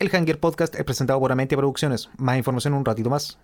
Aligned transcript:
El 0.00 0.08
Hanger 0.16 0.40
Podcast 0.40 0.74
es 0.76 0.84
presentado 0.84 1.20
por 1.20 1.30
Amentia 1.30 1.58
Producciones. 1.58 2.08
Más 2.16 2.38
información 2.38 2.72
un 2.72 2.86
ratito 2.86 3.10
más. 3.10 3.38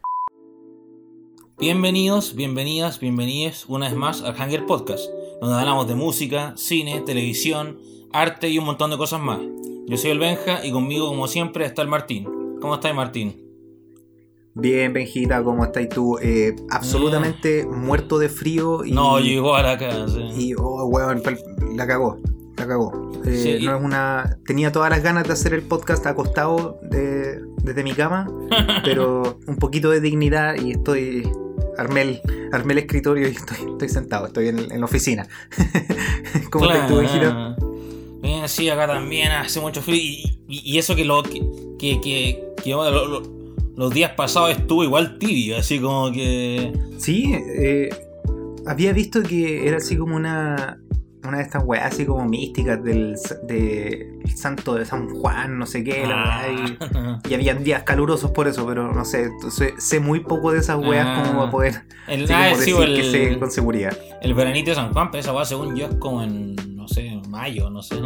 Bienvenidos, 1.59 2.35
bienvenidas, 2.35 2.99
bienvenidos 2.99 3.67
una 3.69 3.89
vez 3.89 3.95
más 3.95 4.23
al 4.23 4.35
Hanger 4.41 4.65
Podcast, 4.65 5.05
donde 5.43 5.55
hablamos 5.55 5.87
de 5.87 5.97
música, 5.97 6.55
cine, 6.57 7.03
televisión, 7.03 7.79
arte 8.11 8.49
y 8.49 8.57
un 8.59 8.65
montón 8.65 8.91
de 8.91 8.97
cosas 8.97 9.21
más. 9.21 9.41
Yo 9.87 9.99
soy 9.99 10.13
el 10.13 10.19
Benja 10.19 10.65
y 10.65 10.73
conmigo, 10.73 11.09
como 11.09 11.29
siempre, 11.29 11.67
está 11.67 11.83
el 11.83 11.89
Martín. 11.89 12.25
¿Cómo 12.59 12.77
estás, 12.77 12.95
Martín? 12.95 13.37
Bien, 14.55 14.95
Benjita, 14.95 15.45
¿cómo 15.45 15.63
estás 15.63 15.87
tú? 15.91 16.17
Eh, 16.23 16.57
absolutamente 16.71 17.67
muerto 17.67 18.19
de 18.19 18.31
frío. 18.31 18.83
Y, 18.83 18.93
No, 18.93 19.21
yo 19.21 19.27
igual 19.27 19.67
acá. 19.67 20.09
sí. 20.09 20.23
Y, 20.39 20.55
oh, 20.55 20.87
weón, 20.87 21.23
la 21.75 21.87
cagó. 21.87 22.17
La 22.57 22.67
cagó. 22.67 23.13
Eh, 23.25 23.37
Sí, 23.59 23.65
no 23.67 23.77
es 23.77 23.83
una. 23.85 24.39
Tenía 24.47 24.73
todas 24.73 24.91
las 24.91 25.03
ganas 25.03 25.25
de 25.25 25.33
hacer 25.33 25.53
el 25.55 25.63
podcast 25.63 26.07
acostado 26.07 26.79
de- 26.83 27.41
desde 27.63 27.83
mi 27.83 27.93
cama, 27.93 28.27
pero 28.85 29.39
un 29.47 29.57
poquito 29.57 29.91
de 29.91 30.01
dignidad 30.01 30.55
y 30.57 30.73
estoy. 30.73 31.29
Armé 31.79 32.01
el, 32.03 32.21
armé 32.53 32.73
el 32.73 32.79
escritorio 32.79 33.29
y 33.29 33.33
estoy, 33.33 33.59
estoy 33.73 33.89
sentado, 33.91 34.27
estoy 34.29 34.49
en, 34.49 34.59
en 34.73 34.81
la 34.81 34.87
oficina. 34.87 35.27
¿Cómo 36.51 36.65
estás 36.71 36.89
tú, 36.89 36.97
Benjita? 36.97 37.55
Bien, 38.23 38.49
sí, 38.49 38.69
acá 38.71 38.87
también 38.87 39.31
hace 39.33 39.61
mucho 39.61 39.83
frío. 39.83 39.97
Y, 40.01 40.41
y- 40.49 40.63
y 40.75 40.79
eso 40.79 40.97
que, 40.97 41.05
lo, 41.05 41.23
que, 41.23 41.43
que, 41.79 42.01
que- 42.01 42.43
que, 42.65 42.75
bueno, 42.75 42.93
lo- 42.93 43.07
lo- 43.21 43.37
los 43.77 43.93
días 43.93 44.13
pasados 44.13 44.53
estuvo 44.53 44.83
igual 44.85 45.19
tibio, 45.19 45.59
así 45.59 45.79
como 45.79 46.11
que. 46.13 46.73
Sí, 46.99 47.35
eh, 47.35 47.91
había 48.67 48.95
visto 48.95 49.23
que 49.23 49.69
era 49.69 49.77
así 49.77 49.99
como 49.99 50.17
una, 50.17 50.81
una 51.27 51.39
de 51.39 51.43
estas 51.45 51.63
weas 51.65 51.85
así 51.93 52.07
como 52.07 52.25
místicas 52.27 52.83
del 52.83 53.17
de 53.45 54.13
el 54.25 54.37
santo 54.37 54.75
de 54.75 54.85
San 54.85 55.09
Juan, 55.09 55.59
no 55.59 55.67
sé 55.67 55.85
qué, 55.85 56.07
la 56.07 56.41
Ah. 56.41 56.43
wea, 56.49 57.21
y, 57.27 57.31
y 57.31 57.35
habían 57.35 57.63
días 57.65 57.83
calurosos 57.85 58.31
por 58.33 58.49
eso, 58.49 58.67
pero 58.67 58.93
no 58.93 59.05
sé, 59.05 59.31
sé, 59.51 59.75
sé 59.79 60.01
muy 60.01 60.21
poco 60.21 60.53
de 60.53 60.59
esas 60.59 60.77
weas 60.79 61.07
Ah. 61.09 61.23
como 61.27 61.39
para 61.41 61.51
poder 61.51 61.83
El, 62.09 62.25
ah, 62.33 62.49
como 62.51 62.63
sí, 62.63 62.71
decir 62.73 62.89
el, 62.89 62.97
que 62.97 63.11
sé 63.11 63.39
con 63.39 63.51
seguridad. 63.51 63.97
el 64.23 64.35
veranito 64.35 64.71
de 64.71 64.75
San 64.77 64.93
Juan, 64.93 65.11
pero 65.11 65.21
esa 65.21 65.33
weá, 65.33 65.45
según 65.45 65.77
yo, 65.77 65.87
es 65.87 65.95
como 65.97 66.23
en, 66.23 66.57
no 66.77 66.89
sé, 66.89 67.21
mayo, 67.29 67.69
no 67.71 67.83
sé. 67.83 67.97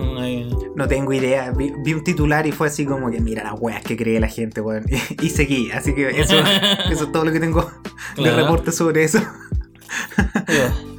No 0.75 0.89
tengo 0.89 1.13
idea, 1.13 1.51
vi, 1.51 1.73
vi 1.85 1.93
un 1.95 2.03
titular 2.05 2.47
y 2.47 2.53
fue 2.53 2.67
así 2.69 2.85
como 2.87 3.11
que 3.11 3.21
mira 3.21 3.45
las 3.45 3.55
weas 3.61 3.83
que 3.83 3.97
cree 3.97 4.19
la 4.21 4.29
gente, 4.29 4.61
weón, 4.61 4.85
y, 5.21 5.27
y 5.27 5.31
seguí, 5.31 5.71
así 5.71 5.95
que 5.95 6.09
eso, 6.09 6.35
eso 6.91 7.05
es 7.05 7.13
todo 7.13 7.25
lo 7.25 7.33
que 7.33 7.41
tengo 7.41 7.71
de 8.17 8.31
reporte 8.35 8.73
sobre 8.73 9.05
eso. 9.05 9.21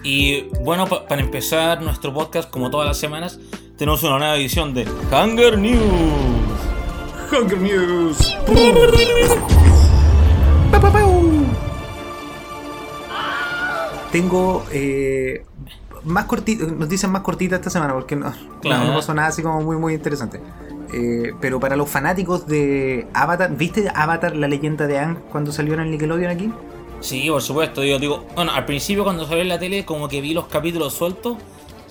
Y 0.04 0.44
bueno, 0.64 0.88
pa- 0.88 1.06
para 1.08 1.22
empezar 1.22 1.82
nuestro 1.82 2.14
podcast, 2.14 2.50
como 2.50 2.70
todas 2.72 2.88
las 2.88 2.98
semanas, 2.98 3.40
tenemos 3.78 4.02
una 4.04 4.18
nueva 4.18 4.36
edición 4.36 4.74
de 4.74 4.86
Hunger 5.12 5.58
News. 5.58 5.82
Hunger 7.32 7.58
News. 7.60 8.36
Tengo 14.12 14.66
eh, 14.72 15.46
más 16.04 16.28
corti- 16.28 16.58
noticias 16.58 17.10
más 17.10 17.22
cortitas 17.22 17.60
esta 17.60 17.70
semana 17.70 17.94
porque 17.94 18.16
no, 18.16 18.34
Claro. 18.62 18.84
no, 18.84 18.90
no 18.90 18.96
pasó 18.98 19.14
nada 19.14 19.30
así 19.30 19.42
como 19.42 19.62
muy 19.62 19.78
muy 19.78 19.94
interesante. 19.94 20.42
Eh, 20.94 21.32
pero 21.40 21.60
para 21.62 21.78
los 21.78 21.90
fanáticos 21.90 22.46
de 22.48 23.08
Avatar, 23.14 23.56
¿viste 23.56 23.90
Avatar 23.96 24.36
la 24.36 24.50
leyenda 24.50 24.88
de 24.88 25.00
Aang 25.00 25.20
cuando 25.32 25.54
salió 25.54 25.74
en 25.76 25.80
el 25.82 25.92
Nickelodeon 25.92 26.30
aquí? 26.32 26.52
Sí, 27.02 27.30
por 27.30 27.42
supuesto. 27.42 27.84
Yo 27.84 28.00
digo, 28.00 28.26
bueno, 28.36 28.52
al 28.54 28.66
principio 28.66 29.04
cuando 29.04 29.26
salió 29.26 29.42
en 29.42 29.50
la 29.50 29.60
tele, 29.60 29.86
como 29.86 30.08
que 30.08 30.22
vi 30.22 30.34
los 30.34 30.48
capítulos 30.48 30.94
sueltos, 30.94 31.38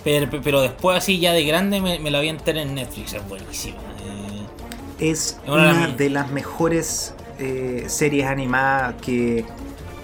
pero, 0.04 0.28
pero 0.42 0.62
después, 0.62 0.96
así 0.96 1.18
ya 1.18 1.32
de 1.32 1.44
grande, 1.44 1.80
me, 1.80 1.98
me 1.98 2.10
la 2.10 2.20
vi 2.20 2.28
entera 2.28 2.62
en 2.62 2.74
Netflix. 2.74 3.12
Es 3.14 3.28
buenísima. 3.28 3.78
Eh, 4.02 4.46
Es 4.98 5.38
una 5.46 5.88
de 5.88 6.10
las 6.10 6.30
mejores 6.30 7.14
eh, 7.38 7.84
series 7.88 8.26
animadas 8.26 8.94
que 9.02 9.44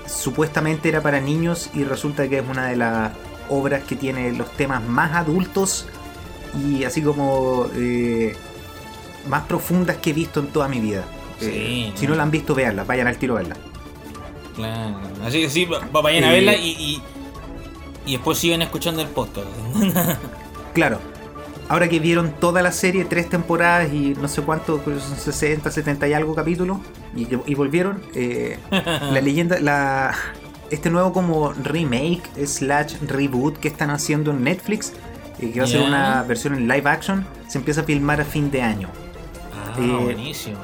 supuestamente 0.06 0.88
era 0.88 1.00
para 1.02 1.20
niños 1.20 1.70
y 1.74 1.84
resulta 1.84 2.28
que 2.28 2.38
es 2.38 2.44
una 2.48 2.66
de 2.68 2.76
las 2.76 3.12
obras 3.48 3.84
que 3.84 3.96
tiene 3.96 4.32
los 4.32 4.50
temas 4.56 4.82
más 4.82 5.14
adultos 5.14 5.86
y 6.54 6.84
así 6.84 7.02
como 7.02 7.66
eh, 7.74 8.34
más 9.28 9.42
profundas 9.44 9.96
que 9.98 10.10
he 10.10 10.12
visto 10.12 10.40
en 10.40 10.48
toda 10.48 10.68
mi 10.68 10.80
vida. 10.80 11.04
Eh, 11.40 11.92
si 11.94 12.06
no 12.06 12.14
la 12.14 12.22
han 12.22 12.30
visto, 12.30 12.54
veanla, 12.54 12.84
vayan 12.84 13.06
al 13.06 13.18
tiro 13.18 13.34
a 13.34 13.38
verla. 13.38 13.56
Claro. 14.56 14.96
Así 15.24 15.40
que 15.42 15.50
sí, 15.50 15.64
va- 15.66 15.80
va- 15.94 16.00
vayan 16.02 16.24
a 16.24 16.30
verla 16.32 16.56
y, 16.56 16.70
y, 16.70 17.02
y 18.06 18.12
después 18.12 18.38
siguen 18.38 18.62
escuchando 18.62 19.02
el 19.02 19.08
podcast. 19.08 19.46
Claro, 20.74 20.98
ahora 21.70 21.88
que 21.88 21.98
vieron 22.00 22.32
toda 22.38 22.60
la 22.60 22.70
serie, 22.70 23.06
tres 23.06 23.30
temporadas 23.30 23.90
y 23.94 24.14
no 24.20 24.28
sé 24.28 24.42
cuánto, 24.42 24.78
son 24.84 25.00
60, 25.00 25.70
70 25.70 26.06
y 26.08 26.12
algo 26.12 26.34
capítulos, 26.34 26.78
y, 27.16 27.26
y 27.46 27.54
volvieron, 27.54 28.02
eh, 28.14 28.58
la 28.70 29.20
leyenda, 29.22 29.58
la, 29.58 30.14
este 30.70 30.90
nuevo 30.90 31.14
como 31.14 31.54
remake 31.54 32.20
slash 32.46 32.96
reboot 33.06 33.56
que 33.56 33.68
están 33.68 33.88
haciendo 33.88 34.32
en 34.32 34.44
Netflix, 34.44 34.92
eh, 35.40 35.50
que 35.50 35.60
va 35.60 35.64
a 35.64 35.68
ser 35.68 35.80
una 35.80 36.22
versión 36.24 36.52
en 36.54 36.68
live 36.68 36.90
action, 36.90 37.26
se 37.48 37.56
empieza 37.56 37.80
a 37.80 37.84
filmar 37.84 38.20
a 38.20 38.26
fin 38.26 38.50
de 38.50 38.60
año. 38.60 38.88
Ah, 39.54 39.74
Eh, 39.80 39.98
buenísimo. 40.04 40.58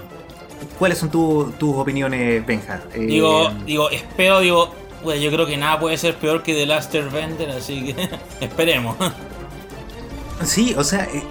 ¿Cuáles 0.83 0.99
son 0.99 1.11
tu- 1.13 1.53
tus 1.61 1.77
opiniones, 1.77 2.45
Benja? 2.45 2.81
Eh, 2.93 2.99
Digo, 3.07 3.51
digo, 3.65 3.89
espero, 3.91 4.41
digo, 4.41 4.69
bueno, 5.05 5.21
yo 5.23 5.31
creo 5.31 5.47
que 5.47 5.57
nada 5.57 5.79
puede 5.79 5.97
ser 5.97 6.17
peor 6.17 6.43
que 6.43 6.55
The 6.55 6.67
Last 6.67 6.93
Airbender, 6.93 7.51
así 7.51 7.95
que 7.95 8.09
esperemos. 8.45 8.97
Sí, 10.43 10.75
o 10.77 10.83
sea, 10.83 11.05
eh, 11.05 11.23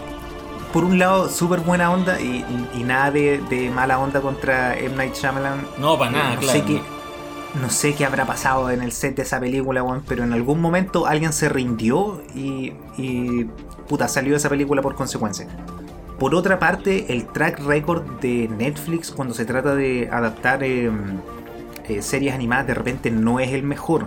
por 0.71 0.85
un 0.85 0.97
lado, 0.97 1.27
súper 1.27 1.59
buena 1.59 1.91
onda 1.91 2.21
y, 2.21 2.45
y- 2.73 2.79
y 2.79 2.83
nada 2.85 3.11
de, 3.11 3.39
de 3.49 3.69
mala 3.69 3.99
onda 3.99 4.21
contra 4.21 4.77
M. 4.79 4.95
Night 4.95 5.15
Shyamalan. 5.15 5.67
No, 5.79 5.99
para 5.99 6.11
nada, 6.11 6.35
no 6.35 6.39
claro. 6.39 6.57
Sé 6.59 6.65
qué, 6.65 6.81
no 7.61 7.69
sé 7.69 7.93
qué 7.93 8.05
habrá 8.05 8.25
pasado 8.25 8.69
en 8.71 8.81
el 8.81 8.93
set 8.93 9.17
de 9.17 9.23
esa 9.23 9.41
película, 9.41 9.83
weón, 9.83 10.01
pero 10.07 10.23
en 10.23 10.31
algún 10.31 10.61
momento 10.61 11.07
alguien 11.07 11.33
se 11.33 11.49
rindió 11.49 12.21
y, 12.33 12.71
y 12.97 13.43
puta, 13.89 14.07
salió 14.07 14.37
esa 14.37 14.47
película 14.47 14.81
por 14.81 14.95
consecuencia. 14.95 15.47
Por 16.21 16.35
otra 16.35 16.59
parte, 16.59 17.11
el 17.11 17.25
track 17.25 17.59
record 17.65 18.03
de 18.21 18.47
Netflix 18.47 19.09
cuando 19.09 19.33
se 19.33 19.43
trata 19.43 19.73
de 19.73 20.07
adaptar 20.11 20.63
eh, 20.63 20.91
eh, 21.89 22.01
series 22.03 22.35
animadas 22.35 22.67
de 22.67 22.75
repente 22.75 23.09
no 23.09 23.39
es 23.39 23.51
el 23.51 23.63
mejor. 23.63 24.03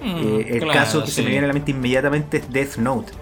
Mm, 0.00 0.16
Eh, 0.16 0.46
el 0.50 0.58
claro, 0.60 0.72
caso 0.80 1.00
que 1.02 1.08
sí. 1.08 1.14
se 1.16 1.22
me 1.22 1.30
viene 1.30 1.44
a 1.46 1.48
la 1.48 1.54
mente 1.54 1.72
inmediatamente 1.72 2.36
es 2.36 2.52
Death 2.52 2.76
Note. 2.76 3.12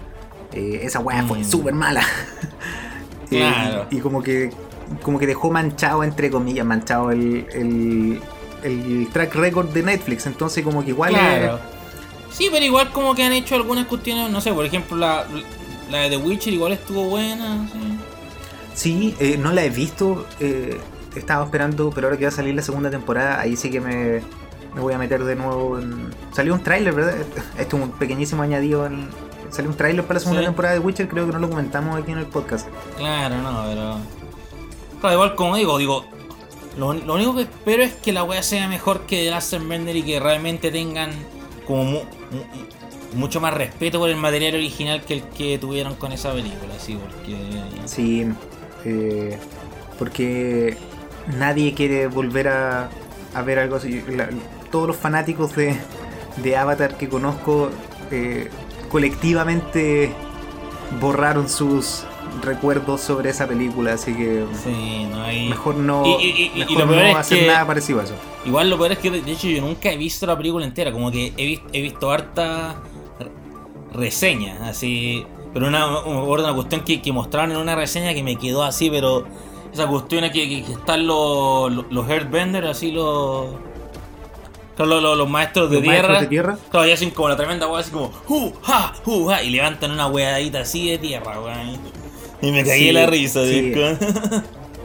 Esa 0.53 0.99
weá 0.99 1.23
fue 1.23 1.39
Mm. 1.39 1.43
súper 1.43 1.73
mala. 1.73 2.03
Claro. 3.29 3.87
y, 3.89 3.97
y 3.97 3.99
como 3.99 4.21
que 4.21 4.51
como 5.01 5.17
que 5.17 5.25
dejó 5.25 5.49
manchado, 5.49 6.03
entre 6.03 6.29
comillas, 6.29 6.63
manchado 6.67 7.09
el, 7.11 7.47
el, 7.51 8.21
el 8.63 9.07
track 9.11 9.33
record 9.33 9.69
de 9.69 9.81
Netflix. 9.81 10.27
Entonces 10.27 10.63
como 10.63 10.83
que 10.83 10.91
igual... 10.91 11.13
Claro. 11.13 11.59
Sí, 12.29 12.49
pero 12.51 12.63
igual 12.63 12.91
como 12.91 13.15
que 13.15 13.23
han 13.23 13.33
hecho 13.33 13.55
algunas 13.55 13.87
cuestiones, 13.87 14.29
no 14.29 14.39
sé, 14.41 14.53
por 14.53 14.63
ejemplo, 14.65 14.95
la, 14.95 15.25
la 15.89 15.97
de 16.01 16.09
The 16.11 16.17
Witcher 16.17 16.53
igual 16.53 16.73
estuvo 16.73 17.05
buena. 17.05 17.67
sí. 17.73 17.79
Sí, 18.75 19.15
eh, 19.19 19.37
no 19.37 19.51
la 19.51 19.63
he 19.65 19.69
visto. 19.71 20.27
eh, 20.39 20.79
estaba 21.15 21.45
esperando, 21.45 21.91
pero 21.95 22.07
ahora 22.07 22.17
que 22.17 22.25
va 22.25 22.29
a 22.29 22.31
salir 22.31 22.53
la 22.53 22.61
segunda 22.61 22.89
temporada, 22.91 23.39
ahí 23.39 23.55
sí 23.55 23.69
que 23.71 23.79
me, 23.79 24.21
me 24.75 24.81
voy 24.81 24.93
a 24.93 24.97
meter 24.97 25.23
de 25.23 25.35
nuevo 25.37 25.79
en... 25.79 26.09
Salió 26.33 26.53
un 26.53 26.61
tráiler, 26.61 26.93
¿verdad? 26.93 27.15
Esto 27.57 27.77
es 27.77 27.83
un 27.83 27.91
pequeñísimo 27.91 28.43
añadido. 28.43 28.85
En... 28.85 29.07
Salió 29.49 29.71
un 29.71 29.77
tráiler 29.77 30.03
para 30.03 30.15
la 30.15 30.19
segunda 30.19 30.41
Sí. 30.41 30.45
temporada 30.47 30.73
de 30.73 30.81
Witcher, 30.81 31.07
creo 31.07 31.25
que 31.25 31.31
no 31.31 31.39
lo 31.39 31.49
comentamos 31.49 31.97
aquí 31.97 32.11
en 32.11 32.17
el 32.17 32.25
podcast. 32.25 32.67
Claro, 32.97 33.41
no, 33.41 33.63
pero. 33.65 33.97
Claro, 34.99 35.13
igual 35.15 35.35
como 35.35 35.55
digo, 35.55 35.77
digo. 35.77 36.05
Lo, 36.77 36.93
lo 36.93 37.13
único 37.13 37.33
que 37.37 37.43
espero 37.43 37.81
es 37.83 37.93
que 37.93 38.11
la 38.11 38.25
wea 38.25 38.43
sea 38.43 38.67
mejor 38.67 39.05
que 39.05 39.23
The 39.23 39.31
Last 39.31 39.53
Airbender 39.53 39.95
y 39.95 40.03
que 40.03 40.19
realmente 40.19 40.69
tengan 40.71 41.11
como 41.65 41.85
mu- 41.85 41.99
mu- 41.99 43.17
mucho 43.17 43.39
más 43.39 43.53
respeto 43.53 43.97
por 43.99 44.09
el 44.09 44.17
material 44.17 44.55
original 44.55 45.01
que 45.05 45.13
el 45.13 45.23
que 45.23 45.57
tuvieron 45.57 45.95
con 45.95 46.11
esa 46.11 46.33
película, 46.33 46.73
sí, 46.77 46.97
porque. 47.01 47.37
Sí, 47.85 48.25
eh, 48.85 49.37
porque 49.99 50.77
nadie 51.37 51.73
quiere 51.73 52.07
volver 52.07 52.47
a, 52.47 52.89
a 53.33 53.41
ver 53.41 53.59
algo 53.59 53.75
así. 53.77 54.01
La- 54.09 54.29
todos 54.71 54.87
los 54.87 54.95
fanáticos 54.97 55.55
de, 55.55 55.75
de 56.37 56.57
Avatar 56.57 56.97
que 56.97 57.07
conozco 57.09 57.69
eh, 58.11 58.49
colectivamente 58.89 60.11
borraron 61.01 61.49
sus 61.49 62.03
recuerdos 62.41 63.01
sobre 63.01 63.29
esa 63.29 63.47
película, 63.47 63.93
así 63.93 64.13
que 64.13 64.43
Sí, 64.61 65.07
no 65.09 65.21
hay. 65.23 65.47
mejor 65.49 65.75
no, 65.77 66.05
Y- 66.05 66.09
y- 66.25 66.29
y- 66.29 66.51
y 66.55 66.59
mejor 66.59 66.77
lo 66.79 66.87
peor 66.89 67.01
no 67.03 67.07
es 67.09 67.15
hacer 67.15 67.39
que- 67.39 67.47
nada 67.47 67.65
parecido 67.65 68.01
a 68.01 68.03
eso. 68.03 68.13
Igual 68.45 68.69
lo 68.69 68.77
peor 68.77 68.91
es 68.91 68.97
que 68.99 69.09
de 69.09 69.31
hecho 69.31 69.47
yo 69.47 69.61
nunca 69.61 69.89
he 69.91 69.97
visto 69.97 70.25
la 70.25 70.35
película 70.37 70.65
entera, 70.65 70.91
como 70.91 71.09
que 71.11 71.33
he, 71.37 71.59
he 71.71 71.81
visto 71.81 72.11
harta 72.11 72.75
re- 73.19 73.31
reseñas, 73.93 74.59
así. 74.61 75.25
Pero 75.55 75.67
una, 75.69 75.99
una 76.03 76.53
cuestión 76.53 76.81
que, 76.81 77.01
que 77.01 77.11
mostraron 77.11 77.51
en 77.51 77.57
una 77.57 77.75
reseña 77.75 78.13
que 78.13 78.21
me 78.21 78.35
quedó 78.35 78.61
así, 78.63 78.89
pero 78.91 79.25
esa 79.73 79.87
cuestión 79.87 80.25
es 80.25 80.31
que, 80.33 80.47
que- 80.49 80.63
que 80.65 80.73
están 80.73 81.07
los, 81.07 81.71
los, 81.71 81.85
los 81.89 82.09
Earthbenders, 82.09 82.67
así 82.67 82.91
los. 82.91 83.47
Los, 84.77 84.87
los- 85.01 85.17
los 85.17 85.29
maestros 85.29 85.69
de 85.69 85.75
Los 85.77 85.83
tierra. 85.83 85.97
maestros 85.99 86.21
de 86.21 86.27
tierra. 86.27 86.57
Claro, 86.69 86.87
y 86.87 86.91
hacen 86.91 87.09
como 87.11 87.29
la 87.29 87.37
tremenda 87.37 87.67
weá, 87.67 87.79
así 87.79 87.91
como. 87.91 88.11
¡Hu! 88.27 88.51
¡Ja! 88.63 88.93
¡Hu! 89.05 89.31
Y 89.43 89.49
levantan 89.49 89.91
una 89.91 90.07
weadita 90.07 90.59
así 90.61 90.91
de 90.91 90.97
tierra, 90.97 91.39
weón. 91.39 91.79
Y 92.41 92.51
me 92.51 92.63
caí 92.65 92.81
Sí, 92.81 92.91
la 92.91 93.05
risa. 93.05 93.43
¿sí? 93.45 93.71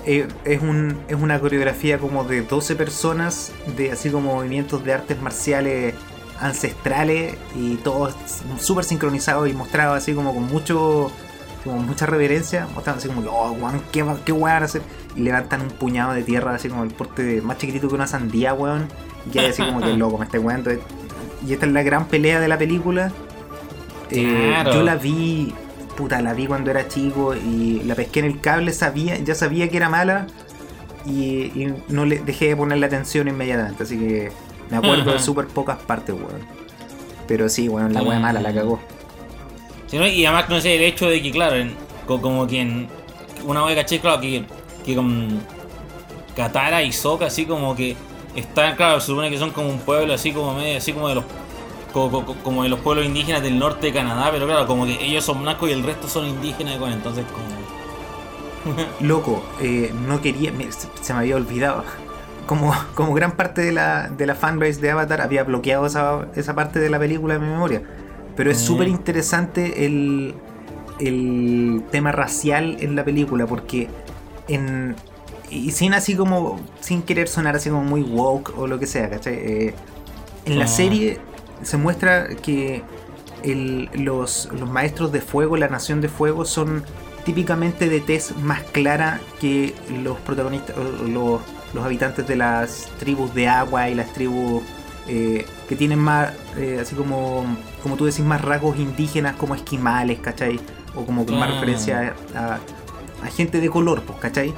eh, 0.06 0.28
es, 0.44 0.62
un, 0.62 1.00
es 1.08 1.16
una 1.16 1.40
coreografía 1.40 1.98
como 1.98 2.22
de 2.22 2.42
12 2.42 2.76
personas, 2.76 3.52
de 3.76 3.90
así 3.90 4.08
como 4.10 4.34
movimientos 4.36 4.84
de 4.84 4.94
artes 4.94 5.20
marciales 5.20 5.94
ancestrales 6.40 7.36
y 7.54 7.76
todo 7.76 8.12
súper 8.58 8.84
sincronizado 8.84 9.46
y 9.46 9.52
mostrado 9.52 9.94
así 9.94 10.14
como 10.14 10.34
con 10.34 10.44
mucho 10.44 11.10
como 11.64 11.78
mucha 11.80 12.06
reverencia, 12.06 12.66
mostrando 12.74 13.00
así 13.00 13.08
como, 13.08 13.20
oh, 13.30 13.52
weón, 13.52 13.82
qué, 13.92 14.04
qué 14.24 14.32
weón 14.32 14.62
hacer. 14.62 14.82
Y 15.14 15.20
levantan 15.20 15.60
un 15.60 15.68
puñado 15.68 16.14
de 16.14 16.22
tierra 16.22 16.54
así 16.54 16.68
como 16.68 16.84
el 16.84 16.90
porte 16.90 17.42
más 17.42 17.58
chiquitito 17.58 17.88
que 17.88 17.94
una 17.94 18.06
sandía, 18.06 18.54
weón. 18.54 18.88
Y 19.32 19.38
hay 19.38 19.46
así 19.46 19.62
como 19.62 19.80
que 19.80 19.92
loco 19.96 20.16
me 20.16 20.24
estoy 20.24 20.40
weón. 20.40 20.64
Y 21.46 21.52
esta 21.52 21.66
es 21.66 21.72
la 21.72 21.82
gran 21.82 22.06
pelea 22.06 22.40
de 22.40 22.48
la 22.48 22.56
película. 22.56 23.12
Eh, 24.10 24.54
yo 24.72 24.82
la 24.82 24.96
vi, 24.96 25.54
puta, 25.96 26.20
la 26.22 26.32
vi 26.32 26.46
cuando 26.46 26.70
era 26.70 26.88
chico 26.88 27.34
y 27.34 27.82
la 27.84 27.94
pesqué 27.94 28.20
en 28.20 28.26
el 28.26 28.40
cable, 28.40 28.72
sabía, 28.72 29.18
ya 29.18 29.34
sabía 29.34 29.68
que 29.68 29.76
era 29.76 29.88
mala 29.88 30.26
y, 31.06 31.72
no 31.88 32.04
le 32.04 32.18
dejé 32.18 32.48
de 32.48 32.56
ponerle 32.56 32.86
atención 32.86 33.28
inmediatamente, 33.28 33.84
así 33.84 33.98
que 33.98 34.32
me 34.70 34.76
acuerdo 34.76 35.12
de 35.12 35.18
súper 35.18 35.46
pocas 35.46 35.78
partes, 35.78 36.14
weón. 36.14 36.46
Pero 37.26 37.48
sí, 37.48 37.68
weón, 37.68 37.92
la 37.92 38.02
weá 38.02 38.18
mala 38.18 38.40
la 38.40 38.52
cagó. 38.52 38.80
y 39.92 40.24
además 40.24 40.48
no 40.48 40.60
sé 40.60 40.76
el 40.76 40.82
hecho 40.82 41.08
de 41.08 41.22
que, 41.22 41.30
claro, 41.30 41.56
como 42.06 42.46
quien. 42.46 42.88
Una 43.44 43.64
vez 43.64 43.76
caché, 43.76 44.00
claro, 44.00 44.20
que, 44.20 44.44
que 44.84 44.94
con 44.94 45.40
Katara 46.36 46.82
y 46.82 46.92
Sokka, 46.92 47.26
así 47.26 47.46
como 47.46 47.74
que 47.74 47.96
están, 48.34 48.76
claro, 48.76 49.00
se 49.00 49.06
supone 49.06 49.30
que 49.30 49.38
son 49.38 49.50
como 49.50 49.68
un 49.68 49.78
pueblo 49.78 50.12
así 50.12 50.32
como 50.32 50.54
medio, 50.54 50.78
así 50.78 50.92
como 50.92 51.08
de 51.08 51.16
los 51.16 51.24
como, 51.92 52.62
de 52.62 52.68
los 52.68 52.78
pueblos 52.80 53.04
indígenas 53.04 53.42
del 53.42 53.58
norte 53.58 53.88
de 53.88 53.92
Canadá, 53.92 54.30
pero 54.30 54.46
claro, 54.46 54.66
como 54.66 54.86
que 54.86 55.04
ellos 55.04 55.24
son 55.24 55.42
blancos 55.42 55.68
y 55.68 55.72
el 55.72 55.82
resto 55.82 56.08
son 56.08 56.26
indígenas, 56.26 56.78
bueno, 56.78 56.94
entonces 56.94 57.24
como... 57.32 57.48
Loco, 59.00 59.42
eh, 59.60 59.92
no 60.06 60.20
quería, 60.20 60.52
se 61.00 61.12
me 61.12 61.20
había 61.20 61.36
olvidado. 61.36 61.84
Como, 62.50 62.74
como 62.96 63.14
gran 63.14 63.36
parte 63.36 63.62
de 63.62 63.70
la, 63.70 64.08
de 64.08 64.26
la 64.26 64.34
fanbase 64.34 64.80
de 64.80 64.90
Avatar 64.90 65.20
había 65.20 65.44
bloqueado 65.44 65.86
esa, 65.86 66.26
esa 66.34 66.56
parte 66.56 66.80
de 66.80 66.90
la 66.90 66.98
película 66.98 67.34
de 67.34 67.38
mi 67.38 67.46
memoria. 67.46 67.80
Pero 68.34 68.50
es 68.50 68.60
mm. 68.60 68.66
súper 68.66 68.88
interesante 68.88 69.86
el, 69.86 70.34
el 70.98 71.84
tema 71.92 72.10
racial 72.10 72.76
en 72.80 72.96
la 72.96 73.04
película, 73.04 73.46
porque 73.46 73.86
en, 74.48 74.96
y 75.48 75.70
sin 75.70 75.94
así 75.94 76.16
como, 76.16 76.58
sin 76.80 77.02
querer 77.02 77.28
sonar 77.28 77.54
así 77.54 77.70
como 77.70 77.84
muy 77.84 78.02
woke 78.02 78.52
o 78.58 78.66
lo 78.66 78.80
que 78.80 78.88
sea, 78.88 79.08
¿cachai? 79.08 79.34
Eh, 79.34 79.74
en 80.44 80.58
la 80.58 80.66
serie 80.66 81.20
se 81.62 81.76
muestra 81.76 82.34
que 82.34 82.82
los, 83.94 84.48
maestros 84.68 85.12
de 85.12 85.20
fuego, 85.20 85.56
la 85.56 85.68
nación 85.68 86.00
de 86.00 86.08
fuego, 86.08 86.44
son 86.44 86.82
típicamente 87.24 87.88
de 87.88 88.00
tez 88.00 88.36
más 88.38 88.62
clara 88.62 89.20
que 89.40 89.72
los 90.02 90.18
protagonistas, 90.18 90.74
los, 91.06 91.40
los 91.74 91.84
habitantes 91.84 92.26
de 92.26 92.36
las 92.36 92.88
tribus 92.98 93.34
de 93.34 93.48
agua 93.48 93.88
y 93.88 93.94
las 93.94 94.12
tribus 94.12 94.62
eh, 95.08 95.46
que 95.68 95.76
tienen 95.76 95.98
más, 95.98 96.32
eh, 96.56 96.78
así 96.80 96.94
como, 96.94 97.44
como 97.82 97.96
tú 97.96 98.04
decís, 98.04 98.24
más 98.24 98.42
rasgos 98.42 98.78
indígenas 98.78 99.36
como 99.36 99.54
esquimales, 99.54 100.20
¿cachai? 100.20 100.60
O 100.94 101.04
como 101.04 101.24
con 101.24 101.38
más 101.38 101.50
referencia 101.50 102.14
a, 102.34 102.58
gente 103.28 103.60
de 103.60 103.68
color, 103.70 104.02
pues, 104.02 104.18
¿cachai? 104.18 104.54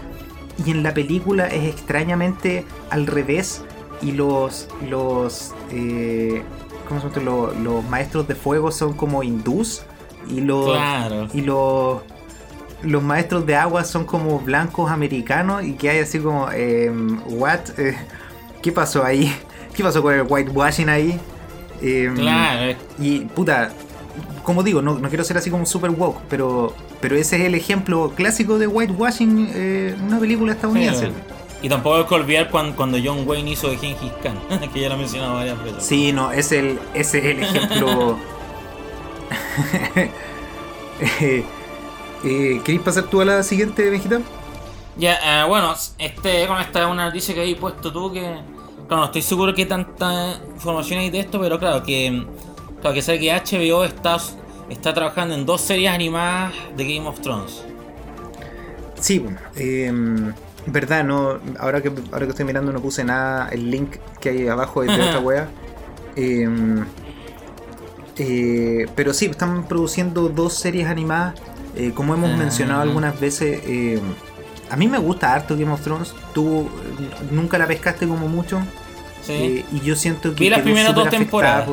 Y 0.64 0.70
en 0.70 0.82
la 0.82 0.94
película 0.94 1.46
es 1.46 1.64
extrañamente 1.64 2.64
al 2.90 3.06
revés 3.06 3.62
y 4.02 4.12
los, 4.12 4.68
los 4.88 5.54
eh, 5.70 6.42
los, 7.24 7.84
maestros 7.88 8.28
de 8.28 8.34
fuego 8.34 8.70
son 8.70 8.92
como 8.92 9.22
hindús 9.22 9.82
y 10.28 10.40
los, 10.40 10.78
y 11.32 11.40
los, 11.40 12.02
los 12.82 13.02
maestros 13.02 13.46
de 13.46 13.56
agua 13.56 13.84
son 13.84 14.04
como 14.04 14.40
blancos 14.40 14.90
americanos 14.90 15.64
y 15.64 15.74
que 15.74 15.90
hay 15.90 15.98
así 16.00 16.18
como, 16.18 16.50
em, 16.50 17.20
what, 17.26 17.60
eh, 17.78 17.96
¿qué 18.60 18.72
pasó 18.72 19.04
ahí? 19.04 19.34
¿Qué 19.74 19.82
pasó 19.82 20.02
con 20.02 20.14
el 20.14 20.22
whitewashing 20.22 20.88
ahí? 20.88 21.18
Em, 21.80 22.14
claro. 22.14 22.76
Y 22.98 23.20
puta, 23.20 23.72
como 24.42 24.62
digo, 24.62 24.82
no, 24.82 25.00
quiero 25.08 25.24
ser 25.24 25.36
así 25.36 25.50
como 25.50 25.66
super 25.66 25.90
woke, 25.90 26.20
pero, 26.28 26.74
pero 27.00 27.16
ese 27.16 27.36
es 27.36 27.42
el 27.42 27.54
ejemplo 27.54 28.12
clásico 28.14 28.58
de 28.58 28.66
whitewashing 28.66 29.50
eh, 29.54 29.96
una 30.04 30.18
película 30.18 30.52
estadounidense. 30.52 31.10
Y 31.62 31.68
tampoco 31.68 31.96
hay 31.96 32.04
que 32.04 32.14
olvidar 32.14 32.50
cuando, 32.50 32.98
John 33.02 33.22
Wayne 33.26 33.52
hizo 33.52 33.70
de 33.70 33.76
Gengis 33.76 34.12
Khan, 34.22 34.36
que 34.72 34.80
ya 34.80 34.88
lo 34.88 34.96
he 34.96 34.98
mencionado 34.98 35.34
varias 35.34 35.62
veces. 35.62 35.84
Sí, 35.84 36.12
no, 36.12 36.32
es 36.32 36.50
el, 36.50 36.78
ese 36.94 37.18
es 37.18 37.24
el 37.24 37.42
ejemplo. 37.42 38.18
eh, 42.24 42.60
¿Queréis 42.64 42.82
pasar 42.82 43.04
tú 43.04 43.20
a 43.20 43.24
la 43.24 43.42
siguiente, 43.42 43.88
Vegeta? 43.90 44.20
Ya, 44.96 45.42
eh, 45.42 45.48
bueno, 45.48 45.74
este, 45.98 46.46
con 46.46 46.60
esta 46.60 46.82
es 46.82 46.86
una 46.86 47.06
noticia 47.06 47.34
que 47.34 47.40
hay 47.40 47.54
puesto 47.54 47.92
tú 47.92 48.12
que. 48.12 48.40
Claro, 48.88 49.02
no 49.02 49.04
estoy 49.06 49.22
seguro 49.22 49.54
que 49.54 49.64
tanta 49.64 50.40
información 50.54 51.00
hay 51.00 51.10
de 51.10 51.20
esto, 51.20 51.40
pero 51.40 51.58
claro, 51.58 51.82
que. 51.82 52.26
Claro, 52.80 52.94
que 52.94 53.02
sé 53.02 53.18
que 53.18 53.32
HBO 53.32 53.84
está, 53.84 54.18
está 54.68 54.92
trabajando 54.92 55.34
en 55.34 55.46
dos 55.46 55.60
series 55.60 55.90
animadas 55.90 56.52
de 56.76 56.84
Game 56.84 57.08
of 57.08 57.20
Thrones. 57.20 57.64
Sí, 59.00 59.18
bueno. 59.18 59.38
Eh, 59.56 60.32
Verdad, 60.66 61.04
no. 61.04 61.40
Ahora 61.58 61.82
que 61.82 61.92
ahora 62.12 62.26
que 62.26 62.30
estoy 62.30 62.44
mirando 62.44 62.72
no 62.72 62.80
puse 62.80 63.04
nada 63.04 63.48
el 63.48 63.70
link 63.70 63.96
que 64.20 64.30
hay 64.30 64.48
abajo 64.48 64.82
de, 64.82 64.90
otra 64.90 65.18
wea. 65.20 65.48
Em, 66.14 66.84
eh, 68.18 68.86
pero 68.94 69.12
sí, 69.12 69.26
están 69.26 69.64
produciendo 69.64 70.28
dos 70.28 70.54
series 70.54 70.88
animadas. 70.88 71.34
Eh, 71.76 71.92
como 71.94 72.14
hemos 72.14 72.36
mencionado 72.36 72.80
ah. 72.80 72.82
algunas 72.82 73.18
veces, 73.18 73.62
em, 73.66 74.00
a 74.70 74.76
mí 74.76 74.88
me 74.88 74.98
gusta 74.98 75.32
harto 75.32 75.56
Game 75.56 75.72
of 75.72 75.80
Thrones. 75.82 76.14
Tú 76.34 76.68
nunca 77.30 77.58
la 77.58 77.66
pescaste 77.66 78.06
como 78.06 78.28
mucho. 78.28 78.60
Sí. 79.22 79.32
Eh, 79.32 79.64
y 79.72 79.80
yo 79.80 79.96
siento 79.96 80.34
que. 80.34 80.44
Vi 80.44 80.50
las 80.50 80.62
primeras 80.62 80.94
dos 80.94 81.08
temporadas. 81.08 81.68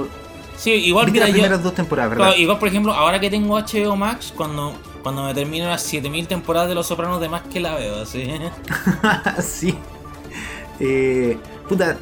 Sí, 0.57 0.71
igual 0.71 1.11
que 1.11 1.19
las 1.19 1.29
primeras 1.29 1.63
dos 1.63 1.73
temporadas, 1.73 2.11
¿verdad? 2.11 2.35
igual, 2.35 2.59
por 2.59 2.67
ejemplo, 2.67 2.93
ahora 2.93 3.19
que 3.19 3.29
tengo 3.29 3.57
HBO 3.57 3.95
Max, 3.95 4.33
cuando 4.35 4.75
cuando 5.01 5.23
me 5.23 5.33
termino 5.33 5.67
las 5.67 5.81
7000 5.83 6.27
temporadas 6.27 6.69
de 6.69 6.75
Los 6.75 6.87
Sopranos, 6.87 7.21
de 7.21 7.29
más 7.29 7.43
que 7.43 7.59
la 7.59 7.75
veo, 7.75 8.01
así. 8.01 8.27
sí. 9.41 9.75
Eh, 10.79 11.37
puta, 11.67 11.97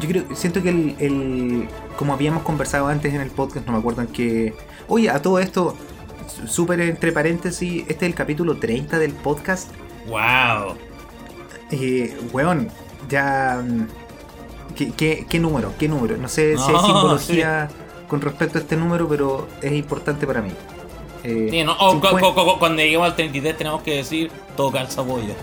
yo 0.00 0.08
creo, 0.08 0.24
siento 0.34 0.62
que 0.62 0.68
el, 0.68 1.68
como 1.96 2.12
habíamos 2.12 2.42
conversado 2.42 2.88
antes 2.88 3.12
en 3.12 3.20
el 3.20 3.30
podcast, 3.30 3.66
no 3.66 3.72
me 3.72 3.78
acuerdo 3.78 4.02
en 4.02 4.08
que. 4.08 4.54
Oye, 4.88 5.10
a 5.10 5.22
todo 5.22 5.38
esto, 5.38 5.76
súper 6.46 6.80
entre 6.80 7.12
paréntesis, 7.12 7.82
este 7.82 8.06
es 8.06 8.10
el 8.10 8.14
capítulo 8.14 8.56
30 8.56 8.98
del 8.98 9.12
podcast. 9.12 9.70
¡Wow! 10.06 10.76
Eh, 11.70 12.16
weón, 12.32 12.68
ya. 13.08 13.62
¿qué, 14.74 15.26
qué, 15.28 15.38
número? 15.38 15.72
¿Qué 15.78 15.88
número? 15.88 16.16
No 16.16 16.28
sé 16.28 16.56
si 16.56 16.70
hay 16.70 16.80
simbología 16.84 17.68
con 18.08 18.20
respecto 18.20 18.58
a 18.58 18.60
este 18.60 18.76
número, 18.76 19.08
pero 19.08 19.48
es 19.62 19.72
importante 19.72 20.26
para 20.26 20.42
mí. 20.42 20.50
Eh, 21.22 21.64
cuando 22.58 22.82
lleguemos 22.82 23.06
al 23.06 23.16
33 23.16 23.56
tenemos 23.56 23.82
que 23.82 23.96
decir 23.96 24.30
todo 24.56 24.70
calza 24.70 25.02
pollo. 25.02 25.34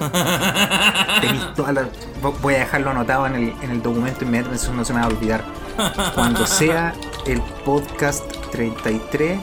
voy 2.42 2.54
a 2.54 2.60
dejarlo 2.60 2.90
anotado 2.90 3.26
en 3.26 3.34
el, 3.34 3.52
en 3.62 3.70
el 3.70 3.82
documento 3.82 4.24
inmediatamente, 4.24 4.64
eso 4.64 4.74
no 4.74 4.84
se 4.84 4.92
me 4.92 5.00
va 5.00 5.06
a 5.06 5.08
olvidar. 5.08 5.44
Cuando 6.14 6.46
sea 6.46 6.94
el 7.26 7.40
podcast 7.64 8.24
33, 8.50 9.38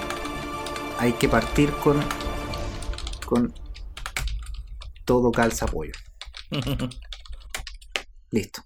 hay 0.99 1.13
que 1.13 1.29
partir 1.29 1.71
con, 1.71 2.03
con 3.25 3.53
todo 5.05 5.31
calza 5.31 5.65
pollo. 5.65 5.93
Listo. 8.31 8.61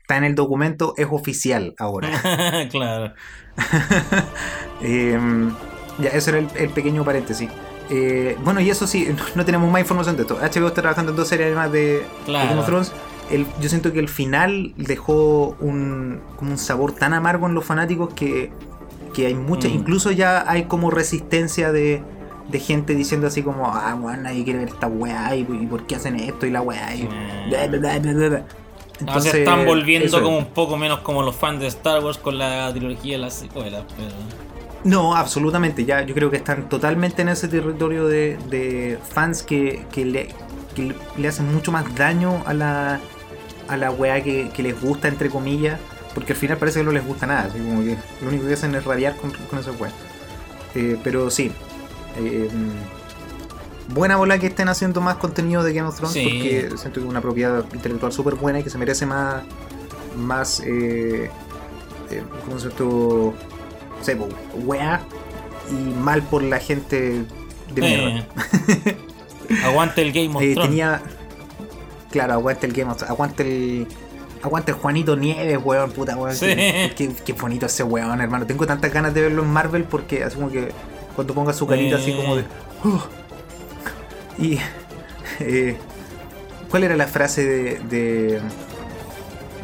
Está 0.00 0.16
en 0.16 0.24
el 0.24 0.34
documento, 0.34 0.94
es 0.96 1.06
oficial 1.10 1.74
ahora. 1.78 2.68
claro. 2.70 3.14
eh, 4.82 5.18
ya, 5.98 6.08
ese 6.10 6.30
era 6.30 6.38
el, 6.38 6.70
pequeño 6.70 7.04
paréntesis. 7.04 7.48
Eh, 7.90 8.36
bueno, 8.42 8.60
y 8.60 8.70
eso 8.70 8.86
sí, 8.86 9.08
no 9.34 9.44
tenemos 9.44 9.70
más 9.70 9.80
información 9.80 10.16
de 10.16 10.22
esto. 10.22 10.36
HBO 10.36 10.68
está 10.68 10.82
trabajando 10.82 11.10
en 11.10 11.16
dos 11.16 11.28
series 11.28 11.48
además 11.48 11.72
de, 11.72 12.06
Game 12.26 12.58
of 12.58 12.66
Thrones. 12.66 12.92
yo 13.60 13.68
siento 13.68 13.92
que 13.92 13.98
el 13.98 14.08
final 14.08 14.72
dejó 14.76 15.56
un, 15.60 16.20
como 16.36 16.52
un 16.52 16.58
sabor 16.58 16.92
tan 16.92 17.12
amargo 17.12 17.46
en 17.46 17.54
los 17.54 17.64
fanáticos 17.64 18.14
que, 18.14 18.50
que 19.12 19.26
hay 19.26 19.34
mucha, 19.34 19.68
mm. 19.68 19.72
incluso 19.72 20.10
ya 20.10 20.44
hay 20.50 20.64
como 20.64 20.90
resistencia 20.90 21.72
de, 21.72 22.02
de 22.48 22.58
gente 22.60 22.94
diciendo 22.94 23.26
así 23.26 23.42
como, 23.42 23.66
ah, 23.66 23.96
bueno, 23.98 24.22
nadie 24.24 24.44
quiere 24.44 24.60
ver 24.60 24.68
esta 24.68 24.86
weá 24.86 25.34
y, 25.34 25.44
por 25.44 25.86
qué 25.86 25.96
hacen 25.96 26.18
esto 26.18 26.46
y 26.46 26.50
la 26.50 26.60
weá 26.62 26.94
y 26.94 27.08
Entonces, 29.00 29.32
se 29.32 29.38
están 29.40 29.64
volviendo 29.66 30.22
como 30.22 30.38
un 30.38 30.46
poco 30.46 30.76
menos 30.76 31.00
como 31.00 31.22
los 31.22 31.34
fans 31.34 31.60
de 31.60 31.66
Star 31.68 32.02
Wars 32.04 32.18
con 32.18 32.38
la 32.38 32.70
trilogía 32.72 33.14
de 33.14 33.18
las 33.18 33.34
secuelas, 33.34 33.84
pero... 33.96 34.10
No, 34.84 35.14
absolutamente. 35.14 35.84
Ya 35.84 36.02
yo 36.02 36.14
creo 36.14 36.30
que 36.30 36.36
están 36.36 36.68
totalmente 36.68 37.22
en 37.22 37.28
ese 37.28 37.48
territorio 37.48 38.06
de, 38.06 38.98
fans 39.10 39.42
que, 39.42 39.84
le, 39.96 40.28
le, 41.16 41.28
hacen 41.28 41.52
mucho 41.52 41.72
más 41.72 41.94
daño 41.94 42.42
a 42.46 42.54
la, 42.54 43.00
a 43.68 43.76
la 43.76 43.90
weá 43.90 44.22
que, 44.22 44.50
les 44.58 44.80
gusta, 44.80 45.08
entre 45.08 45.30
comillas. 45.30 45.78
Porque 46.14 46.32
al 46.32 46.38
final 46.38 46.58
parece 46.58 46.80
que 46.80 46.84
no 46.84 46.92
les 46.92 47.04
gusta 47.06 47.26
nada. 47.26 47.42
Así 47.50 47.58
como 47.58 47.82
que 47.82 47.96
lo 48.20 48.28
único 48.28 48.46
que 48.46 48.54
hacen 48.54 48.74
es 48.74 48.84
rabiar 48.84 49.16
con, 49.16 49.30
con 49.30 49.58
esa 49.58 49.72
weá. 49.72 49.90
Eh, 50.74 50.98
pero 51.02 51.30
sí. 51.30 51.50
Eh, 52.18 52.48
buena 53.88 54.16
bola 54.16 54.38
que 54.38 54.46
estén 54.48 54.68
haciendo 54.68 55.00
más 55.00 55.16
contenido 55.16 55.62
de 55.62 55.72
Game 55.72 55.88
of 55.88 55.96
Thrones 55.96 56.12
Sí. 56.14 56.24
porque 56.24 56.68
siento 56.78 57.00
que 57.00 57.06
es 57.06 57.10
una 57.10 57.20
propiedad 57.20 57.64
intelectual 57.72 58.12
súper 58.12 58.34
buena 58.34 58.60
y 58.60 58.62
que 58.62 58.70
se 58.70 58.78
merece 58.78 59.06
más. 59.06 59.42
más. 60.16 60.60
Eh, 60.60 61.30
eh, 62.10 62.22
¿Cómo 62.44 62.58
se 62.58 62.68
esto? 62.68 63.34
No 63.98 64.04
sé, 64.04 64.16
weá. 64.64 65.00
Y 65.70 65.74
mal 65.98 66.22
por 66.22 66.42
la 66.42 66.58
gente 66.58 67.24
de 67.74 67.80
mierda. 67.80 68.26
Eh, 68.78 68.96
aguante 69.64 70.02
el 70.02 70.12
Game 70.12 70.28
of 70.28 70.42
Thrones. 70.54 70.58
tenía. 70.68 71.02
Claro, 72.10 72.34
aguante 72.34 72.66
el 72.66 72.72
Game 72.74 72.90
of 72.90 72.96
Thrones. 72.98 73.10
Aguante 73.10 73.42
el. 73.42 73.86
Aguante 74.42 74.72
Juanito 74.72 75.16
Nieves, 75.16 75.58
weón, 75.62 75.92
puta 75.92 76.16
weón. 76.16 76.34
Sí. 76.34 76.46
Qué, 76.46 76.92
qué- 76.96 77.14
qué 77.24 77.32
bonito 77.32 77.66
ese 77.66 77.82
weón, 77.84 78.20
hermano. 78.20 78.44
Tengo 78.46 78.66
tantas 78.66 78.92
ganas 78.92 79.14
de 79.14 79.22
verlo 79.22 79.42
en 79.42 79.50
Marvel 79.52 79.84
porque 79.84 80.24
así 80.24 80.34
como 80.36 80.50
que 80.50 80.70
cuando 81.14 81.32
ponga 81.34 81.52
su 81.52 81.66
carita 81.66 81.96
así 81.96 82.12
como 82.14 82.36
de. 82.36 82.44
"Uh". 82.84 82.98
y. 84.38 84.58
eh, 85.40 85.76
¿Cuál 86.70 86.84
era 86.84 86.96
la 86.96 87.06
frase 87.06 87.44
de. 87.44 87.78
de 87.80 88.40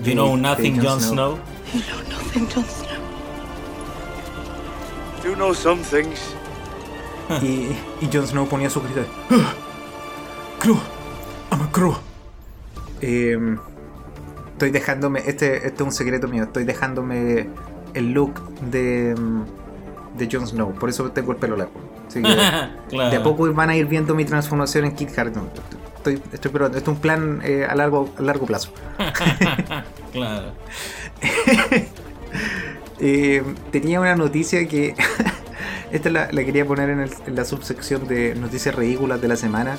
You 0.05 0.13
know 0.13 0.37
nothing, 0.37 0.81
Jon 0.81 1.01
Snow. 1.01 1.39
You 1.75 1.81
know 1.83 1.99
nothing, 2.19 2.47
Jon 2.55 2.65
Snow. 2.65 2.99
Do 5.25 5.35
know 5.35 5.55
some 5.55 5.83
things. 5.83 6.19
Y, 7.43 7.77
y 8.01 8.09
Jon 8.11 8.27
Snow 8.27 8.47
ponía 8.49 8.71
su 8.71 8.81
carita 8.81 9.01
de. 9.01 9.07
"Ah, 9.31 9.53
Crow, 10.59 10.79
I'm 11.53 11.61
a 11.63 11.71
crow. 11.71 11.95
Em, 13.03 13.59
estoy 14.59 14.71
dejándome. 14.71 15.21
Este, 15.27 15.57
este 15.59 15.75
es 15.75 15.81
un 15.81 15.93
secreto 15.93 16.27
mío. 16.29 16.43
Estoy 16.45 16.65
dejándome 16.65 17.49
el 17.95 18.13
look 18.13 18.35
de. 18.71 19.11
em, 19.13 19.45
de 20.17 20.29
Jon 20.31 20.47
Snow. 20.49 20.75
Por 20.75 20.89
eso 20.89 21.11
tengo 21.13 21.31
el 21.33 21.39
pelo 21.39 21.57
largo. 21.57 21.73
Así 22.09 22.21
que 22.23 22.35
claro. 22.89 23.11
de 23.11 23.17
a 23.17 23.23
poco 23.23 23.53
van 23.55 23.71
a 23.71 23.77
ir 23.77 23.87
viendo 23.87 24.15
mi 24.17 24.25
transformación 24.25 24.85
en 24.87 24.93
Kit 24.97 25.17
Harington. 25.17 25.49
Estoy, 25.97 26.23
estoy, 26.33 26.51
pero 26.53 26.67
esto 26.67 26.79
es 26.79 26.89
un 26.89 26.97
plan 26.97 27.41
eh, 27.45 27.67
a, 27.69 27.75
largo, 27.77 28.09
a 28.19 28.23
largo 28.23 28.47
plazo. 28.47 28.71
claro. 30.13 30.53
Eh, 33.01 33.45
tenía 33.71 34.01
una 34.01 34.17
noticia 34.17 34.67
que. 34.67 34.95
esta 35.93 36.11
la, 36.11 36.29
la 36.33 36.45
quería 36.45 36.67
poner 36.67 36.91
en, 36.91 36.99
el- 37.01 37.13
en 37.27 37.37
la 37.37 37.45
subsección 37.45 38.09
de 38.09 38.35
noticias 38.35 38.75
ridículas 38.75 39.21
de 39.21 39.29
la 39.29 39.37
semana. 39.37 39.77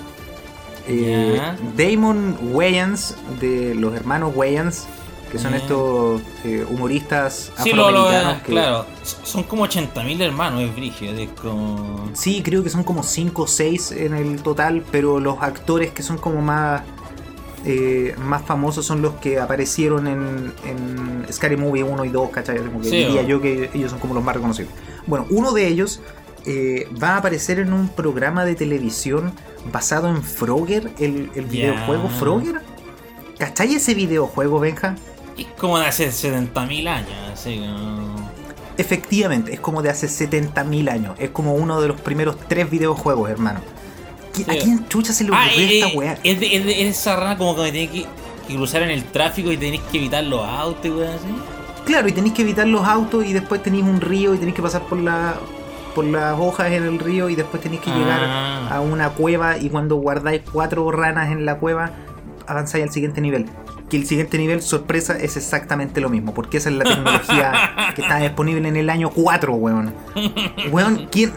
Eh. 0.87 1.39
Damon 1.77 2.37
Wayans, 2.51 3.15
de 3.39 3.75
los 3.75 3.93
hermanos 3.95 4.33
Wayans, 4.35 4.87
que 5.31 5.37
son 5.37 5.53
estos 5.53 6.21
eh, 6.43 6.65
humoristas 6.67 7.51
Sí, 7.61 7.69
lo, 7.71 7.91
lo, 7.91 7.99
afroamericanos. 7.99 8.41
que- 8.43 8.51
claro. 8.51 8.85
Son 9.03 9.43
como 9.43 9.65
80.000 9.67 10.21
hermanos, 10.21 10.63
es 10.63 11.29
como. 11.39 12.09
Sí, 12.13 12.41
creo 12.43 12.63
que 12.63 12.69
son 12.71 12.83
como 12.83 13.03
5 13.03 13.43
o 13.43 13.47
6 13.47 13.91
en 13.91 14.13
el 14.15 14.41
total, 14.41 14.83
pero 14.91 15.19
los 15.19 15.37
actores 15.41 15.91
que 15.91 16.01
son 16.01 16.17
como 16.17 16.41
más 16.41 16.81
eh, 17.65 18.15
más 18.17 18.43
famosos 18.43 18.85
son 18.85 19.01
los 19.01 19.15
que 19.15 19.37
aparecieron 19.39 20.07
en, 20.07 20.53
en 20.65 21.25
Scary 21.31 21.57
Movie 21.57 21.83
1 21.83 22.05
y 22.05 22.09
2, 22.09 22.29
¿cachai? 22.29 22.57
Como 22.59 22.79
que 22.81 22.89
Sí, 22.89 22.95
diría 23.03 23.21
o- 23.21 23.25
yo 23.27 23.41
que 23.41 23.69
ellos 23.73 23.91
son 23.91 23.99
como 23.99 24.13
los 24.13 24.23
más 24.23 24.33
reconocidos. 24.35 24.71
Bueno, 25.05 25.25
uno 25.29 25.51
de 25.51 25.67
ellos 25.67 25.99
eh, 26.45 26.87
va 27.03 27.09
a 27.09 27.17
aparecer 27.17 27.59
en 27.59 27.73
un 27.73 27.89
programa 27.89 28.45
de 28.45 28.55
televisión 28.55 29.33
basado 29.71 30.09
en 30.09 30.23
Frogger, 30.23 30.91
el, 30.99 31.29
el 31.35 31.45
videojuego 31.45 32.09
Frogger. 32.09 32.61
¿Cachai 33.37 33.75
ese 33.75 33.93
videojuego, 33.93 34.59
Benja? 34.59 34.95
Es 35.37 35.47
como 35.57 35.79
de 35.79 35.85
hace 35.87 36.09
70.000 36.09 36.87
años, 36.87 37.09
así 37.31 37.57
como. 37.59 38.29
Efectivamente, 38.77 39.53
es 39.53 39.59
como 39.59 39.81
de 39.81 39.89
hace 39.89 40.07
70.000 40.07 40.89
años. 40.89 41.15
Es 41.19 41.29
como 41.31 41.53
uno 41.53 41.81
de 41.81 41.87
los 41.89 41.99
primeros 42.01 42.37
tres 42.47 42.69
videojuegos, 42.69 43.29
hermano. 43.29 43.59
¿Qui- 44.33 44.43
¿A 44.49 44.57
quién 44.61 44.87
chucha 44.87 45.11
se 45.13 45.23
le 45.25 45.31
Ah, 45.33 45.45
ocurrió 45.47 45.67
eh, 45.67 45.79
esta 45.79 45.97
weá? 45.97 46.17
es, 46.23 46.39
de, 46.39 46.55
es, 46.55 46.65
de- 46.65 46.81
es 46.87 46.97
esa 46.97 47.15
rana 47.15 47.37
como 47.37 47.55
que 47.55 47.71
tenés 47.71 47.89
que, 47.89 48.05
que 48.47 48.55
cruzar 48.55 48.81
en 48.83 48.89
el 48.91 49.03
tráfico 49.05 49.51
y 49.51 49.57
tenés 49.57 49.81
que 49.91 49.97
evitar 49.97 50.23
los 50.23 50.43
autos 50.45 50.85
y 50.85 50.89
weón 50.89 51.09
así. 51.13 51.25
Claro, 51.85 52.07
y 52.07 52.11
tenéis 52.11 52.33
que 52.33 52.41
evitar 52.43 52.67
los 52.67 52.85
autos 52.85 53.25
y 53.25 53.33
después 53.33 53.63
tenéis 53.63 53.83
un 53.85 53.99
río 53.99 54.33
y 54.35 54.37
tenéis 54.37 54.55
que 54.55 54.61
pasar 54.61 54.83
por 54.83 54.99
la 54.99 55.35
por 55.99 56.05
las 56.05 56.39
hojas 56.39 56.71
en 56.71 56.83
el 56.83 56.97
río 56.97 57.27
y 57.29 57.35
después 57.35 57.61
tenéis 57.61 57.81
que 57.81 57.91
llegar 57.91 58.21
Ah. 58.23 58.69
a 58.75 58.79
una 58.79 59.09
cueva 59.09 59.57
y 59.57 59.69
cuando 59.69 59.97
guardáis 59.97 60.43
cuatro 60.49 60.89
ranas 60.91 61.29
en 61.29 61.45
la 61.45 61.57
cueva 61.57 61.91
avanzáis 62.47 62.85
al 62.85 62.91
siguiente 62.91 63.19
nivel. 63.19 63.47
Que 63.89 63.97
el 63.97 64.05
siguiente 64.05 64.37
nivel, 64.37 64.61
sorpresa, 64.61 65.17
es 65.17 65.35
exactamente 65.35 65.99
lo 65.99 66.07
mismo, 66.07 66.33
porque 66.33 66.55
esa 66.57 66.69
es 66.69 66.75
la 66.75 66.85
tecnología 66.85 67.91
que 67.95 68.01
está 68.03 68.17
disponible 68.19 68.65
en 68.69 68.77
el 68.77 68.89
año 68.89 69.09
4, 69.09 69.53
weón. 69.55 69.93
Weón, 70.71 71.09
¿quién, 71.11 71.33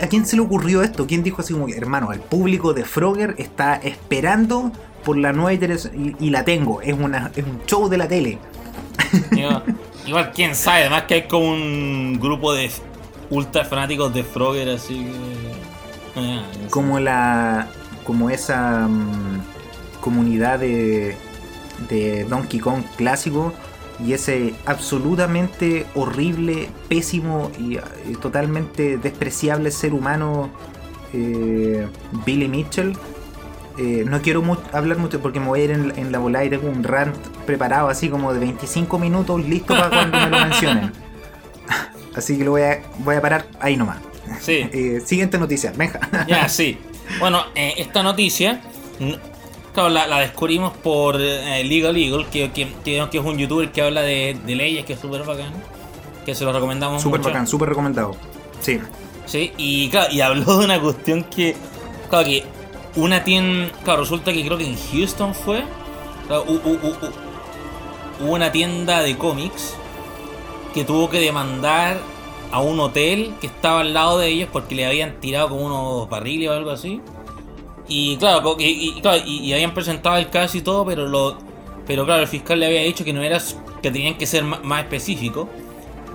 ¿a 0.00 0.06
quién 0.06 0.26
se 0.26 0.36
le 0.36 0.42
ocurrió 0.42 0.82
esto? 0.82 1.08
¿Quién 1.08 1.24
dijo 1.24 1.40
así 1.42 1.52
como, 1.54 1.66
hermano, 1.68 2.12
el 2.12 2.20
público 2.20 2.72
de 2.72 2.84
Frogger 2.84 3.34
está 3.38 3.74
esperando 3.76 4.70
por 5.04 5.16
la 5.16 5.32
nueva 5.32 5.52
y, 5.54 6.14
y 6.20 6.30
la 6.30 6.44
tengo, 6.44 6.82
es, 6.82 6.94
una, 6.94 7.32
es 7.34 7.44
un 7.44 7.60
show 7.66 7.88
de 7.88 7.96
la 7.98 8.06
tele. 8.06 8.38
Igual, 9.32 9.62
igual, 10.06 10.32
quién 10.34 10.54
sabe, 10.54 10.82
además 10.82 11.02
que 11.04 11.14
hay 11.14 11.22
como 11.22 11.50
un 11.50 12.18
grupo 12.20 12.52
de 12.52 12.70
ultra 13.30 13.64
fanáticos 13.64 14.12
de 14.14 14.22
Frogger 14.24 14.68
así 14.70 15.04
que. 16.14 16.20
sé. 16.62 16.68
como 16.70 16.98
la 17.00 17.68
como 18.04 18.30
esa 18.30 18.86
mm, 18.88 19.42
comunidad 20.00 20.60
de, 20.60 21.16
de 21.88 22.24
Donkey 22.24 22.60
Kong 22.60 22.82
clásico 22.96 23.52
y 24.04 24.12
ese 24.12 24.54
absolutamente 24.66 25.86
horrible, 25.94 26.68
pésimo 26.88 27.50
y, 27.58 27.76
eh, 27.76 27.80
totalmente 28.20 28.98
despreciable 28.98 29.70
ser 29.70 29.94
humano 29.94 30.50
eh, 31.12 31.88
Billy 32.24 32.46
Mitchell. 32.46 32.96
Eh, 33.78 34.04
no 34.06 34.22
quiero 34.22 34.40
mu- 34.42 34.56
hablar 34.72 34.98
mucho 34.98 35.20
porque 35.20 35.40
me 35.40 35.46
voy 35.48 35.60
a 35.60 35.64
ir 35.64 35.70
en, 35.72 35.92
en 35.98 36.12
la 36.12 36.18
bola 36.18 36.44
y 36.44 36.50
tengo 36.50 36.68
un 36.68 36.84
rant 36.84 37.16
preparado 37.46 37.88
así 37.88 38.08
como 38.08 38.32
de 38.32 38.38
25 38.38 38.98
minutos 38.98 39.44
listo 39.44 39.74
para 39.74 39.88
cuando 39.90 40.18
me 40.18 40.30
lo 40.30 40.38
mencionen. 40.46 40.92
Así 42.16 42.36
que 42.38 42.44
lo 42.44 42.52
voy 42.52 42.62
a, 42.62 42.82
voy 42.98 43.16
a 43.16 43.20
parar 43.20 43.46
ahí 43.60 43.76
nomás. 43.76 43.98
Sí. 44.40 44.68
Eh, 44.72 45.00
siguiente 45.04 45.38
noticia, 45.38 45.72
venga. 45.76 46.00
Ya, 46.28 46.48
sí. 46.48 46.78
Bueno, 47.20 47.44
eh, 47.54 47.74
esta 47.76 48.02
noticia, 48.02 48.60
claro, 49.72 49.90
la, 49.90 50.06
la 50.06 50.20
descubrimos 50.20 50.76
por 50.76 51.16
eh, 51.20 51.62
Legal 51.64 51.96
Eagle, 51.96 52.26
que, 52.32 52.50
que, 52.50 52.68
que- 52.84 53.06
que 53.10 53.18
es 53.18 53.24
un 53.24 53.38
youtuber 53.38 53.70
que 53.70 53.82
habla 53.82 54.02
de, 54.02 54.36
de 54.44 54.54
leyes, 54.56 54.84
que 54.84 54.94
es 54.94 55.00
súper 55.00 55.22
bacán. 55.24 55.52
Que 56.24 56.34
se 56.34 56.44
lo 56.44 56.52
recomendamos 56.52 57.00
Súper 57.02 57.20
bacán, 57.20 57.46
súper 57.46 57.68
recomendado. 57.68 58.16
Sí. 58.60 58.80
Sí, 59.26 59.52
y 59.56 59.88
claro, 59.90 60.12
y 60.12 60.20
habló 60.20 60.58
de 60.58 60.64
una 60.64 60.80
cuestión 60.80 61.22
que, 61.24 61.54
claro, 62.10 62.24
que 62.26 62.42
una 62.96 63.22
tienda, 63.22 63.70
claro, 63.84 64.00
resulta 64.00 64.32
que 64.32 64.44
creo 64.44 64.58
que 64.58 64.66
en 64.66 64.76
Houston 64.92 65.34
fue, 65.34 65.62
claro, 66.26 66.44
hu- 66.46 66.60
hu- 66.62 67.10
hubo 68.20 68.32
una 68.32 68.50
tienda 68.50 69.02
de 69.02 69.16
cómics 69.16 69.74
que 70.76 70.84
tuvo 70.84 71.10
que 71.10 71.18
demandar 71.18 71.98
a 72.52 72.60
un 72.60 72.78
hotel 72.78 73.34
que 73.40 73.48
estaba 73.48 73.80
al 73.80 73.92
lado 73.94 74.18
de 74.18 74.28
ellos 74.28 74.48
porque 74.52 74.74
le 74.76 74.86
habían 74.86 75.18
tirado 75.20 75.48
como 75.48 75.66
unos 75.66 76.08
barriles 76.08 76.50
o 76.50 76.52
algo 76.52 76.70
así. 76.70 77.00
Y 77.88 78.16
claro, 78.18 78.56
y, 78.58 78.64
y- 78.96 79.00
claro, 79.00 79.22
y- 79.26 79.38
y 79.40 79.52
habían 79.54 79.72
presentado 79.74 80.16
el 80.16 80.28
caso 80.30 80.56
y 80.58 80.60
todo, 80.60 80.84
pero 80.84 81.08
lo 81.08 81.38
pero 81.86 82.04
claro, 82.04 82.22
el 82.22 82.28
fiscal 82.28 82.60
le 82.60 82.66
había 82.66 82.82
dicho 82.82 83.04
que 83.04 83.12
no 83.12 83.22
era 83.22 83.40
que 83.82 83.90
tenían 83.90 84.18
que 84.18 84.26
ser 84.26 84.44
ma- 84.44 84.60
más 84.62 84.82
específicos. 84.82 85.48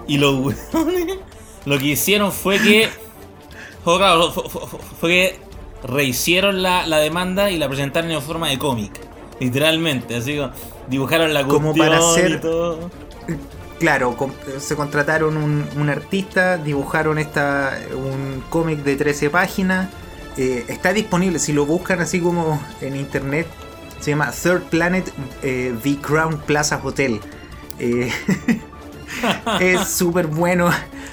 Y 0.08 0.18
los 0.18 0.36
weones 0.74 1.20
lo 1.66 1.78
que 1.80 1.86
hicieron 1.88 2.32
fue 2.32 2.60
que 2.60 2.88
fue, 3.84 3.98
claro, 3.98 4.32
fue, 4.32 4.44
fue- 4.50 4.80
fue 5.00 5.10
que 5.10 5.40
rehicieron 5.84 6.62
la, 6.62 6.86
la 6.86 7.00
demanda 7.00 7.50
y 7.50 7.58
la 7.58 7.68
presentaron 7.68 8.12
en 8.12 8.22
forma 8.22 8.50
de 8.50 8.60
cómic. 8.60 8.92
Literalmente, 9.40 10.16
así 10.16 10.38
como 10.38 10.52
dibujaron 10.88 11.34
la 11.34 11.44
Como 11.48 11.72
cuestión 11.74 11.88
para 11.88 11.98
hacer- 12.00 12.32
y 12.32 12.38
todo. 12.42 12.92
Claro, 13.82 14.16
se 14.60 14.76
contrataron 14.76 15.36
un, 15.38 15.66
un 15.76 15.90
artista, 15.90 16.58
dibujaron 16.58 17.18
esta 17.18 17.78
un 17.96 18.42
cómic 18.50 18.84
de 18.84 18.96
13 18.96 19.30
páginas. 19.32 19.90
eh, 20.38 20.66
está 20.68 20.94
disponible, 20.94 21.40
si 21.40 21.52
lo 21.52 21.66
buscan 21.66 22.00
así 22.00 22.20
como 22.22 22.62
en 22.80 22.96
internet, 22.96 23.48
se 24.00 24.12
llama 24.12 24.32
Third 24.32 24.62
Planet 24.70 25.12
eh, 25.42 25.74
The 25.82 25.98
Crown 25.98 26.40
Plaza 26.46 26.80
Hotel. 26.84 27.20
Eh, 27.80 28.12
es 29.60 29.88
súper 29.88 30.28
bueno. 30.28 30.70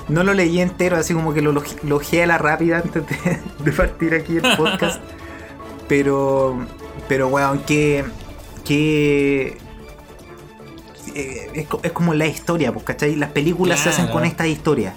No 0.09 0.23
lo 0.23 0.33
leí 0.35 0.61
entero, 0.61 0.97
así 0.99 1.15
como 1.15 1.33
que 1.35 1.41
lo 1.43 1.53
log- 1.55 1.83
logué 1.85 2.23
a 2.23 2.27
la 2.27 2.37
rápida 2.39 2.79
antes 2.85 3.03
de, 3.07 3.41
de 3.65 3.73
partir 3.73 4.15
aquí 4.15 4.37
el 4.37 4.57
podcast. 4.57 5.01
Pero, 5.89 6.67
pero 7.09 7.29
weón, 7.29 7.61
que, 7.61 8.05
que 8.63 9.57
eh, 11.15 11.51
es, 11.55 11.67
es 11.83 11.93
como 11.93 12.15
la 12.15 12.27
historia, 12.27 12.73
pues, 12.73 12.85
¿cachai? 12.85 13.17
Las 13.17 13.31
películas 13.31 13.81
se 13.81 13.89
hacen 13.91 14.09
con 14.09 14.25
esta 14.25 14.47
historia. 14.47 14.95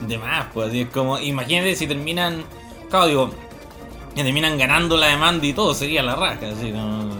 De 0.00 0.16
más, 0.18 0.46
pues 0.54 0.72
es 0.74 0.88
como, 0.88 1.18
imagínate 1.18 1.76
si 1.76 1.86
terminan, 1.86 2.44
claro, 2.88 3.06
digo, 3.06 3.30
que 4.14 4.22
terminan 4.24 4.56
ganando 4.58 4.96
la 4.96 5.08
demanda 5.08 5.44
y 5.46 5.52
todo, 5.52 5.74
sería 5.74 6.02
la 6.02 6.16
raja, 6.16 6.48
así 6.48 6.72
como... 6.72 7.10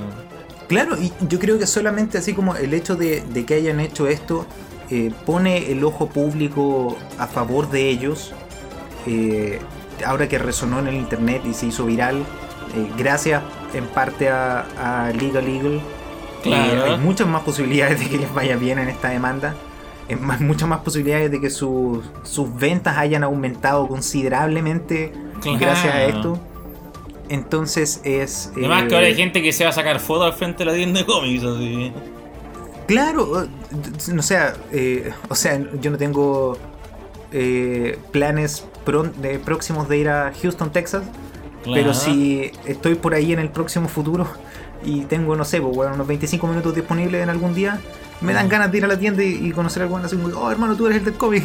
Claro, 0.69 0.97
y 1.01 1.13
yo 1.29 1.39
creo 1.39 1.59
que 1.59 1.67
solamente 1.67 2.17
así 2.19 2.33
como 2.33 2.55
el 2.57 2.73
hecho 2.75 2.97
de, 2.97 3.23
de 3.23 3.45
que 3.45 3.55
hayan 3.55 3.81
hecho 3.81 4.07
esto 4.07 4.47
eh, 4.89 5.11
pone 5.27 5.71
el 5.73 5.85
ojo 5.85 6.09
público 6.09 6.97
a 7.19 7.27
favor 7.27 7.71
de 7.71 7.89
ellos. 7.91 8.33
eh, 9.07 9.61
ahora 10.07 10.29
que 10.29 10.39
resonó 10.39 10.79
en 10.79 10.89
el 10.89 10.95
internet 10.95 11.43
y 11.45 11.55
se 11.55 11.67
hizo 11.67 11.85
viral, 11.87 12.19
eh, 12.75 12.91
gracias 12.97 13.43
en 13.75 13.87
parte 13.87 14.29
a, 14.31 15.07
a 15.07 15.11
Legal 15.13 15.47
Eagle, 15.49 15.81
eh, 16.41 16.51
Claro. 16.51 16.85
hay 16.93 16.99
muchas 16.99 17.27
más 17.29 17.43
posibilidades 17.43 17.99
de 18.01 18.09
que 18.09 18.19
les 18.19 18.33
vaya 18.35 18.57
bien 18.57 18.79
en 18.79 18.89
esta 18.89 19.09
demanda. 19.11 19.55
Es 20.09 20.21
más, 20.21 20.41
muchas 20.41 20.69
más 20.69 20.81
posibilidades 20.81 21.31
de 21.31 21.41
que 21.41 21.51
sus- 21.51 22.05
sus 22.25 22.55
ventas 22.57 22.97
hayan 22.99 23.23
aumentado 23.23 23.87
considerablemente 23.87 25.13
Claro. 25.41 25.59
gracias 25.59 25.95
a 25.95 26.05
esto. 26.05 26.39
Entonces 27.29 28.01
es. 28.05 28.51
Además 28.57 28.85
eh, 28.85 28.89
que 28.89 28.95
ahora 28.97 29.07
hay 29.07 29.15
gente 29.15 29.41
que 29.43 29.53
se 29.53 29.65
va 29.65 29.71
a 29.71 29.73
sacar 29.73 30.01
fotos 30.01 30.27
al 30.27 30.33
frente 30.33 30.59
de 30.59 30.65
la 30.71 30.75
tienda 30.77 31.01
de 31.01 31.07
cómics, 31.07 31.45
así. 31.45 31.93
Claro, 32.89 33.45
eh, 33.45 33.49
o 34.19 34.23
sea, 34.23 34.55
eh, 34.73 35.13
o 35.29 35.35
sea, 35.37 35.61
yo 35.81 35.91
no 35.93 35.97
tengo 35.97 36.59
eh, 37.33 37.97
planes 38.11 38.65
de 39.23 39.39
próximos 39.39 39.89
de 39.89 39.99
ir 39.99 40.09
a 40.09 40.33
Houston, 40.43 40.73
Texas, 40.73 41.05
Claro. 41.63 41.81
pero 41.81 41.95
si 41.95 42.51
estoy 42.67 42.97
por 42.97 43.15
ahí 43.15 43.33
en 43.33 43.39
el 43.39 43.51
próximo 43.51 43.87
futuro 43.87 44.27
y 44.85 45.03
tengo, 45.03 45.37
no 45.37 45.45
sé, 45.45 45.61
pues, 45.61 45.75
bueno, 45.75 45.95
unos 45.95 46.07
25 46.07 46.47
minutos 46.47 46.75
disponibles 46.75 47.23
en 47.23 47.31
algún 47.31 47.55
día, 47.55 47.81
me 48.21 48.33
dan 48.33 48.49
ganas 48.49 48.71
de 48.73 48.79
ir 48.79 48.85
a 48.85 48.89
la 48.89 48.99
tienda 48.99 49.23
y, 49.23 49.49
y 49.49 49.53
conocer 49.53 49.83
a 49.83 49.85
alguien 49.87 50.05
así 50.05 50.17
como, 50.17 50.37
oh 50.39 50.51
hermano, 50.51 50.77
tú 50.77 50.87
eres 50.87 50.99
el 50.99 51.05
del 51.05 51.15
cómic, 51.15 51.45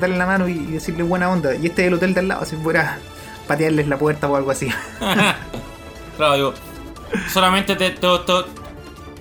darle 0.00 0.16
la 0.16 0.26
mano 0.26 0.48
y, 0.48 0.52
y 0.52 0.66
decirle 0.72 1.02
buena 1.02 1.30
onda. 1.30 1.54
Y 1.54 1.66
este 1.66 1.82
es 1.82 1.88
el 1.88 1.94
hotel 1.94 2.14
de 2.14 2.20
al 2.20 2.28
lado, 2.28 2.44
si 2.44 2.56
fuera 2.56 2.98
patearles 3.46 3.88
la 3.88 3.98
puerta 3.98 4.28
o 4.28 4.36
algo 4.36 4.50
así. 4.50 4.68
Claro, 6.16 6.34
digo, 6.34 6.54
solamente 7.32 7.74
te, 7.74 7.90
te- 7.90 8.18
te- 8.26 8.44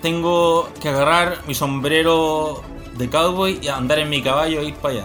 tengo 0.02 0.70
que 0.82 0.90
agarrar 0.90 1.38
mi 1.48 1.54
sombrero 1.56 2.62
de 2.98 3.10
cowboy 3.10 3.60
y 3.62 3.68
andar 3.70 4.00
en 4.00 4.10
mi 4.10 4.22
caballo 4.22 4.60
e 4.60 4.66
ir 4.66 4.76
para 4.76 4.96
allá. 4.96 5.04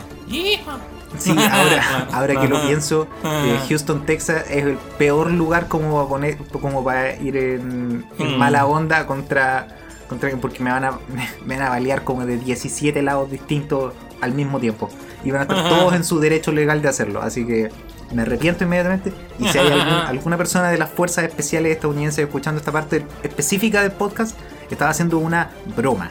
Sí, 1.18 1.30
ahora, 1.52 2.08
ahora 2.12 2.40
que 2.40 2.48
lo 2.48 2.60
pienso, 2.66 3.06
eh. 3.24 3.58
Houston, 3.68 4.04
Texas 4.06 4.44
es 4.50 4.64
el 4.64 4.76
peor 4.98 5.30
lugar 5.30 5.68
como 5.68 5.94
para 5.96 6.08
poner, 6.08 6.36
como 6.60 6.84
para 6.84 7.14
ir 7.16 7.36
en, 7.36 8.04
en 8.18 8.34
Mm. 8.34 8.38
mala 8.38 8.66
onda 8.66 9.06
contra, 9.06 9.68
contra 10.08 10.30
porque 10.40 10.62
me 10.62 10.70
van 10.70 10.84
a 10.84 10.98
me 11.44 11.56
van 11.56 11.66
a 11.66 11.70
balear 11.70 12.02
como 12.04 12.26
de 12.26 12.36
17 12.38 13.00
lados 13.02 13.30
distintos 13.30 13.94
al 14.20 14.32
mismo 14.32 14.58
tiempo 14.60 14.88
y 15.24 15.30
van 15.30 15.40
a 15.40 15.42
estar 15.44 15.68
todos 15.68 15.94
en 15.94 16.04
su 16.04 16.18
derecho 16.20 16.52
legal 16.52 16.82
de 16.82 16.88
hacerlo, 16.88 17.22
así 17.22 17.46
que 17.46 17.70
me 18.12 18.22
arrepiento 18.22 18.64
inmediatamente 18.64 19.12
y 19.38 19.48
si 19.48 19.58
hay 19.58 19.66
algún- 19.72 19.88
alguna 20.06 20.36
persona 20.36 20.70
de 20.70 20.78
las 20.78 20.90
fuerzas 20.90 21.24
especiales 21.24 21.72
estadounidenses 21.72 22.24
escuchando 22.24 22.58
esta 22.60 22.72
parte 22.72 23.04
específica 23.22 23.82
del 23.82 23.92
podcast, 23.92 24.36
estaba 24.70 24.90
haciendo 24.90 25.18
una 25.18 25.50
broma. 25.76 26.10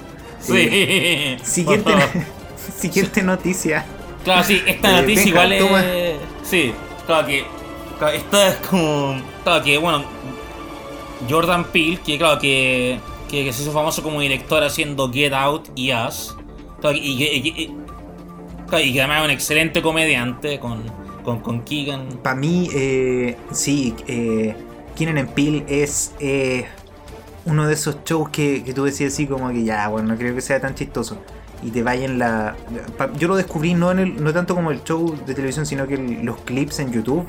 Eh, 0.49 1.37
Sí. 1.43 1.45
siguiente, 1.61 1.91
por 1.91 1.99
favor. 2.01 2.23
siguiente 2.79 3.21
noticia. 3.23 3.85
Claro, 4.25 4.43
sí, 4.43 4.61
esta 4.65 4.89
Eh, 4.89 5.01
noticia 5.01 5.23
Benja, 5.33 5.55
igual 5.55 5.57
toma. 5.59 5.85
es. 5.85 6.15
Sí, 6.43 6.73
claro 7.05 7.27
que. 7.27 7.45
Claro, 7.97 8.13
esta 8.17 8.47
es 8.49 8.55
como. 8.67 9.15
Claro 9.43 9.63
que, 9.63 9.77
bueno. 9.77 10.03
Jordan 11.29 11.63
Peele, 11.65 11.97
que 12.05 12.17
claro 12.17 12.39
que. 12.39 12.99
Que, 13.29 13.43
que 13.43 13.53
se 13.53 13.63
hizo 13.63 13.71
famoso 13.71 14.03
como 14.03 14.19
director 14.21 14.63
haciendo 14.63 15.11
Get 15.11 15.33
Out 15.33 15.69
y 15.75 15.91
Us. 15.93 16.35
Claro, 16.79 16.95
y, 16.95 17.17
que- 17.17 17.33
y 17.35 17.41
que- 17.41 17.61
y- 17.63 17.75
claro, 18.67 18.83
y 18.85 18.93
que 18.93 18.99
además 19.01 19.19
es 19.19 19.25
un 19.25 19.31
excelente 19.31 19.81
comediante 19.81 20.59
con, 20.59 20.83
con, 21.23 21.39
con 21.39 21.61
Keegan. 21.63 22.07
Para 22.21 22.35
mí, 22.35 22.69
eh, 22.73 23.35
sí, 23.51 23.95
eh, 24.07 24.55
Keenan 24.95 25.17
and 25.17 25.29
Peele 25.29 25.65
es 25.67 26.13
eh, 26.19 26.65
uno 27.45 27.65
de 27.67 27.73
esos 27.73 27.97
shows 28.05 28.29
que, 28.29 28.63
que 28.63 28.73
tú 28.73 28.83
decías 28.83 29.13
así 29.13 29.25
como 29.25 29.49
que 29.49 29.63
ya, 29.63 29.87
bueno, 29.87 30.09
no 30.09 30.17
creo 30.17 30.35
que 30.35 30.41
sea 30.41 30.59
tan 30.61 30.75
chistoso. 30.75 31.17
Y 31.65 31.71
te 31.71 31.81
vaya 31.81 32.05
en 32.05 32.19
la... 32.19 32.55
Yo 33.17 33.27
lo 33.27 33.35
descubrí 33.35 33.73
no, 33.73 33.89
en 33.91 33.97
el, 33.99 34.23
no 34.23 34.31
tanto 34.31 34.53
como 34.53 34.69
el 34.69 34.83
show 34.83 35.17
de 35.25 35.33
televisión, 35.33 35.65
sino 35.65 35.87
que 35.87 35.95
el- 35.95 36.23
los 36.23 36.37
clips 36.41 36.77
en 36.79 36.91
YouTube. 36.91 37.25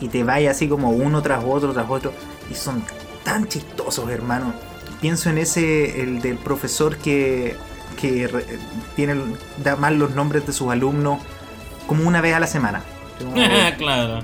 Y 0.00 0.08
te 0.08 0.24
vaya 0.24 0.50
así 0.50 0.68
como 0.68 0.90
uno 0.90 1.22
tras 1.22 1.44
otro, 1.46 1.72
tras 1.72 1.88
otro. 1.88 2.12
Y 2.50 2.54
son 2.54 2.82
tan 3.24 3.46
chistosos, 3.48 4.10
hermano. 4.10 4.52
Pienso 5.00 5.30
en 5.30 5.38
ese, 5.38 6.02
el 6.02 6.20
del 6.20 6.36
profesor 6.38 6.96
que, 6.96 7.56
que 8.00 8.26
re- 8.26 8.44
tiene, 8.96 9.14
da 9.62 9.76
mal 9.76 9.96
los 9.96 10.10
nombres 10.16 10.44
de 10.44 10.52
sus 10.52 10.70
alumnos 10.72 11.20
como 11.86 12.06
una 12.08 12.20
vez 12.20 12.34
a 12.34 12.40
la 12.40 12.46
semana. 12.48 12.82
Claro. 13.78 14.22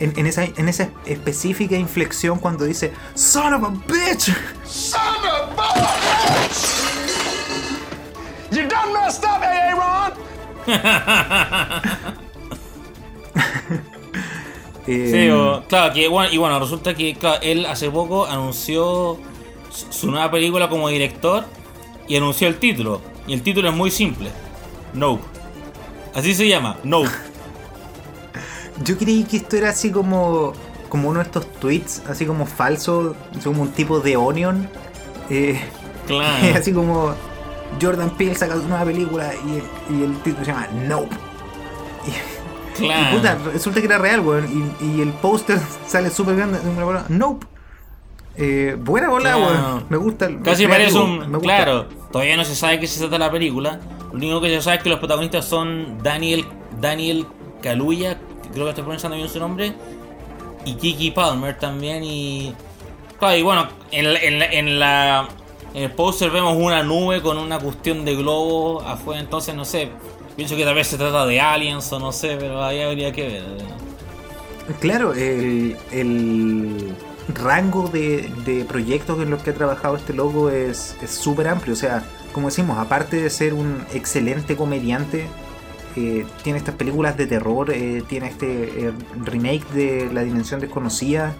en, 0.00 0.12
en 0.18 0.26
esa, 0.26 0.44
en 0.44 0.68
esa 0.68 0.88
específica 1.06 1.76
inflexión 1.76 2.38
cuando 2.38 2.64
dice 2.64 2.92
Son 3.14 3.52
of 3.54 3.64
a 3.64 3.68
bitch. 3.68 4.34
Son 4.64 5.00
of 5.00 5.58
a 5.58 5.74
bitch! 5.74 6.51
You 8.52 8.68
done 8.68 8.92
messed 8.92 9.24
up, 9.24 9.42
Aaron! 9.42 10.12
Eh, 14.86 15.08
Sí, 15.12 15.30
o- 15.30 15.62
claro, 15.68 15.94
que 15.94 16.08
bueno, 16.08 16.32
y 16.32 16.38
bueno, 16.38 16.58
resulta 16.58 16.94
que 16.94 17.14
claro, 17.14 17.38
él 17.42 17.66
hace 17.66 17.88
poco 17.90 18.26
anunció 18.26 19.16
su, 19.70 19.92
su 19.92 20.10
nueva 20.10 20.28
película 20.30 20.68
como 20.68 20.88
director 20.88 21.44
y 22.08 22.16
anunció 22.16 22.48
el 22.48 22.56
título. 22.58 23.00
Y 23.26 23.32
el 23.34 23.42
título 23.42 23.68
es 23.68 23.74
muy 23.76 23.90
simple. 23.92 24.30
Nope. 24.92 25.22
Así 26.14 26.34
se 26.34 26.48
llama, 26.48 26.76
Nope. 26.82 27.10
Yo 28.84 28.98
creí 28.98 29.22
que 29.24 29.36
esto 29.36 29.56
era 29.56 29.70
así 29.70 29.90
como 29.92 30.52
como 30.88 31.08
uno 31.08 31.20
de 31.20 31.24
estos 31.26 31.46
tweets, 31.54 32.02
así 32.06 32.26
como 32.26 32.44
falso, 32.44 33.14
así 33.30 33.40
como 33.44 33.62
un 33.62 33.70
tipo 33.72 34.00
de 34.00 34.16
Onion. 34.16 34.68
eh, 35.30 35.58
Claro. 36.08 36.54
así 36.58 36.72
como 36.72 37.14
Jordan 37.80 38.10
Peele 38.10 38.34
saca 38.34 38.54
su 38.54 38.68
nueva 38.68 38.84
película 38.84 39.32
y, 39.34 39.94
y 39.94 40.02
el 40.04 40.16
título 40.22 40.44
se 40.44 40.52
llama 40.52 40.68
Nope. 40.86 41.16
Y 42.78 42.82
Claro. 42.84 43.16
puta, 43.16 43.38
resulta 43.52 43.80
que 43.80 43.86
era 43.86 43.98
real, 43.98 44.20
weón. 44.20 44.74
Y, 44.80 44.84
y 44.98 45.02
el 45.02 45.10
póster 45.10 45.58
sale 45.86 46.08
súper 46.10 46.36
grande. 46.36 46.58
una 46.60 47.04
Nope. 47.10 47.46
Eh, 48.36 48.76
buena 48.80 49.10
bola, 49.10 49.34
Claro. 49.34 49.46
weón. 49.46 49.84
Me 49.90 49.96
gusta. 49.98 50.26
el- 50.26 50.40
Casi 50.40 50.66
parece 50.66 50.96
un. 50.98 51.38
Claro, 51.40 51.86
todavía 52.10 52.36
no 52.36 52.44
se 52.44 52.54
sabe 52.56 52.80
qué 52.80 52.86
se 52.86 53.00
trata 53.00 53.18
la 53.18 53.30
película. 53.30 53.78
Lo 54.10 54.16
único 54.18 54.40
que 54.40 54.48
se 54.48 54.62
sabe 54.62 54.78
es 54.78 54.82
que 54.82 54.88
los 54.88 54.98
protagonistas 54.98 55.44
son 55.44 55.98
Daniel 56.02 56.46
Daniel 56.80 57.26
Kaluuya, 57.62 58.18
creo 58.52 58.64
que 58.64 58.70
estoy 58.70 58.84
pronunciando 58.84 59.16
bien 59.16 59.28
su 59.28 59.38
nombre, 59.38 59.74
y 60.64 60.74
Kiki 60.74 61.10
Palmer 61.10 61.58
también. 61.58 62.02
Y. 62.04 62.54
Claro, 63.18 63.36
y 63.36 63.42
bueno, 63.42 63.68
en 63.90 64.12
la, 64.14 64.18
en 64.20 64.38
la- 64.38 64.46
en 64.46 64.80
la- 64.80 65.28
en 65.74 65.82
el 65.84 65.90
póster 65.92 66.30
vemos 66.30 66.56
una 66.56 66.82
nube 66.82 67.22
con 67.22 67.38
una 67.38 67.58
cuestión 67.58 68.04
de 68.04 68.14
globo 68.16 68.80
afuera, 68.82 69.20
entonces 69.20 69.54
no 69.54 69.64
sé. 69.64 69.90
Pienso 70.36 70.56
que 70.56 70.64
tal 70.64 70.74
vez 70.74 70.86
se 70.88 70.96
trata 70.96 71.26
de 71.26 71.40
aliens 71.40 71.92
o 71.92 71.98
no 71.98 72.10
sé, 72.12 72.36
pero 72.38 72.62
ahí 72.64 72.80
habría 72.82 73.12
que 73.12 73.22
ver. 73.28 73.42
Claro, 74.80 75.12
el, 75.12 75.76
el 75.90 76.94
rango 77.34 77.88
de, 77.88 78.30
de 78.44 78.64
proyectos 78.64 79.20
en 79.20 79.30
los 79.30 79.42
que 79.42 79.50
ha 79.50 79.54
trabajado 79.54 79.96
este 79.96 80.12
loco 80.14 80.50
es 80.50 80.96
es 81.02 81.10
súper 81.10 81.48
amplio. 81.48 81.74
O 81.74 81.76
sea, 81.76 82.02
como 82.32 82.48
decimos, 82.48 82.78
aparte 82.78 83.20
de 83.20 83.28
ser 83.28 83.52
un 83.54 83.84
excelente 83.92 84.56
comediante, 84.56 85.26
eh, 85.96 86.24
tiene 86.42 86.58
estas 86.58 86.74
películas 86.76 87.16
de 87.16 87.26
terror, 87.26 87.70
eh, 87.70 88.02
tiene 88.08 88.28
este 88.28 88.86
eh, 88.88 88.92
remake 89.24 89.68
de 89.74 90.08
La 90.12 90.22
Dimensión 90.22 90.60
Desconocida, 90.60 91.34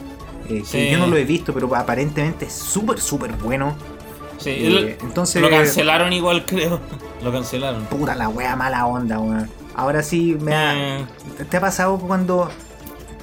que 0.46 0.64
Sí. 0.64 0.90
yo 0.90 0.98
no 0.98 1.06
lo 1.06 1.16
he 1.16 1.24
visto, 1.24 1.54
pero 1.54 1.74
aparentemente 1.74 2.46
es 2.46 2.52
súper, 2.52 3.00
súper 3.00 3.32
bueno. 3.32 3.74
Sí, 4.42 4.50
Eh, 4.50 4.98
entonces, 5.02 5.40
lo 5.42 5.50
cancelaron 5.50 6.12
igual, 6.12 6.44
creo. 6.46 6.80
Lo 7.22 7.32
cancelaron. 7.32 7.84
puta 7.86 8.14
la 8.14 8.28
wea 8.28 8.56
mala 8.56 8.86
onda, 8.86 9.18
weón. 9.18 9.48
Ahora 9.74 10.02
sí 10.02 10.36
me 10.40 10.54
ha, 10.54 10.98
Eh, 10.98 11.06
¿Te 11.48 11.56
ha 11.56 11.60
pasado 11.60 11.98
cuando, 11.98 12.50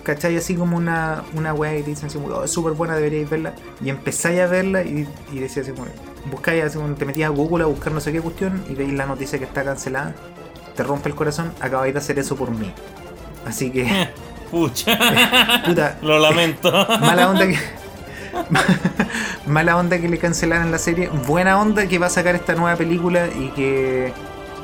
cachai, 0.03 0.35
así 0.37 0.55
como 0.55 0.77
una, 0.77 1.23
una 1.35 1.53
weá 1.53 1.77
y 1.77 1.83
te 1.83 1.91
dicen 1.91 2.07
así, 2.07 2.17
oh, 2.17 2.43
es 2.43 2.51
súper 2.51 2.73
buena, 2.73 2.95
deberíais 2.95 3.29
verla? 3.29 3.53
Y 3.83 3.89
empezáis 3.89 4.39
a 4.39 4.47
verla 4.47 4.81
y, 4.83 5.07
y 5.31 5.39
decías 5.39 5.67
así, 5.67 5.75
como, 5.75 5.87
buscáis, 6.31 6.63
así 6.63 6.77
como, 6.77 6.93
te 6.95 7.05
metías 7.05 7.27
a 7.29 7.33
Google 7.33 7.63
a 7.63 7.67
buscar 7.67 7.93
no 7.93 7.99
sé 7.99 8.11
qué 8.11 8.21
cuestión 8.21 8.63
y 8.69 8.73
veis 8.73 8.93
la 8.93 9.05
noticia 9.05 9.37
que 9.37 9.45
está 9.45 9.63
cancelada, 9.63 10.15
te 10.75 10.83
rompe 10.83 11.09
el 11.09 11.15
corazón, 11.15 11.51
acabáis 11.59 11.93
de 11.93 11.99
hacer 11.99 12.17
eso 12.17 12.35
por 12.35 12.49
mí. 12.51 12.73
Así 13.45 13.69
que, 13.69 14.09
Pucha. 14.51 14.97
puta, 15.65 15.97
Lo 16.01 16.17
lamento. 16.17 16.71
mala 16.71 17.29
onda 17.29 17.45
que. 17.47 17.57
mala 19.47 19.77
onda 19.77 19.99
que 19.99 20.07
le 20.09 20.17
cancelaran 20.17 20.71
la 20.71 20.77
serie. 20.77 21.09
Buena 21.27 21.59
onda 21.59 21.87
que 21.87 21.97
va 21.99 22.07
a 22.07 22.09
sacar 22.09 22.35
esta 22.35 22.55
nueva 22.55 22.75
película 22.75 23.27
y 23.27 23.49
que 23.49 24.13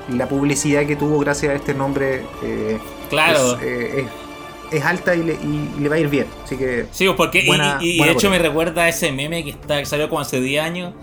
la 0.09 0.27
publicidad 0.27 0.85
que 0.85 0.95
tuvo 0.95 1.19
gracias 1.19 1.51
a 1.51 1.55
este 1.55 1.73
nombre 1.73 2.25
eh, 2.43 2.79
Claro. 3.09 3.55
es, 3.57 3.63
eh, 3.63 3.99
es- 4.01 4.25
es 4.71 4.83
alta 4.83 5.15
y 5.15 5.23
le, 5.23 5.33
y 5.35 5.75
le 5.79 5.89
va 5.89 5.95
a 5.95 5.99
ir 5.99 6.09
bien. 6.09 6.25
Así 6.43 6.57
que 6.57 6.87
Sí, 6.91 7.05
pues 7.05 7.15
porque. 7.17 7.39
y- 7.43 7.47
Buena- 7.47 7.77
y, 7.79 7.91
y 7.91 7.97
buena 7.99 8.13
de 8.13 8.17
hecho 8.17 8.29
me 8.31 8.39
recuerda 8.39 8.83
a 8.83 8.89
ese 8.89 9.11
meme 9.11 9.43
que, 9.43 9.51
está, 9.51 9.77
que 9.79 9.85
salió 9.85 10.09
como 10.09 10.21
hace 10.21 10.39
10 10.41 10.63
años. 10.63 10.93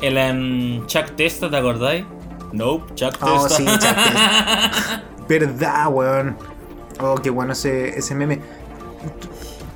El 0.00 0.18
em, 0.18 0.84
Chuck 0.86 1.12
Testa, 1.16 1.48
¿te 1.48 1.56
acordáis? 1.56 2.04
Nope, 2.52 2.92
Chuck 2.96 3.14
Oh, 3.22 3.46
Testa. 3.46 3.56
sí, 3.56 3.64
Chuck 3.64 5.28
verdad, 5.28 5.88
weón. 5.88 6.36
Oh, 7.00 7.14
qué 7.14 7.30
bueno 7.30 7.52
ese, 7.52 7.96
ese 7.98 8.14
meme. 8.16 8.40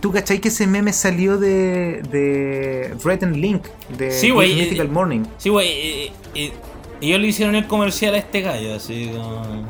¿Tú, 0.07 0.13
cachai 0.13 0.39
que 0.39 0.51
ese 0.51 0.69
meme 0.69 0.93
salió 0.93 1.37
de, 1.37 2.01
de 2.13 2.95
Red 3.03 3.25
and 3.25 3.35
Link? 3.35 3.65
De 3.99 4.13
Sí, 4.13 4.29
Good 4.29 4.35
güey, 4.37 4.55
Mythical 4.55 4.87
eh, 4.87 4.91
Morning. 4.91 5.25
Sí, 5.37 5.49
güey. 5.49 5.69
eh, 5.69 6.13
eh, 6.37 6.53
ellos 7.01 7.21
le 7.21 7.27
hicieron 7.27 7.57
el 7.57 7.67
comercial 7.67 8.15
a 8.15 8.19
este 8.19 8.41
gallo, 8.41 8.77
así 8.77 9.11
como. 9.13 9.67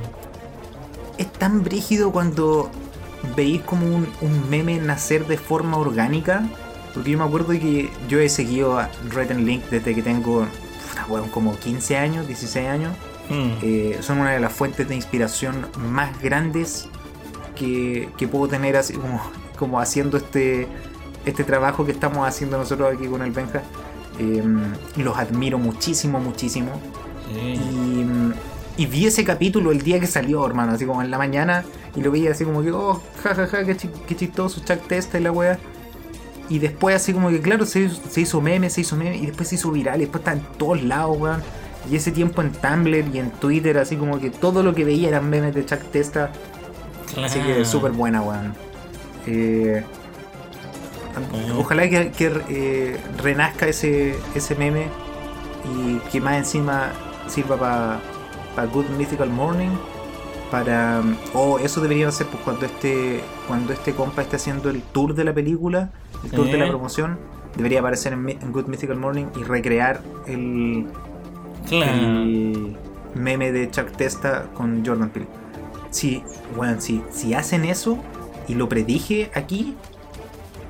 es 1.16 1.32
tan 1.32 1.64
brígido 1.64 2.12
cuando 2.12 2.70
veis 3.34 3.62
como 3.62 3.86
un, 3.86 4.06
un 4.20 4.50
meme 4.50 4.76
nacer 4.76 5.26
de 5.26 5.38
forma 5.38 5.78
orgánica. 5.78 6.46
Porque 6.92 7.12
yo 7.12 7.16
me 7.16 7.24
acuerdo 7.24 7.48
que 7.48 7.88
yo 8.06 8.20
he 8.20 8.28
seguido 8.28 8.78
a 8.78 8.90
Red 9.08 9.30
and 9.30 9.46
Link 9.46 9.64
desde 9.70 9.94
que 9.94 10.02
tengo 10.02 10.46
puta, 10.90 11.06
weón, 11.08 11.30
como 11.30 11.56
15 11.56 11.96
años, 11.96 12.26
16 12.26 12.68
años. 12.68 12.94
Mm. 13.30 13.52
Eh, 13.62 13.98
son 14.02 14.18
una 14.18 14.32
de 14.32 14.40
las 14.40 14.52
fuentes 14.52 14.86
de 14.86 14.96
inspiración 14.96 15.66
más 15.78 16.20
grandes 16.20 16.90
que, 17.58 18.10
que 18.18 18.28
puedo 18.28 18.48
tener 18.48 18.76
así 18.76 18.92
como, 18.92 19.18
como 19.56 19.80
haciendo 19.80 20.16
este, 20.16 20.68
este 21.24 21.44
trabajo 21.44 21.84
que 21.84 21.92
estamos 21.92 22.26
haciendo 22.26 22.58
nosotros 22.58 22.94
aquí 22.94 23.06
con 23.08 23.22
el 23.22 23.32
Benja. 23.32 23.62
Eh, 24.18 24.42
los 24.96 25.16
admiro 25.18 25.58
muchísimo, 25.58 26.20
muchísimo. 26.20 26.80
Sí. 27.32 27.54
Y, 28.76 28.82
y 28.82 28.86
vi 28.86 29.06
ese 29.06 29.24
capítulo 29.24 29.72
el 29.72 29.82
día 29.82 29.98
que 30.00 30.06
salió, 30.06 30.46
hermano, 30.46 30.72
así 30.72 30.86
como 30.86 31.02
en 31.02 31.10
la 31.10 31.18
mañana. 31.18 31.64
Y 31.94 32.02
lo 32.02 32.10
veía 32.10 32.30
así 32.32 32.44
como 32.44 32.62
que, 32.62 32.70
oh, 32.72 33.02
jajaja, 33.22 33.64
qué, 33.64 33.76
chi- 33.76 33.90
qué 34.06 34.14
chistoso, 34.14 34.60
Chuck 34.60 34.86
Testa 34.86 35.18
y 35.18 35.22
la 35.22 35.32
wea. 35.32 35.58
Y 36.48 36.58
después 36.60 36.94
así 36.94 37.12
como 37.12 37.30
que, 37.30 37.40
claro, 37.40 37.66
se, 37.66 37.80
hizo- 37.80 38.00
se 38.08 38.20
hizo 38.20 38.40
meme, 38.40 38.70
se 38.70 38.82
hizo 38.82 38.96
meme. 38.96 39.16
Y 39.16 39.26
después 39.26 39.48
se 39.48 39.54
hizo 39.56 39.70
viral. 39.70 39.96
Y 39.96 40.04
después 40.04 40.20
está 40.20 40.32
en 40.32 40.42
todos 40.58 40.82
lados, 40.82 41.16
weón. 41.18 41.42
Y 41.90 41.96
ese 41.96 42.10
tiempo 42.10 42.42
en 42.42 42.52
Tumblr 42.52 43.14
y 43.14 43.18
en 43.18 43.30
Twitter, 43.30 43.78
así 43.78 43.96
como 43.96 44.18
que 44.18 44.30
todo 44.30 44.62
lo 44.62 44.74
que 44.74 44.84
veía 44.84 45.08
eran 45.08 45.28
memes 45.30 45.54
de 45.54 45.64
Chuck 45.64 45.80
Testa. 45.92 46.32
Así 47.24 47.38
que 47.40 47.64
súper 47.64 47.92
buena, 47.92 48.20
weón. 48.22 48.54
Eh. 49.26 49.82
Ojalá 51.56 51.88
que, 51.88 52.10
que, 52.10 52.30
eh, 52.50 53.00
renazca 53.16 53.66
ese, 53.66 54.16
ese 54.34 54.54
meme 54.54 54.88
y 55.64 55.96
que 56.10 56.20
más 56.20 56.36
encima 56.36 56.92
sirva 57.26 57.56
para 58.54 58.66
Good 58.66 58.88
Mythical 58.90 59.30
Morning. 59.30 59.70
Para. 60.50 61.02
O 61.34 61.58
eso 61.58 61.80
debería 61.80 62.10
ser 62.12 62.26
pues, 62.28 62.42
cuando 62.44 62.66
este. 62.66 63.20
Cuando 63.48 63.72
este 63.72 63.94
compa 63.94 64.22
esté 64.22 64.36
haciendo 64.36 64.70
el 64.70 64.82
tour 64.82 65.14
de 65.14 65.24
la 65.24 65.32
película, 65.32 65.90
el 66.24 66.30
tour 66.30 66.46
de 66.46 66.58
la 66.58 66.68
promoción, 66.68 67.18
debería 67.56 67.80
aparecer 67.80 68.12
en, 68.12 68.52
Good 68.52 68.66
Mythical 68.66 68.96
Morning 68.96 69.26
y 69.36 69.42
recrear 69.42 70.02
el, 70.26 70.86
Claro. 71.66 71.92
el 71.92 72.76
meme 73.14 73.50
de 73.50 73.70
Chuck 73.70 73.90
Testa 73.96 74.44
con 74.54 74.84
Jordan 74.86 75.10
Peele. 75.10 75.26
Sí, 75.90 76.22
bueno, 76.54 76.80
si, 76.80 77.02
si 77.10 77.34
hacen 77.34 77.64
eso 77.64 77.98
y 78.48 78.54
lo 78.54 78.68
predije 78.68 79.30
aquí, 79.34 79.74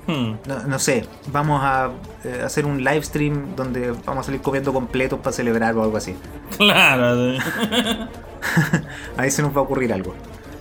Hmm. 0.08 0.34
no, 0.46 0.62
no 0.68 0.78
sé, 0.78 1.04
vamos 1.32 1.60
a 1.64 1.90
eh, 2.22 2.40
hacer 2.44 2.64
un 2.64 2.78
live 2.84 3.02
stream 3.02 3.56
donde 3.56 3.90
vamos 4.04 4.18
a 4.18 4.26
salir 4.26 4.40
comiendo 4.40 4.72
completos 4.72 5.18
para 5.18 5.32
celebrar 5.32 5.74
o 5.76 5.82
algo 5.82 5.96
así. 5.96 6.14
Claro. 6.58 7.32
sí. 7.32 7.38
Ahí 9.16 9.30
se 9.32 9.42
nos 9.42 9.50
va 9.54 9.58
a 9.58 9.62
ocurrir 9.62 9.92
algo. 9.92 10.14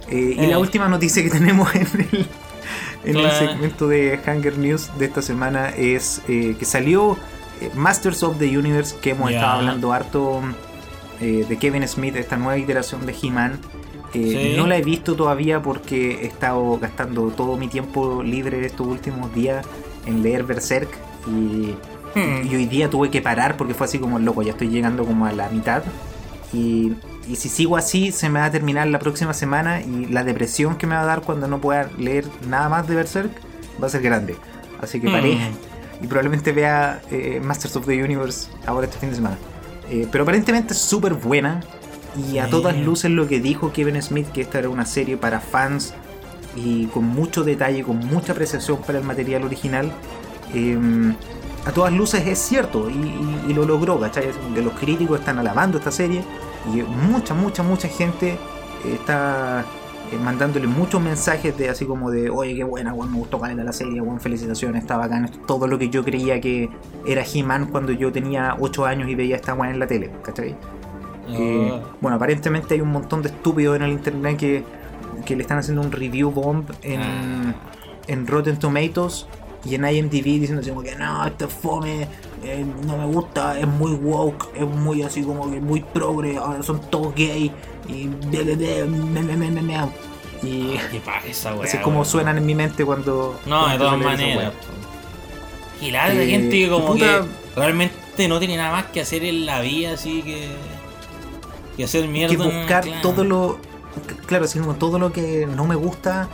Eh, 0.09 0.35
y 0.37 0.43
Eh. 0.45 0.47
la 0.47 0.57
última 0.57 0.87
noticia 0.87 1.21
que 1.23 1.29
tenemos 1.29 1.73
en 1.75 1.81
el, 1.83 2.27
en 3.03 3.15
el 3.17 3.21
Claro. 3.21 3.37
segmento 3.37 3.87
de 3.87 4.19
Hunger 4.25 4.57
News 4.57 4.89
de 4.97 5.05
esta 5.05 5.21
semana 5.21 5.69
es 5.69 6.21
eh, 6.27 6.55
que 6.57 6.65
salió 6.65 7.15
eh, 7.61 7.69
Masters 7.75 8.23
of 8.23 8.39
the 8.39 8.57
Universe, 8.57 8.95
que 8.99 9.11
hemos 9.11 9.29
estado 9.31 9.53
hablando 9.59 9.93
harto 9.93 10.41
eh, 11.21 11.45
de 11.47 11.57
Kevin 11.59 11.87
Smith, 11.87 12.15
esta 12.15 12.35
nueva 12.35 12.57
iteración 12.57 13.05
de 13.05 13.15
He-Man. 13.21 13.59
Eh, 14.15 14.51
Sí. 14.51 14.57
No 14.57 14.65
la 14.67 14.77
he 14.77 14.81
visto 14.81 15.15
todavía 15.15 15.61
porque 15.61 16.21
he 16.23 16.25
estado 16.27 16.77
gastando 16.79 17.27
todo 17.31 17.57
mi 17.57 17.67
tiempo 17.67 18.23
libre 18.23 18.65
estos 18.65 18.87
últimos 18.87 19.33
días 19.33 19.65
en 20.05 20.23
leer 20.23 20.43
Berserk 20.43 20.89
y 21.27 21.75
Hmm. 22.17 22.47
y 22.49 22.55
hoy 22.55 22.65
día 22.65 22.89
tuve 22.89 23.09
que 23.11 23.21
parar 23.21 23.57
porque 23.57 23.73
fue 23.73 23.87
así 23.87 23.99
como 23.99 24.19
loco, 24.19 24.41
ya 24.41 24.51
estoy 24.51 24.69
llegando 24.69 25.03
como 25.05 25.25
a 25.25 25.33
la 25.33 25.49
mitad. 25.49 25.83
Y, 26.53 26.93
y 27.27 27.35
si 27.35 27.49
sigo 27.49 27.75
así, 27.75 28.13
se 28.13 28.29
me 28.29 28.39
va 28.39 28.45
a 28.45 28.51
terminar 28.51 28.87
la 28.87 28.99
próxima 28.99 29.33
semana 29.33 29.81
y 29.81 30.05
la 30.05 30.23
depresión 30.23 30.77
que 30.77 30.87
me 30.87 30.95
va 30.95 31.01
a 31.01 31.05
dar 31.05 31.21
cuando 31.23 31.47
no 31.49 31.59
pueda 31.59 31.89
leer 31.97 32.23
nada 32.47 32.69
más 32.69 32.87
de 32.87 32.95
Berserk 32.95 33.31
va 33.83 33.87
a 33.87 33.89
ser 33.89 34.01
grande. 34.01 34.37
Así 34.81 35.01
que 35.01 35.09
paré 35.09 35.35
Mm. 35.35 36.03
y 36.05 36.07
probablemente 36.07 36.53
vea 36.53 37.01
eh, 37.11 37.41
Masters 37.43 37.75
of 37.75 37.85
the 37.85 38.01
Universe 38.01 38.47
ahora 38.65 38.85
este 38.87 38.97
fin 38.99 39.09
de 39.09 39.15
semana. 39.17 39.37
Eh, 39.89 40.07
pero 40.09 40.23
aparentemente 40.23 40.73
es 40.73 40.79
súper 40.79 41.15
buena 41.15 41.61
y 42.17 42.37
a 42.37 42.45
Sí. 42.45 42.51
todas 42.51 42.77
luces 42.77 43.11
lo 43.11 43.27
que 43.27 43.39
dijo 43.39 43.71
Kevin 43.73 44.01
Smith, 44.01 44.27
que 44.31 44.41
esta 44.41 44.59
era 44.59 44.69
una 44.69 44.85
serie 44.85 45.17
para 45.17 45.39
fans 45.39 45.93
y 46.55 46.85
con 46.87 47.05
mucho 47.05 47.43
detalle, 47.43 47.83
con 47.83 47.97
mucha 47.97 48.31
apreciación 48.31 48.77
para 48.81 48.99
el 48.99 49.03
material 49.03 49.43
original, 49.43 49.91
eh, 50.53 50.77
a 51.65 51.71
todas 51.71 51.91
luces 51.91 52.25
es 52.27 52.39
cierto 52.39 52.89
y, 52.89 52.93
y- 52.93 53.45
y 53.49 53.53
lo 53.53 53.65
logró, 53.65 53.99
¿cachai? 53.99 54.29
Los 54.55 54.73
críticos 54.73 55.19
están 55.19 55.39
alabando 55.39 55.77
esta 55.79 55.91
serie 55.91 56.23
y 56.73 56.81
mucha, 56.83 57.33
mucha, 57.33 57.63
mucha 57.63 57.87
gente 57.87 58.37
está 58.93 59.65
eh, 60.11 60.17
mandándole 60.23 60.67
muchos 60.67 61.01
mensajes 61.01 61.57
de 61.57 61.67
así 61.69 61.83
como 61.85 62.11
de, 62.11 62.29
oye, 62.29 62.53
qué 62.55 62.63
buena, 62.63 62.93
weón, 62.93 63.11
me 63.11 63.17
gustó 63.17 63.39
caleta 63.39 63.63
la 63.63 63.73
serie, 63.73 63.99
weón, 64.01 64.19
felicitaciones, 64.21 64.83
está 64.83 64.97
bacán, 64.97 65.31
todo 65.47 65.65
lo 65.65 65.79
que 65.79 65.89
yo 65.89 66.03
creía 66.05 66.39
que 66.39 66.69
era 67.07 67.23
He-Man 67.25 67.65
cuando 67.71 67.91
yo 67.91 68.11
tenía 68.11 68.55
8 68.59 68.85
años 68.85 69.09
y 69.09 69.15
veía 69.15 69.35
esta 69.35 69.55
weón 69.55 69.73
en 69.73 69.79
la 69.79 69.87
tele, 69.87 70.11
¿cachai? 70.21 70.55
Eh, 71.29 71.71
Oh. 71.73 71.81
bueno, 72.01 72.17
aparentemente 72.17 72.73
hay 72.75 72.81
un 72.81 72.91
montón 72.91 73.21
de 73.21 73.29
estúpidos 73.29 73.75
en 73.75 73.81
el 73.83 73.91
internet 73.91 74.37
que, 74.37 74.63
que 75.25 75.35
le 75.35 75.41
están 75.41 75.57
haciendo 75.57 75.81
un 75.81 75.91
review 75.91 76.29
bomb 76.31 76.69
en, 76.83 77.01
Ah. 77.01 77.55
en 78.07 78.27
Rotten 78.27 78.57
Tomatoes 78.59 79.25
y 79.63 79.73
en 79.75 79.85
IMDb 79.85 80.23
diciendo 80.39 80.61
así 80.61 80.69
como 80.69 80.83
que 80.83 80.95
no, 80.95 81.25
esto 81.25 81.45
es 81.45 81.53
fome, 81.53 82.07
eh, 82.43 82.63
no 82.85 82.97
me 82.97 83.05
gusta, 83.05 83.59
es 83.59 83.65
muy 83.67 83.93
woke, 83.93 84.49
es 84.55 84.67
muy 84.67 85.01
así 85.01 85.23
como 85.23 85.49
que 85.49 85.59
muy 85.59 85.79
progre, 85.81 86.37
ahora 86.37 86.61
son 86.61 86.79
todos 86.91 87.15
gay 87.15 87.51
y 87.87 88.07
de, 88.29 88.43
de, 88.43 88.55
de, 88.55 88.85
me, 88.85 89.21
me, 89.23 89.35
me, 89.35 89.49
me, 89.49 89.61
me. 89.63 89.73
y 90.43 90.77
Qué 90.91 90.99
paja 90.99 91.25
esa 91.27 91.55
weá. 91.55 91.63
así 91.63 91.77
es 91.77 91.83
como 91.83 92.05
suenan 92.05 92.37
en 92.37 92.45
mi 92.45 92.53
mente 92.53 92.85
cuando 92.85 93.39
No, 93.47 93.67
de 93.67 93.77
cuando 93.77 93.85
todas 93.85 94.01
sale 94.03 94.13
esa 94.13 94.35
maneras. 94.35 94.53
Y 95.81 95.91
la 95.91 96.09
de 96.09 96.23
Eh, 96.23 96.27
gente 96.29 96.49
que 96.57 96.69
como 96.69 96.85
puta- 96.85 97.21
que 97.21 97.59
realmente 97.59 98.27
no 98.27 98.37
tiene 98.39 98.57
nada 98.57 98.71
más 98.71 98.85
que 98.85 99.01
hacer 99.01 99.23
en 99.23 99.45
la 99.47 99.61
vida, 99.61 99.93
así 99.93 100.21
que. 100.21 100.49
Que 101.75 101.83
hacer 101.83 102.07
mierda. 102.07 102.35
que 102.35 102.41
buscar 102.43 102.83
claro. 102.83 103.01
todo 103.01 103.23
lo 103.23 103.59
claro 104.25 104.45
como 104.53 104.75
todo 104.75 104.99
lo 104.99 105.11
que 105.11 105.45
no 105.47 105.65
me 105.65 105.75
gusta 105.75 106.27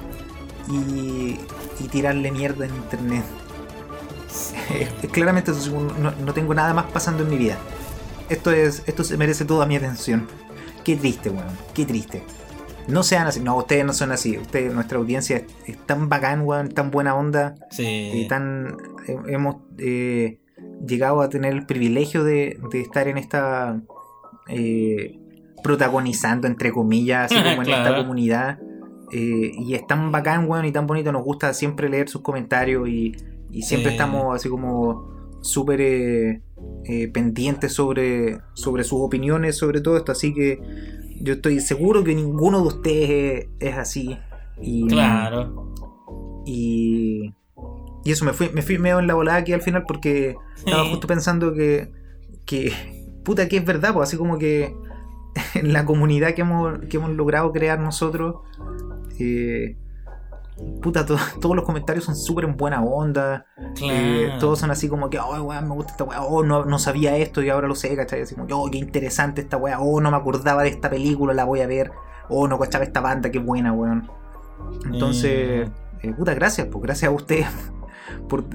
y, 0.70 1.38
y 1.80 1.88
tirarle 1.90 2.32
mierda 2.32 2.66
en 2.66 2.76
internet 2.76 3.24
claramente 5.12 5.52
no, 6.00 6.12
no 6.12 6.34
tengo 6.34 6.54
nada 6.54 6.74
más 6.74 6.86
pasando 6.92 7.24
en 7.24 7.30
mi 7.30 7.38
vida 7.38 7.58
esto 8.30 8.52
es 8.52 8.84
esto 8.86 9.04
se 9.04 9.18
merece 9.18 9.46
toda 9.46 9.66
mi 9.66 9.76
atención 9.76 10.28
qué 10.84 10.96
triste 10.96 11.30
weón 11.30 11.58
qué 11.74 11.86
triste 11.86 12.24
no 12.88 13.04
sean 13.04 13.28
así 13.28 13.40
no 13.42 13.58
ustedes 13.58 13.86
no 13.86 13.94
son 13.94 14.12
así 14.12 14.38
ustedes 14.38 14.74
nuestra 14.74 14.98
audiencia 14.98 15.38
es, 15.38 15.44
es 15.68 15.78
tan 15.86 16.10
bacán 16.10 16.42
weón 16.42 16.70
tan 16.70 16.92
buena 16.92 17.16
onda 17.16 17.56
Sí. 17.72 18.12
y 18.14 18.28
tan 18.28 18.78
eh, 19.08 19.18
hemos 19.28 19.58
eh, 19.78 20.40
llegado 20.86 21.22
a 21.22 21.30
tener 21.30 21.54
el 21.54 21.66
privilegio 21.66 22.24
de, 22.24 22.60
de 22.72 22.82
estar 22.82 23.08
en 23.08 23.18
esta 23.18 23.80
eh, 24.48 25.20
protagonizando 25.64 26.48
entre 26.48 26.72
comillas 26.72 27.32
así 27.32 27.36
como 27.42 27.62
en 27.62 27.68
Claro. 27.68 27.84
esta 27.86 27.98
comunidad. 28.02 28.60
Eh, 29.14 29.52
y 29.60 29.74
es 29.76 29.86
tan 29.88 30.12
bacán 30.12 30.50
weón 30.50 30.66
y 30.66 30.72
tan 30.72 30.88
bonito. 30.88 31.12
Nos 31.12 31.24
gusta 31.24 31.54
siempre 31.54 31.90
leer 31.90 32.08
sus 32.10 32.22
comentarios 32.22 32.88
y, 32.88 33.16
y 33.52 33.62
siempre 33.64 33.92
estamos 33.92 34.34
así 34.36 34.48
como 34.50 35.10
súper 35.42 35.82
eh, 35.82 36.42
eh, 36.86 37.08
pendientes 37.10 37.74
sobre, 37.74 38.38
sobre 38.54 38.84
sus 38.84 39.00
opiniones 39.02 39.58
sobre 39.58 39.82
todo 39.82 39.98
esto. 39.98 40.12
Así 40.14 40.34
que 40.34 40.60
yo 41.20 41.34
estoy 41.34 41.60
seguro 41.60 42.04
que 42.04 42.16
ninguno 42.16 42.62
de 42.62 42.68
ustedes 42.68 43.10
es, 43.60 43.72
es 43.72 43.78
así. 43.78 44.18
Y, 44.62 44.88
Claro. 44.88 45.74
y, 46.46 47.34
y 48.04 48.12
eso, 48.12 48.26
me 48.26 48.34
fui, 48.34 48.50
me 48.54 48.62
fui 48.62 48.78
medio 48.80 49.00
en 49.00 49.08
la 49.08 49.14
volada 49.16 49.40
aquí 49.40 49.54
al 49.54 49.62
final 49.62 49.84
porque 49.88 50.36
estaba 50.56 50.86
justo 50.86 51.08
pensando 51.08 51.54
que, 51.54 51.92
que 52.46 52.72
puta, 53.24 53.48
que 53.48 53.58
es 53.58 53.66
verdad, 53.66 53.94
pues 53.94 54.10
así 54.10 54.18
como 54.18 54.38
que 54.38 54.74
en 55.56 55.74
la 55.74 55.86
comunidad 55.86 56.34
que 56.34 56.42
hemos, 56.42 56.80
que 56.90 56.98
hemos 56.98 57.12
logrado 57.12 57.52
crear 57.52 57.80
nosotros, 57.80 58.36
eh, 59.20 59.78
puta, 60.82 61.06
to- 61.06 61.18
todos 61.42 61.56
los 61.56 61.66
comentarios 61.66 62.06
son 62.06 62.16
súper 62.16 62.46
en 62.46 62.58
buena 62.58 62.84
onda, 62.84 63.46
eh, 63.82 64.34
todos 64.40 64.60
son 64.60 64.72
así 64.72 64.88
como 64.90 65.10
que, 65.10 65.20
oh, 65.20 65.42
weón, 65.44 65.68
me 65.68 65.76
gusta 65.76 65.92
esta 65.92 66.04
weá, 66.04 66.22
oh, 66.22 66.44
no, 66.44 66.66
no 66.66 66.80
sabía 66.80 67.18
esto 67.18 67.42
y 67.42 67.50
ahora 67.50 67.68
lo 67.68 67.76
sé, 67.76 67.96
¿cachai? 67.96 68.22
Así 68.22 68.36
como, 68.36 68.48
oh, 68.56 68.70
qué 68.70 68.78
interesante 68.78 69.42
esta 69.42 69.58
weá, 69.58 69.80
oh, 69.80 70.02
no 70.02 70.12
me 70.12 70.18
acordaba 70.18 70.64
de 70.64 70.70
esta 70.70 70.90
película, 70.90 71.34
la 71.34 71.46
voy 71.46 71.62
a 71.62 71.68
ver, 71.68 71.92
oh, 72.30 72.48
no 72.48 72.60
cachaba 72.60 72.84
esta 72.84 73.02
banda, 73.02 73.32
qué 73.32 73.40
buena, 73.40 73.74
weón. 73.74 74.10
Entonces, 74.86 75.70
eh, 76.02 76.14
puta, 76.14 76.34
gracias, 76.34 76.68
pues 76.72 76.84
gracias 76.84 77.10
a 77.12 77.16
ustedes 77.16 77.48
por, 78.30 78.46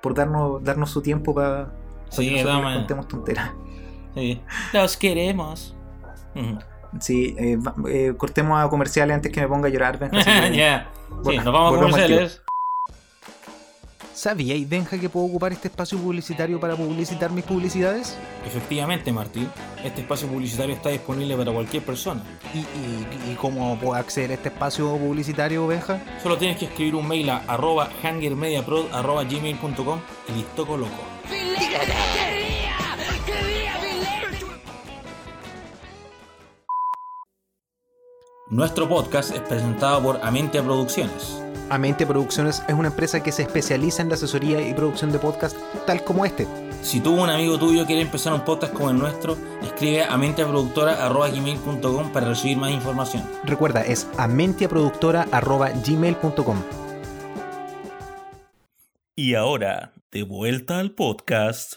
por 0.00 0.14
darnos, 0.14 0.62
darnos 0.62 0.90
su 0.90 1.02
tiempo 1.02 1.34
para 1.34 1.72
Sí, 2.08 2.28
que 2.28 2.42
nosotros 2.44 2.54
les 2.62 2.72
contemos 2.78 3.08
tonteras. 3.08 3.50
Sí. 4.14 4.40
Los 4.72 4.96
queremos. 4.96 5.74
Sí, 7.00 7.34
eh, 7.38 7.58
eh, 7.88 8.14
cortemos 8.16 8.62
a 8.62 8.68
comerciales 8.68 9.14
antes 9.14 9.32
que 9.32 9.40
me 9.40 9.48
ponga 9.48 9.68
a 9.68 9.70
llorar. 9.70 9.98
ya. 10.52 10.90
Sí, 11.24 11.36
nos 11.36 11.46
vamos 11.46 11.74
a 11.74 11.76
comerciales. 11.76 12.42
¿Sabíais, 14.14 14.68
Benja, 14.68 14.98
que 15.00 15.08
puedo 15.08 15.26
ocupar 15.26 15.52
este 15.52 15.66
espacio 15.66 15.98
publicitario 15.98 16.60
para 16.60 16.76
publicitar 16.76 17.32
mis 17.32 17.44
publicidades? 17.44 18.16
Efectivamente, 18.46 19.10
Martín, 19.10 19.48
este 19.82 20.02
espacio 20.02 20.28
publicitario 20.28 20.76
está 20.76 20.90
disponible 20.90 21.34
para 21.36 21.50
cualquier 21.50 21.82
persona. 21.82 22.22
¿Y, 22.54 22.58
y, 22.58 23.32
y 23.32 23.34
cómo 23.34 23.76
puedo 23.78 23.94
acceder 23.94 24.30
a 24.30 24.34
este 24.34 24.50
espacio 24.50 24.96
publicitario, 24.96 25.66
Benja? 25.66 25.98
Solo 26.22 26.36
tienes 26.36 26.58
que 26.58 26.66
escribir 26.66 26.94
un 26.94 27.08
mail 27.08 27.30
a 27.30 27.38
arroba 27.48 27.88
hangermediaprod 28.02 28.92
arroba 28.92 29.24
gmail.com 29.24 30.00
y 30.28 30.32
listo 30.32 30.66
coloco. 30.68 31.02
Nuestro 38.52 38.86
podcast 38.86 39.34
es 39.34 39.40
presentado 39.40 40.00
por 40.02 40.20
Amentia 40.22 40.62
Producciones. 40.62 41.42
Amente 41.70 42.06
Producciones 42.06 42.62
es 42.68 42.74
una 42.74 42.88
empresa 42.88 43.22
que 43.22 43.32
se 43.32 43.44
especializa 43.44 44.02
en 44.02 44.10
la 44.10 44.16
asesoría 44.16 44.60
y 44.60 44.74
producción 44.74 45.10
de 45.10 45.18
podcast 45.18 45.56
tal 45.86 46.04
como 46.04 46.26
este. 46.26 46.46
Si 46.82 47.00
tú 47.00 47.14
un 47.14 47.30
amigo 47.30 47.58
tuyo 47.58 47.86
quiere 47.86 48.02
empezar 48.02 48.34
un 48.34 48.44
podcast 48.44 48.74
como 48.74 48.90
el 48.90 48.98
nuestro, 48.98 49.38
escribe 49.62 50.04
a 50.04 50.18
mentiaproductora.gmail.com 50.18 52.12
para 52.12 52.28
recibir 52.28 52.58
más 52.58 52.72
información. 52.72 53.22
Recuerda, 53.44 53.86
es 53.86 54.06
amentiaproductora.gmail.com. 54.18 56.62
Y 59.16 59.34
ahora, 59.34 59.94
de 60.10 60.24
vuelta 60.24 60.78
al 60.78 60.90
podcast. 60.90 61.76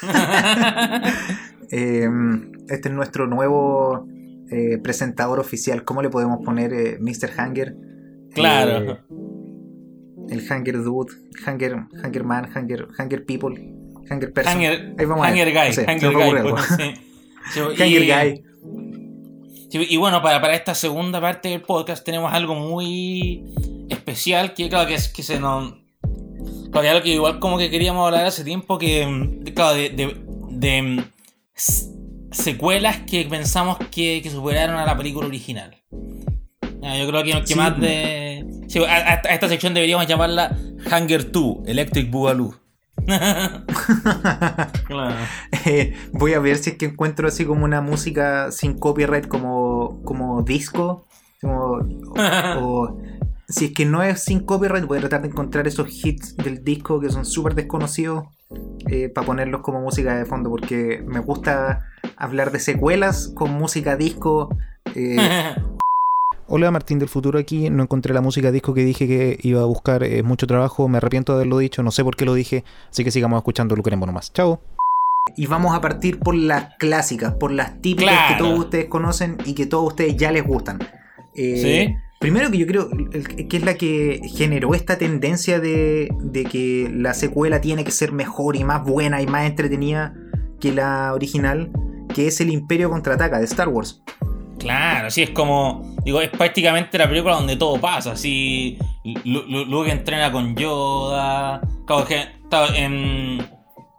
Eh, 1.70 2.06
este 2.68 2.88
es 2.88 2.94
nuestro 2.94 3.26
nuevo 3.26 4.06
eh, 4.54 4.78
presentador 4.78 5.40
oficial. 5.40 5.84
¿Cómo 5.84 6.00
le 6.02 6.10
podemos 6.10 6.38
poner 6.44 6.72
eh, 6.72 6.98
Mr. 7.00 7.30
Hanger? 7.36 7.74
Claro. 8.32 8.92
Eh, 8.92 8.98
el 10.30 10.50
Hanger 10.50 10.82
Dude, 10.82 11.12
Hanger, 11.44 11.76
Hanger 12.02 12.24
Man, 12.24 12.48
Hanger, 12.54 12.88
Hanger 12.96 13.24
People, 13.26 13.54
Hanger 14.08 14.32
Person. 14.32 14.54
Hanger, 14.54 14.94
Ahí 14.98 15.04
vamos. 15.06 15.26
Hanger 15.26 15.52
Guy. 15.52 15.66
No 15.68 15.72
sé, 15.72 15.84
Hanger 15.88 16.12
Guy. 16.12 16.30
bueno, 16.42 16.56
sí. 16.58 17.60
Hanger 17.60 18.02
y- 18.02 18.10
Guy. 18.10 18.44
Sí, 19.70 19.86
y 19.90 19.96
bueno, 19.96 20.22
para, 20.22 20.40
para 20.40 20.54
esta 20.54 20.72
segunda 20.74 21.20
parte 21.20 21.48
del 21.48 21.62
podcast 21.62 22.04
tenemos 22.04 22.32
algo 22.32 22.54
muy 22.54 23.44
especial 23.90 24.54
que, 24.54 24.68
claro, 24.68 24.86
que, 24.86 24.94
es, 24.94 25.08
que 25.08 25.24
se 25.24 25.40
nos. 25.40 25.74
Claro, 26.70 26.88
algo 26.88 27.02
que 27.02 27.08
igual 27.14 27.40
como 27.40 27.58
que 27.58 27.70
queríamos 27.70 28.06
hablar 28.06 28.24
hace 28.24 28.44
tiempo, 28.44 28.78
que, 28.78 29.04
mm, 29.04 29.52
claro, 29.52 29.74
de, 29.74 29.90
de, 29.90 30.16
de, 30.50 30.82
mm, 30.82 30.98
secuelas 32.34 32.98
que 33.00 33.24
pensamos 33.24 33.78
que, 33.90 34.20
que 34.22 34.30
superaron 34.30 34.76
a 34.76 34.84
la 34.86 34.96
película 34.96 35.26
original. 35.26 35.74
Ya, 36.82 36.98
yo 36.98 37.08
creo 37.08 37.22
que, 37.24 37.30
que 37.40 37.46
Sí. 37.46 37.54
más 37.54 37.80
de. 37.80 38.44
sí, 38.68 38.78
a, 38.84 38.94
a- 38.96 39.22
a 39.24 39.34
esta 39.34 39.48
sección 39.48 39.72
deberíamos 39.74 40.06
llamarla 40.06 40.56
Hunger 40.90 41.30
2, 41.32 41.56
Electric 41.66 42.10
Boogaloo. 42.10 42.54
claro. 44.86 45.14
Eh, 45.66 45.94
voy 46.12 46.34
a 46.34 46.38
ver 46.40 46.56
si 46.58 46.70
es 46.70 46.76
que 46.76 46.86
encuentro 46.86 47.28
así 47.28 47.44
como 47.44 47.64
una 47.64 47.80
música 47.80 48.50
sin 48.52 48.78
copyright 48.78 49.26
como, 49.28 50.02
como 50.04 50.42
disco. 50.42 51.06
como- 51.40 51.78
o, 52.16 52.58
o 52.58 52.98
si 53.48 53.66
es 53.66 53.72
que 53.72 53.84
no 53.84 54.02
es 54.02 54.22
sin 54.24 54.40
copyright, 54.40 54.84
voy 54.86 54.98
a 54.98 55.00
tratar 55.02 55.22
de 55.22 55.28
encontrar 55.28 55.66
esos 55.66 55.88
hits 56.04 56.36
del 56.36 56.64
disco 56.64 57.00
que 57.00 57.10
son 57.10 57.24
súper 57.24 57.54
desconocidos 57.54 58.24
para 59.14 59.26
ponerlos 59.26 59.60
como 59.62 59.80
música 59.80 60.16
de 60.16 60.24
fondo 60.26 60.48
porque 60.50 61.02
me 61.06 61.18
gusta 61.20 61.84
hablar 62.16 62.52
de 62.52 62.60
secuelas 62.60 63.28
con 63.34 63.52
música 63.52 63.96
disco. 63.96 64.56
eh, 64.94 65.16
Hola 66.46 66.70
Martín 66.70 66.98
del 66.98 67.08
futuro 67.08 67.38
aquí, 67.38 67.70
no 67.70 67.82
encontré 67.82 68.12
la 68.12 68.20
música 68.20 68.52
disco 68.52 68.74
que 68.74 68.84
dije 68.84 69.06
que 69.08 69.38
iba 69.42 69.62
a 69.62 69.64
buscar, 69.64 70.04
es 70.04 70.22
mucho 70.22 70.46
trabajo, 70.46 70.88
me 70.88 70.98
arrepiento 70.98 71.32
de 71.32 71.36
haberlo 71.38 71.56
dicho, 71.56 71.82
no 71.82 71.90
sé 71.90 72.04
por 72.04 72.16
qué 72.16 72.26
lo 72.26 72.34
dije, 72.34 72.64
así 72.90 73.02
que 73.02 73.10
sigamos 73.10 73.38
escuchando 73.38 73.74
Lucrembo 73.74 74.04
nomás. 74.04 74.30
Chao. 74.32 74.60
Y 75.38 75.46
vamos 75.46 75.74
a 75.74 75.80
partir 75.80 76.18
por 76.18 76.34
las 76.34 76.74
clásicas, 76.78 77.32
por 77.32 77.50
las 77.50 77.80
típicas 77.80 78.12
Claro. 78.12 78.34
que 78.36 78.38
todos 78.42 78.58
ustedes 78.58 78.84
conocen 78.86 79.38
y 79.46 79.54
que 79.54 79.64
todos 79.64 79.86
ustedes 79.88 80.18
ya 80.18 80.30
les 80.32 80.44
gustan. 80.46 80.80
Eh, 81.34 81.56
¿Sí? 81.88 81.96
Primero 82.18 82.50
que 82.50 82.58
yo 82.58 82.66
creo 82.66 82.90
que 83.48 83.56
es 83.56 83.64
la 83.64 83.74
que 83.74 84.20
generó 84.36 84.74
esta 84.74 84.98
tendencia 84.98 85.60
de, 85.60 86.14
de 86.20 86.44
que 86.44 86.90
la 86.94 87.14
secuela 87.14 87.62
tiene 87.62 87.84
que 87.84 87.90
ser 87.90 88.12
mejor 88.12 88.56
y 88.56 88.64
más 88.64 88.84
buena 88.84 89.22
y 89.22 89.26
más 89.26 89.46
entretenida 89.46 90.14
que 90.60 90.72
la 90.72 91.12
original, 91.14 91.70
que 92.14 92.28
es 92.28 92.40
el 92.40 92.50
Imperio 92.50 92.88
Contraataca 92.90 93.38
de 93.38 93.44
Star 93.44 93.68
Wars. 93.68 94.00
Claro, 94.58 95.10
sí, 95.10 95.22
es 95.22 95.30
como. 95.30 95.94
Digo, 96.04 96.20
es 96.20 96.30
prácticamente 96.30 96.96
la 96.96 97.08
película 97.08 97.34
donde 97.34 97.56
todo 97.56 97.78
pasa. 97.80 98.12
Así. 98.12 98.78
Lu- 99.24 99.42
Lu- 99.46 99.64
Luke 99.66 99.90
entrena 99.90 100.32
con 100.32 100.54
Yoda. 100.56 101.60
Claro, 101.86 102.04
que, 102.06 102.24
claro, 102.48 102.72
en 102.74 103.46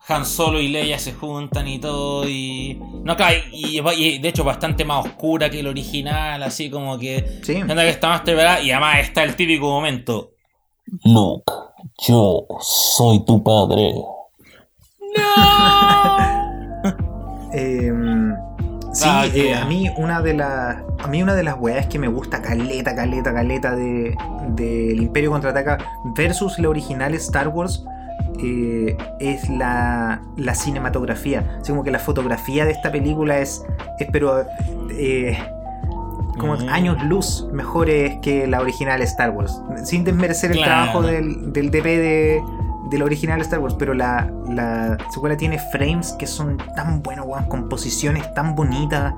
Han 0.08 0.25
Solo 0.25 0.60
y 0.60 0.69
Leia 0.69 0.97
se 0.97 1.13
juntan 1.13 1.67
y 1.67 1.78
todo. 1.80 2.28
Y. 2.28 2.82
No, 3.04 3.15
claro, 3.15 3.36
y, 3.51 3.80
y 3.80 4.17
de 4.19 4.30
hecho 4.30 4.43
bastante 4.43 4.86
más 4.86 5.06
oscura 5.06 5.49
que 5.49 5.60
el 5.60 5.67
original. 5.67 6.41
Así 6.41 6.69
como 6.71 6.97
que. 6.97 7.39
Sí. 7.43 7.58
Anda 7.58 7.75
que 7.84 7.89
está 7.89 8.08
más 8.10 8.21
preparada. 8.21 8.62
Y 8.62 8.71
además 8.71 8.99
está 9.01 9.23
el 9.23 9.36
típico 9.36 9.67
momento. 9.69 10.32
Luke, 11.04 11.51
yo 12.08 12.45
soy 12.62 13.23
tu 13.25 13.43
padre. 13.43 13.93
Eh, 17.58 17.89
sí, 18.95 19.05
Ah, 19.08 19.25
eh, 19.34 19.53
a 19.53 19.65
mí 19.65 19.89
una 19.97 20.21
de 20.21 20.34
las 20.34 20.77
a 21.03 21.08
mí 21.08 21.21
una 21.21 21.36
de 21.36 21.43
las 21.43 21.55
weas 21.60 21.86
que 21.88 21.99
me 21.99 22.08
gusta 22.08 22.41
caleta, 22.41 22.95
caleta, 22.95 23.34
caleta 23.34 23.75
de 23.75 24.15
del 24.49 25.01
Imperio 25.01 25.31
contraataca 25.31 25.77
versus 26.15 26.58
la 26.60 26.69
original 26.69 27.13
Star 27.15 27.47
Wars 27.49 27.84
eh, 28.43 28.97
es 29.19 29.47
la, 29.49 30.21
la 30.38 30.55
cinematografía. 30.55 31.58
Así 31.62 31.71
como 31.71 31.84
que 31.84 31.91
la 31.91 31.99
fotografía 31.99 32.65
de 32.65 32.71
esta 32.71 32.91
película 32.91 33.39
es, 33.39 33.63
es 33.99 34.08
pero 34.12 34.45
eh, 34.91 35.38
como 36.38 36.55
Mm. 36.58 36.69
años 36.69 37.03
luz 37.03 37.47
mejores 37.53 38.17
que 38.21 38.45
la 38.47 38.60
original 38.62 39.01
Star 39.03 39.29
Wars. 39.31 39.62
Sin 39.84 40.03
desmerecer 40.03 40.51
el 40.51 40.58
Claro. 40.58 40.91
trabajo 40.91 41.01
del, 41.01 41.53
del 41.53 41.71
DP 41.71 41.86
de, 41.86 42.43
de 42.89 42.98
la 43.00 43.06
original 43.06 43.41
Star 43.41 43.60
Wars, 43.60 43.76
pero 43.78 43.93
la, 43.93 44.32
la 44.50 44.98
secuela 45.13 45.36
tiene 45.38 45.58
frames 45.71 46.13
que 46.19 46.28
son 46.28 46.58
tan 46.76 47.02
buenos, 47.02 47.26
weón, 47.28 47.45
composiciones 47.45 48.34
tan 48.34 48.56
bonitas. 48.56 49.13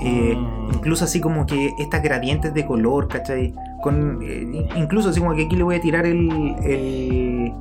eh, 0.00 0.34
Mm. 0.36 0.74
Incluso 0.74 1.04
así 1.04 1.20
como 1.20 1.46
que 1.46 1.72
estas 1.78 2.02
gradientes 2.02 2.52
de 2.54 2.66
color, 2.66 3.08
¿cachai? 3.08 3.54
Con, 3.82 4.20
eh, 4.22 4.68
incluso 4.76 5.10
así 5.10 5.20
como 5.20 5.34
que 5.34 5.44
aquí 5.44 5.54
le 5.56 5.62
voy 5.62 5.76
a 5.76 5.80
tirar 5.80 6.06
el... 6.06 6.56
el 6.64 7.52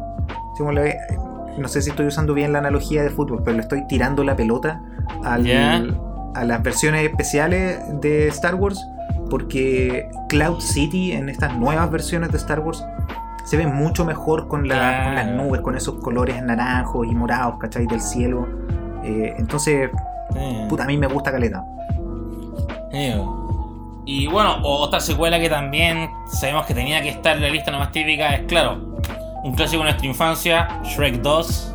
como 0.58 0.72
le- 0.72 0.98
no 1.58 1.68
sé 1.70 1.82
si 1.82 1.90
estoy 1.90 2.08
usando 2.08 2.34
bien 2.34 2.52
la 2.52 2.60
analogía 2.60 3.02
de 3.04 3.10
fútbol, 3.10 3.42
pero 3.44 3.56
le 3.58 3.62
estoy 3.64 3.86
tirando 3.88 4.24
la 4.24 4.36
pelota 4.36 4.82
al, 5.24 5.46
a 6.34 6.44
las 6.44 6.62
versiones 6.64 7.06
especiales 7.10 7.80
de 8.02 8.28
Star 8.30 8.56
Wars, 8.56 8.86
porque 9.30 10.10
Cloud 10.30 10.60
City 10.60 11.12
en 11.14 11.30
estas 11.30 11.56
nuevas 11.58 11.90
versiones 11.92 12.32
de 12.32 12.38
Star 12.38 12.60
Wars 12.60 12.84
se 13.46 13.56
ve 13.58 13.66
mucho 13.68 14.04
mejor 14.06 14.48
con, 14.50 14.68
la- 14.68 14.76
Claro. 14.76 15.04
con 15.06 15.16
las 15.16 15.28
nubes, 15.28 15.62
con 15.62 15.76
esos 15.78 15.96
colores 15.96 16.42
naranjos 16.44 17.08
y 17.08 17.16
morados, 17.16 17.56
¿cachai? 17.60 17.86
Del 17.88 18.02
cielo. 18.02 18.48
Eh, 19.04 19.34
entonces, 19.38 19.90
Eh. 20.36 20.66
puta, 20.68 20.84
a 20.84 20.88
mí 20.88 20.98
me 20.98 21.08
gusta 21.08 21.32
Caleta. 21.32 21.64
Eh, 22.92 23.22
Y 24.08 24.28
bueno, 24.28 24.58
otra 24.62 25.00
secuela 25.00 25.40
que 25.40 25.50
también 25.50 26.10
sabemos 26.28 26.68
que 26.68 26.76
tenía 26.76 27.02
que 27.02 27.10
estar 27.10 27.36
en 27.38 27.42
la 27.42 27.50
lista 27.50 27.72
nomás 27.72 27.92
típica 27.92 28.36
es, 28.36 28.42
claro, 28.44 28.78
un 29.44 29.56
clásico 29.56 29.80
de 29.80 29.86
nuestra 29.90 30.06
infancia, 30.08 30.80
Shrek 30.84 31.22
2. 31.24 31.74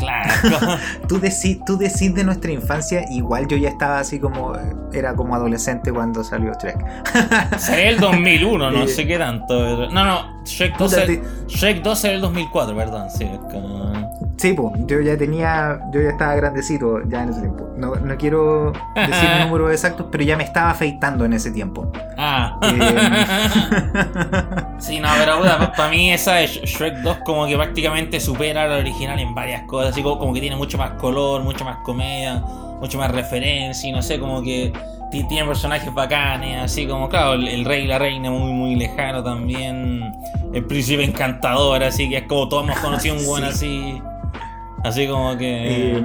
Claro. 0.00 0.30
Tú 1.08 1.20
decís, 1.20 1.60
tú 1.66 1.76
decís 1.76 2.14
de 2.14 2.24
nuestra 2.24 2.50
infancia, 2.50 3.04
igual 3.10 3.46
yo 3.46 3.56
ya 3.58 3.68
estaba 3.68 3.98
así 4.00 4.18
como, 4.18 4.54
era 4.92 5.14
como 5.14 5.34
adolescente 5.36 5.92
cuando 5.92 6.24
salió 6.24 6.52
Shrek. 6.54 7.58
Salió 7.58 7.90
el 7.90 8.00
2001, 8.00 8.70
no 8.72 8.86
sé 8.88 9.06
qué 9.06 9.18
tanto. 9.18 9.88
No, 9.90 10.04
no, 10.04 10.29
Shrek 10.44 10.76
2, 10.78 10.90
Puta, 10.90 11.02
es- 11.04 11.06
te- 11.22 11.22
Shrek 11.48 11.82
2 11.82 12.04
era 12.04 12.14
el 12.14 12.20
2004, 12.20 12.74
perdón. 12.76 13.10
Sí, 13.10 13.28
como- 13.50 13.90
Sí, 14.36 14.54
pues, 14.54 14.72
yo 14.86 15.00
ya 15.02 15.18
tenía, 15.18 15.78
yo 15.92 16.00
ya 16.00 16.08
estaba 16.10 16.34
grandecito 16.34 17.00
ya 17.06 17.24
en 17.24 17.28
ese 17.28 17.40
tiempo. 17.40 17.68
No, 17.76 17.94
no 17.96 18.16
quiero 18.16 18.72
decir 18.94 19.28
números 19.46 19.70
exactos, 19.70 20.06
pero 20.10 20.24
ya 20.24 20.34
me 20.38 20.44
estaba 20.44 20.70
afeitando 20.70 21.26
en 21.26 21.34
ese 21.34 21.50
tiempo. 21.50 21.92
Ah. 22.16 22.58
Eh, 22.62 22.96
Sí, 24.78 24.98
no, 24.98 25.08
pero 25.18 25.42
para 25.76 25.90
mí 25.90 26.10
esa 26.10 26.36
de 26.36 26.46
Sh- 26.46 26.64
Shrek 26.64 26.94
2 27.02 27.18
como 27.24 27.46
que 27.46 27.54
prácticamente 27.56 28.18
supera 28.18 28.62
a 28.64 28.66
la 28.66 28.76
original 28.78 29.18
en 29.18 29.34
varias 29.34 29.62
cosas, 29.64 29.90
así 29.92 30.02
como, 30.02 30.18
como 30.18 30.32
que 30.32 30.40
tiene 30.40 30.56
mucho 30.56 30.78
más 30.78 30.92
color, 30.92 31.42
mucho 31.42 31.64
más 31.66 31.76
comedia, 31.84 32.36
mucho 32.80 32.96
más 32.96 33.10
referencia, 33.10 33.88
y 33.88 33.92
no 33.92 34.00
sé, 34.00 34.18
como 34.18 34.42
que 34.42 34.72
tiene 35.10 35.44
personajes 35.44 35.92
bacanes, 35.92 36.58
así 36.62 36.86
como, 36.86 37.08
claro, 37.08 37.34
el, 37.34 37.48
el 37.48 37.64
rey 37.64 37.84
y 37.84 37.86
la 37.86 37.98
reina 37.98 38.30
muy, 38.30 38.52
muy 38.52 38.74
lejano 38.76 39.22
también, 39.24 40.02
el 40.54 40.64
príncipe 40.66 41.02
encantador, 41.04 41.82
así 41.82 42.08
que 42.08 42.18
es 42.18 42.22
como 42.24 42.48
todos 42.48 42.64
hemos 42.64 42.78
conocido 42.78 43.16
un 43.16 43.26
buen 43.26 43.44
así, 43.44 44.00
así 44.84 45.06
como 45.06 45.36
que... 45.36 46.02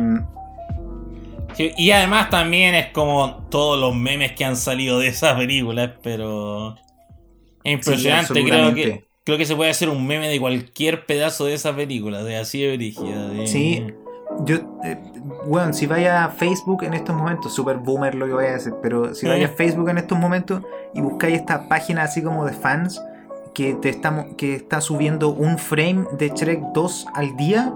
Sí, 1.53 1.71
y 1.77 1.91
además 1.91 2.29
también 2.29 2.75
es 2.75 2.87
como 2.87 3.45
todos 3.49 3.79
los 3.79 3.95
memes 3.95 4.33
que 4.33 4.43
han 4.43 4.57
salido 4.57 4.99
de 4.99 5.07
esa 5.07 5.37
película, 5.37 5.95
pero... 6.03 6.75
Es 7.63 7.73
impresionante, 7.73 8.33
sí, 8.33 8.43
creo 8.43 8.73
que... 8.73 9.05
creo 9.23 9.37
que 9.37 9.45
se 9.45 9.55
puede 9.55 9.71
hacer 9.71 9.89
un 9.89 10.05
meme 10.05 10.27
de 10.27 10.39
cualquier 10.39 11.05
pedazo 11.05 11.45
de 11.45 11.53
esa 11.53 11.73
película, 11.75 12.23
de 12.23 12.37
así 12.37 12.61
de 12.61 12.75
brígida. 12.75 13.29
de- 13.29 13.47
Sí. 13.47 13.85
Yo, 14.45 14.57
eh, 14.83 14.97
bueno, 15.47 15.73
si 15.73 15.85
vaya 15.85 16.25
a 16.25 16.29
Facebook 16.29 16.83
en 16.83 16.93
estos 16.93 17.15
momentos, 17.15 17.53
super 17.53 17.77
boomer 17.77 18.15
lo 18.15 18.25
que 18.25 18.33
voy 18.33 18.45
a 18.45 18.51
decir, 18.53 18.73
pero 18.81 19.13
si 19.13 19.27
vaya 19.27 19.47
a 19.47 19.49
Facebook 19.49 19.89
en 19.89 19.97
estos 19.97 20.17
momentos 20.17 20.63
y 20.93 21.01
buscáis 21.01 21.37
esta 21.37 21.67
página 21.67 22.03
así 22.03 22.21
como 22.21 22.45
de 22.45 22.53
fans 22.53 23.01
que 23.53 23.73
te 23.75 23.89
estamos, 23.89 24.25
que 24.37 24.55
está 24.55 24.81
subiendo 24.81 25.29
un 25.29 25.57
frame 25.57 26.05
de 26.17 26.29
Shrek 26.29 26.61
2 26.73 27.07
al 27.13 27.35
día, 27.37 27.73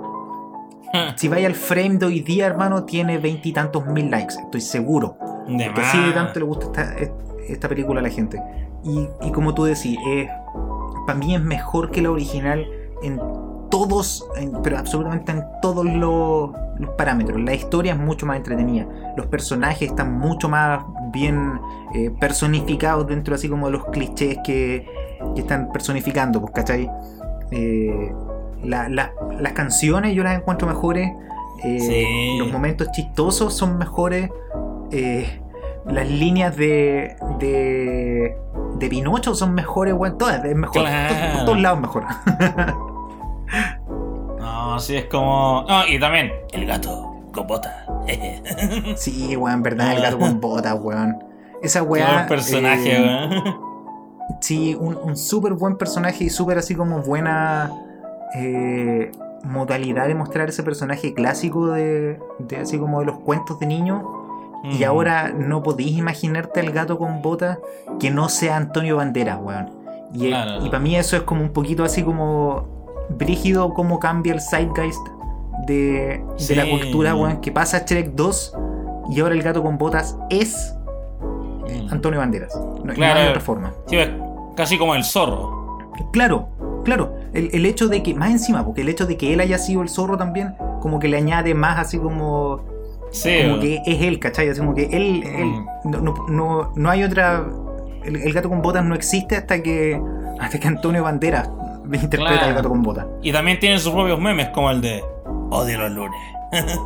si 1.16 1.28
vaya 1.28 1.48
al 1.48 1.56
frame 1.56 1.98
de 1.98 2.06
hoy 2.06 2.22
día, 2.22 2.48
hermano, 2.48 2.86
tiene 2.86 3.18
veintitantos 3.18 3.86
mil 3.86 4.10
likes, 4.10 4.36
estoy 4.36 4.62
seguro. 4.62 5.18
De 5.48 5.74
Que 5.74 5.82
así 5.82 5.98
de 6.00 6.12
tanto 6.12 6.40
le 6.40 6.46
gusta 6.46 6.68
esta, 6.68 7.14
esta 7.48 7.68
película 7.68 8.02
a 8.02 8.04
la 8.04 8.10
gente. 8.10 8.42
Y, 8.84 9.08
y 9.22 9.32
como 9.32 9.54
tú 9.56 9.64
decís, 9.64 9.98
para 11.08 11.18
mí 11.18 11.34
es 11.34 11.42
mejor 11.42 11.90
que 11.90 12.02
la 12.02 12.12
original 12.12 12.68
en 13.02 13.20
todos, 13.70 14.28
en- 14.38 14.54
pero 14.64 14.78
absolutamente 14.78 15.32
en 15.32 15.44
todos 15.62 15.86
los, 15.86 16.52
los 16.78 16.90
parámetros. 16.98 17.40
La 17.42 17.54
historia 17.54 17.94
es 17.94 18.00
mucho 18.00 18.26
más 18.26 18.38
entretenida. 18.38 18.86
Los 19.16 19.28
personajes 19.28 19.90
están 19.90 20.18
mucho 20.18 20.50
más 20.50 20.84
bien 21.12 21.60
eh, 21.94 22.12
personificados 22.20 23.08
dentro 23.08 23.34
así 23.36 23.48
como 23.50 23.68
de 23.68 23.74
los 23.74 23.86
clichés 23.86 24.38
que, 24.44 24.88
que 25.36 25.42
están 25.42 25.72
personificando, 25.72 26.42
pues, 26.42 26.54
¿cachai? 26.54 26.90
Eh, 27.52 28.14
la- 28.64 28.90
la- 28.90 29.12
las 29.40 29.54
canciones 29.54 30.14
yo 30.16 30.24
las 30.24 30.38
encuentro 30.38 30.68
mejores. 30.68 31.12
eh, 31.64 31.80
Sí. 31.80 32.38
Los 32.40 32.52
momentos 32.52 32.92
chistosos 32.92 33.54
son 33.56 33.78
mejores. 33.78 34.30
eh, 34.92 35.42
las 35.86 36.08
líneas 36.10 36.56
de, 36.56 37.16
de, 37.40 38.38
de 38.78 38.90
Pinocho 38.90 39.34
son 39.34 39.54
mejores, 39.56 39.94
weón. 39.94 40.18
Todas, 40.18 40.44
es 40.46 40.56
mejor. 40.56 40.82
Claro. 40.82 41.36
Por 41.38 41.46
todos 41.46 41.60
lados 41.62 41.80
mejor. 41.80 42.04
Así 44.80 44.96
es 44.96 45.06
como. 45.06 45.66
No, 45.68 45.88
y 45.88 46.00
también, 46.00 46.32
el 46.52 46.66
gato 46.66 47.16
con 47.34 47.46
bota. 47.48 47.86
sí, 48.96 49.36
weón, 49.36 49.62
verdad. 49.64 49.94
El 49.94 50.02
gato 50.02 50.20
con 50.20 50.40
botas, 50.42 50.76
weón. 50.82 51.24
Esa 51.62 51.84
weá. 51.84 52.14
buen 52.14 52.28
personaje, 52.28 52.96
eh, 52.98 53.02
weón. 53.02 53.70
Sí, 54.42 54.76
un, 54.80 54.96
un 54.96 55.18
súper 55.18 55.54
buen 55.54 55.76
personaje 55.78 56.24
y 56.24 56.30
súper 56.30 56.58
así 56.58 56.74
como 56.76 57.02
buena 57.02 57.72
eh, 58.36 59.12
modalidad 59.44 60.08
de 60.08 60.16
mostrar 60.16 60.50
ese 60.50 60.64
personaje 60.64 61.14
clásico 61.14 61.68
de, 61.72 62.20
de 62.40 62.58
así 62.58 62.78
como 62.78 63.00
de 63.00 63.08
los 63.08 63.20
cuentos 63.20 63.60
de 63.60 63.66
niños. 63.66 64.04
Y 64.64 64.84
ahora 64.84 65.30
no 65.30 65.64
podéis 65.64 65.98
imaginarte 65.98 66.60
al 66.60 66.72
gato 66.72 66.98
con 66.98 67.22
botas 67.22 67.60
que 68.00 68.12
no 68.12 68.28
sea 68.28 68.58
Antonio 68.58 68.98
Banderas, 68.98 69.40
weón. 69.42 69.70
Y, 70.14 70.28
Claro. 70.30 70.66
para 70.66 70.80
mí 70.80 70.96
eso 70.98 71.16
es 71.16 71.22
como 71.24 71.42
un 71.42 71.52
poquito 71.52 71.84
así 71.86 72.04
como 72.04 72.79
brígido 73.18 73.74
cómo 73.74 74.00
cambia 74.00 74.34
el 74.34 74.42
zeitgeist 74.42 75.00
de, 75.68 76.24
de 76.48 76.56
la 76.56 76.70
cultura, 76.70 77.16
weón. 77.16 77.42
Que 77.42 77.52
pasa 77.52 77.84
Shrek 77.86 78.12
2 78.14 78.54
y 79.12 79.20
ahora 79.20 79.36
el 79.36 79.42
gato 79.44 79.64
con 79.64 79.78
botas 79.78 80.18
es 80.30 80.74
Mm. 81.22 81.94
Antonio 81.94 82.20
Banderas. 82.20 82.56
No, 82.56 82.84
no 82.86 82.94
Claro. 82.94 83.20
hay 83.20 83.28
otra 83.28 83.42
forma. 83.42 83.72
Sí, 83.86 83.98
casi 84.56 84.78
como 84.80 84.96
el 84.96 85.04
zorro. 85.04 85.78
Claro, 86.12 86.48
claro. 86.84 87.14
El, 87.34 87.50
el 87.54 87.64
hecho 87.68 87.88
de 87.90 88.02
que, 88.02 88.16
más 88.16 88.32
encima, 88.32 88.66
porque 88.66 88.82
el 88.82 88.90
hecho 88.90 89.06
de 89.06 89.18
que 89.18 89.34
él 89.34 89.40
haya 89.40 89.60
sido 89.60 89.84
el 89.84 89.90
zorro 89.90 90.18
también, 90.18 90.56
como 90.82 90.98
que 90.98 91.08
le 91.08 91.18
añade 91.18 91.54
más 91.54 91.78
así 91.78 92.00
como 92.00 92.62
Sí, 93.12 93.30
como 93.44 93.60
que 93.60 93.82
es 93.86 94.02
él, 94.02 94.20
¿cachai? 94.20 94.50
Así 94.50 94.60
como 94.60 94.74
que 94.74 94.86
él, 94.86 95.24
él 95.24 95.46
Mm. 95.84 95.92
no, 95.92 96.00
no, 96.02 96.14
no, 96.28 96.72
no 96.76 96.90
hay 96.90 97.04
otra. 97.04 97.46
El, 98.04 98.16
el 98.16 98.34
gato 98.34 98.50
con 98.50 98.64
botas 98.64 98.84
no 98.84 98.96
existe 98.96 99.36
hasta 99.36 99.62
que 99.62 100.02
hasta 100.40 100.60
que 100.60 100.68
Antonio 100.68 101.04
Banderas 101.04 101.50
interpreta 102.04 102.32
Claro. 102.34 102.46
al 102.48 102.54
gato 102.56 102.70
con 102.70 102.82
botas. 102.84 103.08
Y 103.22 103.32
también 103.32 103.60
tienen 103.60 103.80
sus 103.80 103.94
propios 103.94 104.20
memes, 104.20 104.50
como 104.50 104.70
el 104.72 104.82
de 104.82 105.04
Odio 105.52 105.80
los 105.80 105.92
lunes. 105.92 106.20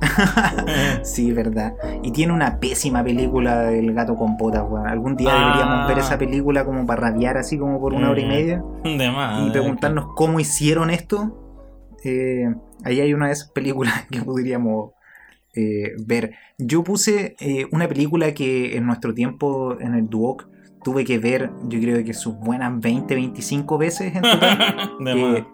Sí, 1.02 1.32
verdad. 1.32 1.74
Y 2.02 2.10
tiene 2.10 2.32
una 2.32 2.58
pésima 2.58 3.02
película 3.04 3.70
El 3.72 3.92
gato 3.94 4.16
con 4.16 4.36
botas, 4.36 4.64
weón. 4.68 4.86
Algún 4.86 5.16
día 5.16 5.30
Ah. 5.32 5.46
deberíamos 5.52 5.88
ver 5.88 5.98
esa 5.98 6.18
película 6.18 6.64
como 6.64 6.86
para 6.86 7.02
rabiar 7.10 7.36
así 7.36 7.58
como 7.58 7.80
por 7.80 7.94
una 7.94 8.10
hora 8.10 8.20
y 8.20 8.24
Mm. 8.24 8.28
media 8.28 8.62
De 8.84 9.10
más. 9.10 9.46
y 9.46 9.50
preguntarnos 9.50 10.06
cómo 10.14 10.40
hicieron 10.40 10.90
esto. 10.90 11.42
Eh, 12.04 12.52
ahí 12.84 13.00
hay 13.00 13.14
una 13.14 13.26
de 13.26 13.32
esas 13.32 13.50
películas 13.50 14.06
que 14.10 14.22
podríamos 14.22 14.90
eh, 15.54 15.92
ver. 16.04 16.32
Yo 16.58 16.84
puse 16.84 17.34
eh, 17.40 17.66
una 17.72 17.88
película 17.88 18.34
que 18.34 18.76
en 18.76 18.84
nuestro 18.86 19.14
tiempo 19.14 19.76
en 19.80 19.94
el 19.94 20.06
Duoc 20.08 20.46
tuve 20.86 21.04
que 21.04 21.18
ver, 21.18 21.50
yo 21.64 21.80
creo 21.80 22.04
que 22.04 22.14
sus 22.14 22.36
buenas 22.38 22.80
20, 22.80 23.12
25 23.12 23.76
veces 23.76 24.14
en 24.14 24.22
total. 24.22 24.92
Que 25.04 25.44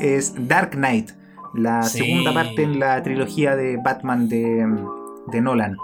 es 0.16 0.32
Dark 0.48 0.70
Knight, 0.70 1.10
la 1.54 1.82
Sí. 1.82 1.98
segunda 1.98 2.32
parte 2.32 2.62
en 2.62 2.78
la 2.80 3.02
trilogía 3.02 3.54
de 3.54 3.76
Batman 3.76 4.30
de, 4.30 4.66
de 5.26 5.40
Nolan. 5.42 5.76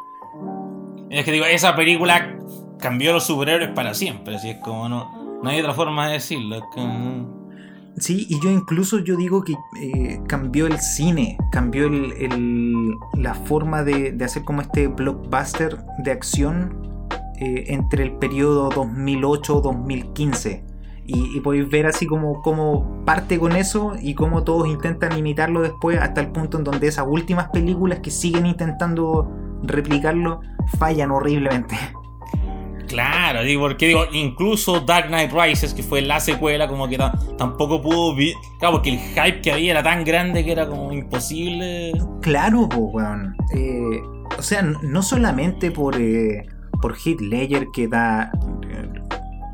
Es 1.10 1.22
que 1.26 1.32
digo, 1.32 1.44
esa 1.44 1.76
película 1.76 2.38
cambió 2.80 3.12
los 3.12 3.24
superhéroes 3.26 3.72
para 3.72 3.92
siempre. 3.92 4.36
Así 4.36 4.48
es 4.48 4.56
como 4.56 4.88
no, 4.88 5.40
no 5.42 5.50
hay 5.50 5.60
otra 5.60 5.74
forma 5.74 6.06
de 6.06 6.14
decirlo. 6.14 6.56
es 6.56 6.62
Sí, 7.98 8.26
y 8.30 8.40
yo 8.42 8.50
incluso 8.50 9.00
yo 9.00 9.16
digo 9.16 9.44
que 9.44 9.52
eh, 9.82 10.18
cambió 10.26 10.66
el 10.66 10.78
cine, 10.78 11.36
cambió 11.52 11.88
el, 11.88 12.12
el- 12.12 12.94
la 13.18 13.34
forma 13.34 13.82
de, 13.84 14.12
de 14.12 14.24
hacer 14.24 14.44
como 14.44 14.62
este 14.62 14.86
blockbuster 14.86 15.76
de 15.98 16.10
acción 16.10 16.91
eh, 17.42 17.64
entre 17.68 18.04
el 18.04 18.12
periodo 18.12 18.70
2008-2015. 18.70 20.64
Y, 21.04 21.36
y 21.36 21.40
podéis 21.40 21.68
ver 21.68 21.86
así 21.86 22.06
como, 22.06 22.40
como 22.42 23.04
parte 23.04 23.38
con 23.38 23.56
eso 23.56 23.94
y 24.00 24.14
cómo 24.14 24.44
todos 24.44 24.68
intentan 24.68 25.18
imitarlo 25.18 25.60
después 25.62 25.98
hasta 25.98 26.20
el 26.20 26.28
punto 26.28 26.58
en 26.58 26.64
donde 26.64 26.86
esas 26.86 27.06
últimas 27.08 27.48
películas 27.48 27.98
que 28.00 28.10
siguen 28.12 28.46
intentando 28.46 29.28
replicarlo 29.64 30.40
fallan 30.78 31.10
horriblemente. 31.10 31.76
Claro, 32.86 33.42
digo, 33.42 33.62
porque 33.62 33.86
digo, 33.88 34.04
incluso 34.12 34.80
Dark 34.80 35.06
Knight 35.08 35.32
Rises, 35.32 35.72
que 35.72 35.82
fue 35.82 36.02
la 36.02 36.20
secuela, 36.20 36.68
como 36.68 36.86
que 36.88 36.98
ta- 36.98 37.12
tampoco 37.38 37.80
pudo. 37.80 38.14
Claro, 38.58 38.74
porque 38.74 38.90
el 38.90 38.98
hype 38.98 39.40
que 39.40 39.50
había 39.52 39.70
era 39.72 39.82
tan 39.82 40.04
grande 40.04 40.44
que 40.44 40.52
era 40.52 40.66
como 40.68 40.92
imposible. 40.92 41.92
Claro, 42.20 42.68
po, 42.68 42.90
weón. 42.92 43.34
Eh, 43.54 44.00
o 44.38 44.42
sea, 44.42 44.62
no 44.62 45.02
solamente 45.02 45.70
por, 45.70 45.98
eh, 45.98 46.46
por 46.82 46.94
Heath 46.98 47.20
Ledger, 47.22 47.68
que 47.72 47.88
da 47.88 48.30
eh, 48.68 48.92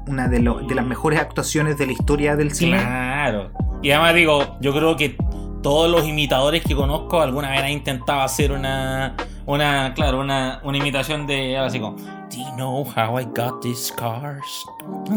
una 0.09 0.27
de, 0.27 0.41
lo- 0.41 0.61
de 0.67 0.75
las 0.75 0.85
mejores 0.87 1.21
actuaciones 1.21 1.79
de 1.79 1.87
la 1.87 1.93
historia 1.93 2.35
del 2.35 2.53
cine. 2.53 2.79
Claro. 2.81 3.53
Y 3.83 3.91
además 3.93 4.15
digo, 4.15 4.57
yo 4.61 4.73
creo 4.73 4.97
que 4.97 5.17
todos 5.63 5.89
los 5.91 6.05
imitadores 6.09 6.65
que 6.65 6.75
conozco 6.75 7.21
alguna 7.21 7.51
vez 7.51 7.61
han 7.63 7.71
intentado 7.71 8.23
hacer 8.23 8.51
una, 8.53 9.15
una, 9.47 9.93
claro, 9.95 10.21
una, 10.21 10.61
una 10.65 10.79
imitación 10.79 11.27
de 11.27 11.57
algo 11.57 11.69
así 11.69 11.79
como, 11.79 11.97
Do 11.97 12.37
you 12.37 12.51
know 12.57 12.85
how 12.97 13.19
I 13.21 13.25
got 13.25 13.61
these 13.63 13.87
scars? 13.93 14.65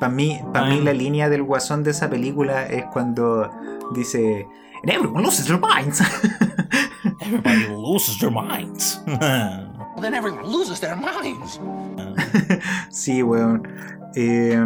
Para 0.00 0.12
mí, 0.12 0.40
para 0.52 0.66
mí 0.66 0.76
Ay. 0.78 0.80
la 0.82 0.92
línea 0.92 1.28
del 1.28 1.44
guasón 1.44 1.84
de 1.84 1.92
esa 1.92 2.10
película 2.10 2.66
es 2.66 2.84
cuando 2.92 3.48
dice... 3.94 4.48
"And 4.82 4.90
everyone 4.90 5.22
loses 5.22 5.46
their 5.46 5.60
minds. 5.60 6.02
Everybody 7.20 7.66
loses 7.68 8.18
their 8.18 8.32
minds. 8.32 9.00
Then 10.02 10.14
everyone 10.14 10.44
loses 10.50 10.80
their 10.80 10.96
minds. 10.96 11.60
sí, 12.90 13.22
weón. 13.22 13.66
Eh, 14.16 14.60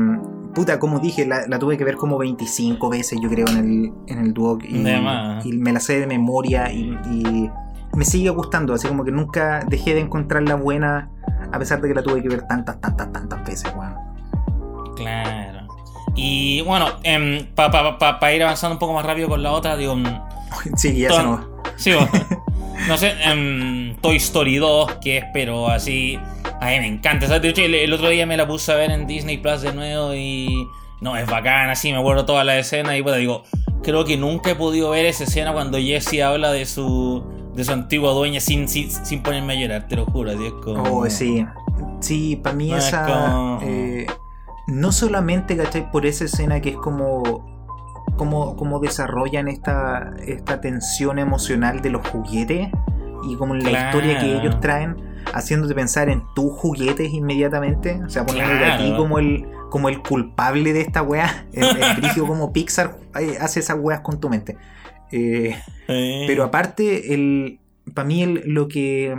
puta, 0.54 0.78
como 0.78 0.98
dije, 0.98 1.26
la, 1.26 1.46
la 1.46 1.58
tuve 1.58 1.76
que 1.76 1.84
ver 1.84 1.96
como 1.96 2.16
25 2.18 2.88
veces, 2.88 3.20
yo 3.22 3.28
creo, 3.28 3.46
en 3.48 3.56
el, 3.58 3.92
en 4.06 4.18
el 4.18 4.32
Duoc. 4.32 4.64
Y, 4.64 4.78
me 4.78 5.72
la 5.72 5.80
sé 5.80 6.00
de 6.00 6.06
memoria 6.06 6.72
y, 6.72 6.98
y 7.10 7.50
me 7.94 8.04
sigue 8.04 8.30
gustando. 8.30 8.72
Así 8.74 8.88
como 8.88 9.04
que 9.04 9.12
nunca 9.12 9.64
dejé 9.68 9.94
de 9.94 10.00
encontrarla 10.00 10.54
buena, 10.54 11.10
a 11.52 11.58
pesar 11.58 11.80
de 11.80 11.88
que 11.88 11.94
la 11.94 12.02
tuve 12.02 12.22
que 12.22 12.28
ver 12.28 12.42
tantas, 12.48 12.80
tantas, 12.80 13.12
tantas 13.12 13.44
veces, 13.46 13.72
weón. 13.76 13.94
Claro. 14.96 15.66
Y 16.14 16.62
bueno, 16.62 16.86
para 17.54 17.70
pa, 17.70 17.98
pa- 17.98 18.18
pa 18.18 18.32
ir 18.32 18.42
avanzando 18.42 18.76
un 18.76 18.78
poco 18.78 18.94
más 18.94 19.04
rápido 19.04 19.28
con 19.28 19.42
la 19.42 19.52
otra, 19.52 19.76
digo, 19.76 19.94
mm, 19.96 20.06
Sí, 20.76 20.98
ya 20.98 21.12
se 21.12 21.22
nos... 21.22 21.46
Sí, 21.76 21.92
bueno. 21.92 22.08
no 22.88 22.96
sé, 22.96 23.14
em, 23.22 23.96
Toy 23.96 24.16
Story 24.16 24.56
2, 24.56 24.96
que 25.00 25.18
es, 25.18 25.24
pero 25.32 25.68
así. 25.68 26.18
A 26.60 26.66
mí 26.70 26.80
me 26.80 26.86
encanta. 26.86 27.26
hecho, 27.36 27.62
el, 27.62 27.74
el 27.74 27.92
otro 27.92 28.08
día 28.08 28.26
me 28.26 28.36
la 28.36 28.46
puse 28.46 28.72
a 28.72 28.76
ver 28.76 28.90
en 28.90 29.06
Disney 29.06 29.38
Plus 29.38 29.62
de 29.62 29.72
nuevo 29.72 30.14
y. 30.14 30.66
No, 31.00 31.16
es 31.16 31.26
bacana, 31.26 31.72
así 31.72 31.92
me 31.92 31.98
acuerdo 31.98 32.24
toda 32.24 32.42
la 32.44 32.58
escena. 32.58 32.96
Y 32.96 33.02
bueno, 33.02 33.18
digo, 33.18 33.42
creo 33.82 34.04
que 34.04 34.16
nunca 34.16 34.50
he 34.52 34.54
podido 34.54 34.90
ver 34.90 35.04
esa 35.06 35.24
escena 35.24 35.52
cuando 35.52 35.78
Jessie 35.78 36.22
habla 36.22 36.52
de 36.52 36.64
su. 36.64 37.22
de 37.54 37.64
su 37.64 37.72
antigua 37.72 38.12
dueña 38.12 38.40
sin, 38.40 38.68
sin, 38.68 38.90
sin 38.90 39.22
ponerme 39.22 39.54
a 39.54 39.56
llorar, 39.56 39.88
te 39.88 39.96
lo 39.96 40.06
juro. 40.06 40.30
así 40.30 40.46
es 40.46 40.52
como- 40.64 40.82
Oh, 41.00 41.08
sí. 41.10 41.44
Sí, 42.00 42.36
para 42.36 42.54
mí 42.56 42.68
No, 42.70 42.76
es 42.78 42.86
esa... 42.88 43.04
como- 43.06 43.60
eh, 43.62 44.06
no 44.68 44.92
solamente, 44.92 45.56
¿cachai? 45.56 45.90
Por 45.90 46.06
esa 46.06 46.24
escena 46.24 46.60
que 46.60 46.70
es 46.70 46.76
como... 46.76 47.55
Como, 48.16 48.56
como 48.56 48.80
desarrollan 48.80 49.48
esta, 49.48 50.14
esta 50.26 50.60
tensión 50.60 51.18
emocional 51.18 51.82
de 51.82 51.90
los 51.90 52.06
juguetes 52.08 52.68
y 53.28 53.36
como 53.36 53.54
la 53.54 53.68
Claro. 53.68 53.86
historia 53.98 54.18
que 54.20 54.36
ellos 54.36 54.60
traen, 54.60 54.96
haciéndote 55.34 55.74
pensar 55.74 56.08
en 56.08 56.22
tus 56.34 56.52
juguetes 56.52 57.12
inmediatamente. 57.12 58.00
O 58.04 58.08
sea, 58.08 58.24
poniéndote 58.24 58.64
a 58.64 58.76
ti 58.78 58.84
Claro. 58.84 58.96
como 59.02 59.18
el, 59.18 59.46
como 59.70 59.88
el 59.88 60.00
culpable 60.02 60.72
de 60.72 60.80
esta 60.80 61.02
weá. 61.02 61.46
El, 61.52 61.64
el 61.64 62.14
como 62.26 62.52
Pixar 62.52 62.96
eh, 63.20 63.36
hace 63.40 63.60
esas 63.60 63.76
weas 63.80 64.00
con 64.00 64.18
tu 64.20 64.28
mente. 64.30 64.56
Eh, 65.12 65.54
pero 65.86 66.44
aparte, 66.44 67.14
el, 67.14 67.60
para 67.94 68.06
mí 68.08 68.22
el- 68.22 68.42
lo, 68.46 68.66
que, 68.68 69.14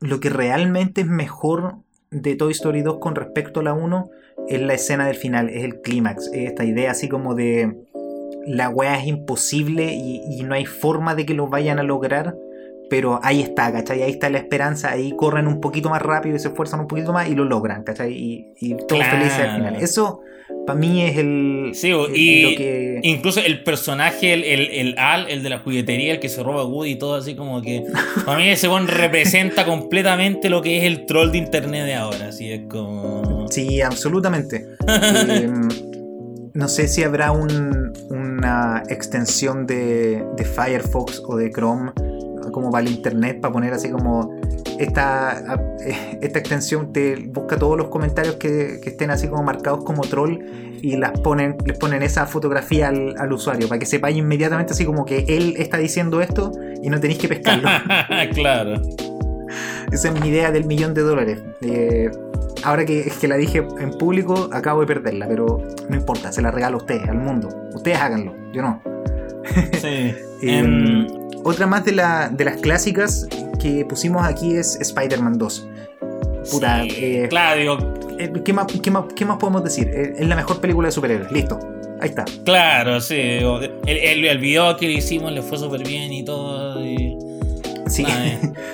lo 0.00 0.20
que 0.20 0.30
realmente 0.30 1.00
es 1.02 1.06
mejor 1.06 1.76
de 2.10 2.36
Toy 2.36 2.52
Story 2.52 2.82
2 2.82 2.98
con 3.00 3.14
respecto 3.16 3.60
a 3.60 3.62
la 3.62 3.72
1 3.74 4.08
es 4.48 4.60
la 4.60 4.74
escena 4.74 5.06
del 5.06 5.16
final, 5.16 5.48
es 5.48 5.64
el 5.64 5.80
clímax, 5.80 6.28
es 6.32 6.50
esta 6.50 6.64
idea 6.64 6.90
así 6.92 7.08
como 7.08 7.34
de 7.34 7.85
la 8.46 8.68
weá 8.68 8.98
es 9.00 9.06
imposible 9.06 9.92
y, 9.94 10.20
y 10.30 10.42
no 10.42 10.54
hay 10.54 10.64
forma 10.66 11.14
de 11.14 11.26
que 11.26 11.34
lo 11.34 11.48
vayan 11.48 11.78
a 11.78 11.82
lograr, 11.82 12.34
pero 12.88 13.18
ahí 13.22 13.40
está, 13.42 13.72
¿cachai? 13.72 14.02
Ahí 14.02 14.10
está 14.12 14.30
la 14.30 14.38
esperanza, 14.38 14.92
ahí 14.92 15.12
corren 15.16 15.46
un 15.48 15.60
poquito 15.60 15.90
más 15.90 16.00
rápido 16.02 16.36
y 16.36 16.38
se 16.38 16.48
esfuerzan 16.48 16.80
un 16.80 16.86
poquito 16.86 17.12
más 17.12 17.28
y 17.28 17.34
lo 17.34 17.44
logran, 17.44 17.82
¿cachai? 17.82 18.12
Y, 18.12 18.46
y 18.60 18.74
todos 18.76 19.02
Claro. 19.02 19.18
felices 19.18 19.38
al 19.40 19.56
final. 19.56 19.76
Eso 19.76 20.20
para 20.64 20.78
mí 20.78 21.02
es 21.02 21.16
el... 21.16 21.70
Sí, 21.74 21.90
el- 21.90 22.16
y 22.16 22.42
lo 22.42 22.48
que... 22.56 23.00
incluso 23.02 23.40
el 23.40 23.64
personaje, 23.64 24.32
el, 24.32 24.44
el, 24.44 24.60
el 24.70 24.98
Al, 24.98 25.28
el 25.28 25.42
de 25.42 25.50
la 25.50 25.58
juguetería, 25.58 26.12
el 26.12 26.20
que 26.20 26.28
se 26.28 26.42
roba 26.44 26.62
a 26.62 26.64
Woody 26.64 26.90
y 26.92 26.96
todo 26.96 27.16
así 27.16 27.34
como 27.34 27.60
que. 27.62 27.82
Para 28.24 28.38
mí 28.38 28.48
ese 28.48 28.68
one 28.68 28.86
representa 28.86 29.64
completamente 29.64 30.48
lo 30.48 30.62
que 30.62 30.78
es 30.78 30.84
el 30.84 31.06
troll 31.06 31.30
de 31.32 31.38
internet 31.38 31.84
de 31.86 31.94
ahora. 31.94 32.28
Así 32.28 32.52
es 32.52 32.62
como. 32.68 33.46
Sí, 33.50 33.80
absolutamente. 33.80 34.66
Eh, 34.88 35.48
no 36.56 36.68
sé 36.68 36.88
si 36.88 37.02
habrá 37.04 37.30
un- 37.32 37.92
una 38.10 38.82
extensión 38.88 39.66
de, 39.66 40.24
de 40.36 40.44
Firefox 40.44 41.22
o 41.26 41.36
de 41.36 41.50
Chrome 41.50 41.92
como 42.52 42.70
para 42.70 42.86
el 42.86 42.92
internet 42.92 43.40
para 43.40 43.52
poner 43.52 43.72
así 43.74 43.90
como 43.90 44.34
esta, 44.78 45.58
esta 46.20 46.38
extensión 46.38 46.92
te 46.92 47.16
busca 47.16 47.56
todos 47.56 47.76
los 47.76 47.88
comentarios 47.88 48.36
que, 48.36 48.78
que 48.82 48.90
estén 48.90 49.10
así 49.10 49.28
como 49.28 49.42
marcados 49.42 49.84
como 49.84 50.02
troll 50.02 50.38
y 50.80 50.96
las 50.96 51.12
ponen, 51.20 51.56
les 51.66 51.76
ponen 51.78 52.02
esa 52.02 52.26
fotografía 52.26 52.88
al, 52.88 53.14
al 53.18 53.32
usuario 53.32 53.68
para 53.68 53.78
que 53.78 53.86
sepáis 53.86 54.16
inmediatamente 54.16 54.72
así 54.74 54.84
como 54.84 55.04
que 55.04 55.24
él 55.28 55.54
está 55.58 55.78
diciendo 55.78 56.20
esto 56.20 56.52
y 56.82 56.88
no 56.90 57.00
tenéis 57.00 57.18
que 57.18 57.28
pescarlo. 57.28 57.68
claro. 58.34 58.80
Esa 59.92 60.08
es 60.08 60.20
mi 60.20 60.28
idea 60.28 60.50
del 60.50 60.64
millón 60.66 60.94
de 60.94 61.02
dólares. 61.02 61.38
Eh, 61.62 62.10
ahora 62.66 62.84
que, 62.84 63.10
que 63.20 63.28
la 63.28 63.36
dije 63.36 63.66
en 63.78 63.90
público, 63.92 64.50
acabo 64.52 64.80
de 64.80 64.86
perderla, 64.86 65.26
pero 65.28 65.62
no 65.88 65.96
importa, 65.96 66.32
se 66.32 66.42
la 66.42 66.50
regalo 66.50 66.78
a 66.78 66.80
ustedes, 66.80 67.08
al 67.08 67.18
mundo. 67.18 67.48
Ustedes 67.72 67.98
háganlo, 67.98 68.34
yo 68.52 68.62
no. 68.62 68.82
Sí. 69.80 70.14
Eh, 70.42 70.58
Em, 70.58 71.06
Otra 71.44 71.66
más 71.66 71.82
de, 71.86 71.92
la, 71.92 72.28
de 72.28 72.44
las 72.44 72.56
clásicas 72.58 73.26
que 73.58 73.86
pusimos 73.86 74.22
aquí 74.26 74.54
es 74.54 74.78
Spider-Man 74.78 75.38
2. 75.38 75.68
Puta, 76.50 76.82
sí, 76.82 76.90
eh, 76.94 77.26
claro, 77.30 77.58
digo, 77.58 77.78
eh, 78.18 78.30
¿qué, 78.44 78.52
más, 78.52 78.66
qué, 78.66 78.90
más, 78.90 79.04
qué 79.14 79.24
más 79.24 79.38
podemos 79.38 79.64
decir? 79.64 79.88
Eh, 79.88 80.12
es 80.18 80.28
la 80.28 80.36
mejor 80.36 80.60
película 80.60 80.88
de 80.88 80.92
superhéroes, 80.92 81.32
listo. 81.32 81.58
Ahí 82.00 82.10
está. 82.10 82.26
claro, 82.44 83.00
sí. 83.00 83.14
digo, 83.14 83.60
el, 83.60 83.72
el, 83.86 84.24
el 84.26 84.38
video 84.38 84.76
que 84.76 84.88
le 84.88 84.92
hicimos 84.92 85.32
le 85.32 85.40
fue 85.40 85.56
súper 85.56 85.82
bien 85.88 86.12
y 86.12 86.22
todo. 86.22 86.84
Y, 86.84 87.16
Sí. 87.86 88.04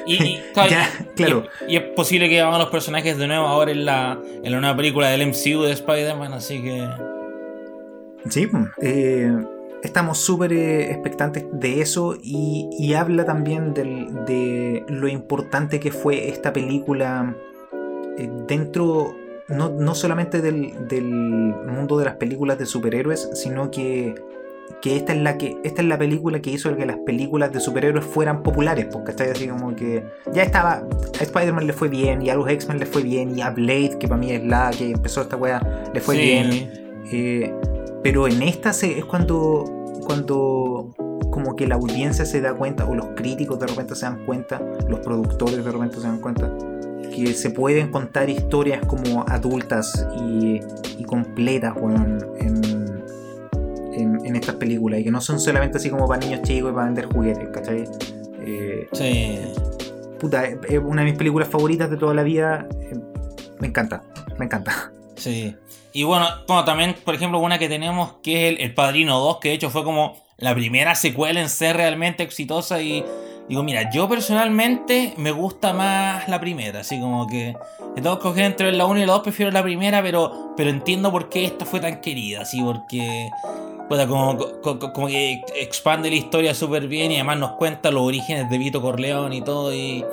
y, 0.07 0.39
Ya, 0.71 0.89
claro. 1.17 1.45
Y, 1.69 1.75
y 1.75 1.77
es 1.77 1.83
posible 1.95 2.29
que 2.29 2.41
hagan 2.41 2.59
los 2.59 2.71
personajes 2.71 3.17
de 3.19 3.27
nuevo 3.27 3.47
ahora 3.47 3.71
en 3.73 3.85
la, 3.85 4.19
en 4.43 4.53
la 4.53 4.61
nueva 4.61 4.77
película 4.77 5.09
del 5.11 5.27
MCU 5.29 5.63
de 5.63 5.73
Spider-Man, 5.73 6.33
así 6.33 6.63
que. 6.63 6.89
Sí, 8.31 8.49
eh, 8.81 9.33
estamos 9.83 10.19
súper 10.19 10.53
eh, 10.53 10.93
expectantes 10.93 11.45
de 11.53 11.81
eso 11.81 12.17
y, 12.23 12.69
y 12.79 12.95
habla 12.95 13.25
también 13.25 13.75
del- 13.75 14.25
de 14.27 14.85
lo 14.89 15.09
importante 15.09 15.81
que 15.81 15.91
fue 15.91 16.29
esta 16.29 16.53
película 16.53 17.35
eh, 18.17 18.31
dentro, 18.47 19.17
no, 19.49 19.71
no 19.71 19.95
solamente 19.97 20.41
del, 20.41 20.87
del 20.87 21.05
mundo 21.05 21.99
de 21.99 22.05
las 22.05 22.15
películas 22.17 22.59
de 22.59 22.67
superhéroes, 22.67 23.29
sino 23.35 23.71
que, 23.73 24.15
que 24.81 24.97
esta 24.97 25.13
es 25.13 25.21
la 25.21 25.37
que 25.39 25.57
esta 25.65 25.83
es 25.83 25.89
la 25.89 25.99
película 25.99 26.41
que 26.41 26.51
hizo 26.51 26.75
que 26.77 26.87
las 26.87 26.97
películas 26.99 27.53
de 27.53 27.61
superhéroes 27.61 28.05
fueran 28.05 28.43
populares, 28.43 28.87
porque 28.91 29.13
Así 29.13 29.47
como 29.49 29.75
que 29.77 30.05
ya 30.33 30.43
estaba, 30.43 30.83
a 31.19 31.23
Spider-Man 31.23 31.67
le 31.67 31.73
fue 31.73 31.89
bien, 31.89 32.23
y 32.23 32.31
a 32.31 32.35
los 32.35 32.49
X-Men 32.49 32.79
le 32.79 32.87
fue 32.87 33.03
bien, 33.03 33.37
y 33.37 33.43
a 33.43 33.51
Blade, 33.51 33.99
que 34.01 34.09
para 34.09 34.19
mí 34.21 34.31
es 34.33 34.45
la 34.45 34.71
que 34.77 34.91
empezó 34.93 35.21
esta 35.23 35.37
wea, 35.37 35.61
le 35.93 36.01
fue 36.01 36.17
Sí. 36.17 36.23
bien. 36.23 36.71
Eh, 37.13 37.55
pero 38.03 38.27
en 38.27 38.43
esta 38.43 38.73
se- 38.73 38.99
es 38.99 39.05
cuando, 39.05 39.65
cuando 40.07 40.95
como 41.31 41.57
que 41.57 41.67
la 41.67 41.77
audiencia 41.77 42.25
se 42.25 42.41
da 42.41 42.55
cuenta, 42.55 42.85
o 42.87 42.95
los 42.95 43.07
críticos 43.17 43.59
de 43.59 43.67
repente 43.67 43.95
se 43.95 44.07
dan 44.07 44.25
cuenta, 44.27 44.61
los 44.89 45.01
productores 45.01 45.65
de 45.65 45.71
repente 45.71 45.97
se 45.97 46.03
dan 46.07 46.19
cuenta, 46.21 46.51
que 47.15 47.33
se 47.35 47.51
pueden 47.51 47.91
contar 47.91 48.29
historias 48.31 48.81
como 48.87 49.25
adultas 49.29 50.07
y, 50.27 50.61
y 50.99 51.05
completas 51.05 51.75
en, 52.41 52.82
en, 53.95 54.25
en 54.25 54.37
estas 54.37 54.57
películas, 54.57 55.01
y 55.01 55.05
que 55.05 55.11
no 55.11 55.21
son 55.21 55.39
solamente 55.41 55.79
así 55.79 55.91
como 55.91 56.07
para 56.09 56.21
niños 56.21 56.43
chicos 56.43 56.71
y 56.71 56.75
para 56.75 56.87
vender 56.87 57.07
juguetes, 57.07 57.49
¿cachai? 57.53 57.85
Eh, 58.45 58.89
Sí. 58.93 59.39
puta, 60.19 60.45
es 60.47 60.79
una 60.79 61.03
de 61.03 61.09
mis 61.11 61.19
películas 61.19 61.49
favoritas 61.49 61.91
de 61.91 61.97
toda 61.97 62.15
la 62.15 62.23
vida. 62.23 62.67
eh, 62.81 62.97
Me 63.61 63.69
encanta, 63.69 64.03
me 64.39 64.47
encanta. 64.47 64.91
Sí. 65.17 65.55
Y 65.93 66.03
bueno, 66.05 66.27
bueno, 66.49 66.65
también, 66.65 66.97
por 67.05 67.15
ejemplo, 67.15 67.39
una 67.39 67.59
que 67.59 67.69
tenemos 67.69 68.15
que 68.23 68.49
es 68.49 68.55
el, 68.55 68.61
el 68.65 68.75
Padrino 68.75 69.19
2, 69.21 69.39
que 69.41 69.51
de 69.51 69.55
hecho 69.55 69.71
fue 69.71 69.85
como 69.85 70.17
la 70.39 70.55
primera 70.55 70.95
secuela 70.97 71.41
en 71.41 71.49
ser 71.49 71.77
realmente 71.77 72.23
exitosa. 72.25 72.81
Y 72.83 73.05
digo, 73.49 73.63
mira, 73.63 73.91
yo 73.93 74.09
personalmente 74.09 75.15
me 75.19 75.31
gusta 75.31 75.73
más 75.75 76.29
la 76.29 76.41
primera, 76.41 76.81
así 76.81 76.99
como 76.99 77.27
que 77.29 77.55
de 77.95 78.03
todos 78.03 78.19
coger 78.19 78.45
entre 78.47 78.73
la 78.73 78.87
1 78.87 79.01
y 79.01 79.07
la 79.07 79.13
2, 79.13 79.23
prefiero 79.23 79.53
la 79.53 79.63
primera, 79.63 80.03
pero, 80.03 80.55
pero 80.57 80.71
entiendo 80.71 81.13
por 81.13 81.29
qué 81.29 81.45
esta 81.45 81.65
fue 81.67 81.79
tan 81.79 82.01
querida, 82.01 82.41
así 82.43 82.61
porque. 82.63 83.29
Puta, 83.93 84.07
como, 84.09 84.37
co- 84.39 84.79
co- 84.79 84.93
como 84.93 85.07
que 85.07 85.43
expande 85.57 86.09
la 86.11 86.17
historia 86.17 86.55
súper 86.55 86.89
bien 86.89 87.13
y 87.13 87.17
además 87.17 87.39
nos 87.39 87.53
cuenta 87.53 87.91
los 87.91 88.03
orígenes 88.03 88.49
de 88.51 88.59
Vito 88.59 88.81
Corleone 88.83 89.37
y 89.37 89.43
todo. 89.43 89.73
Y 89.75 90.05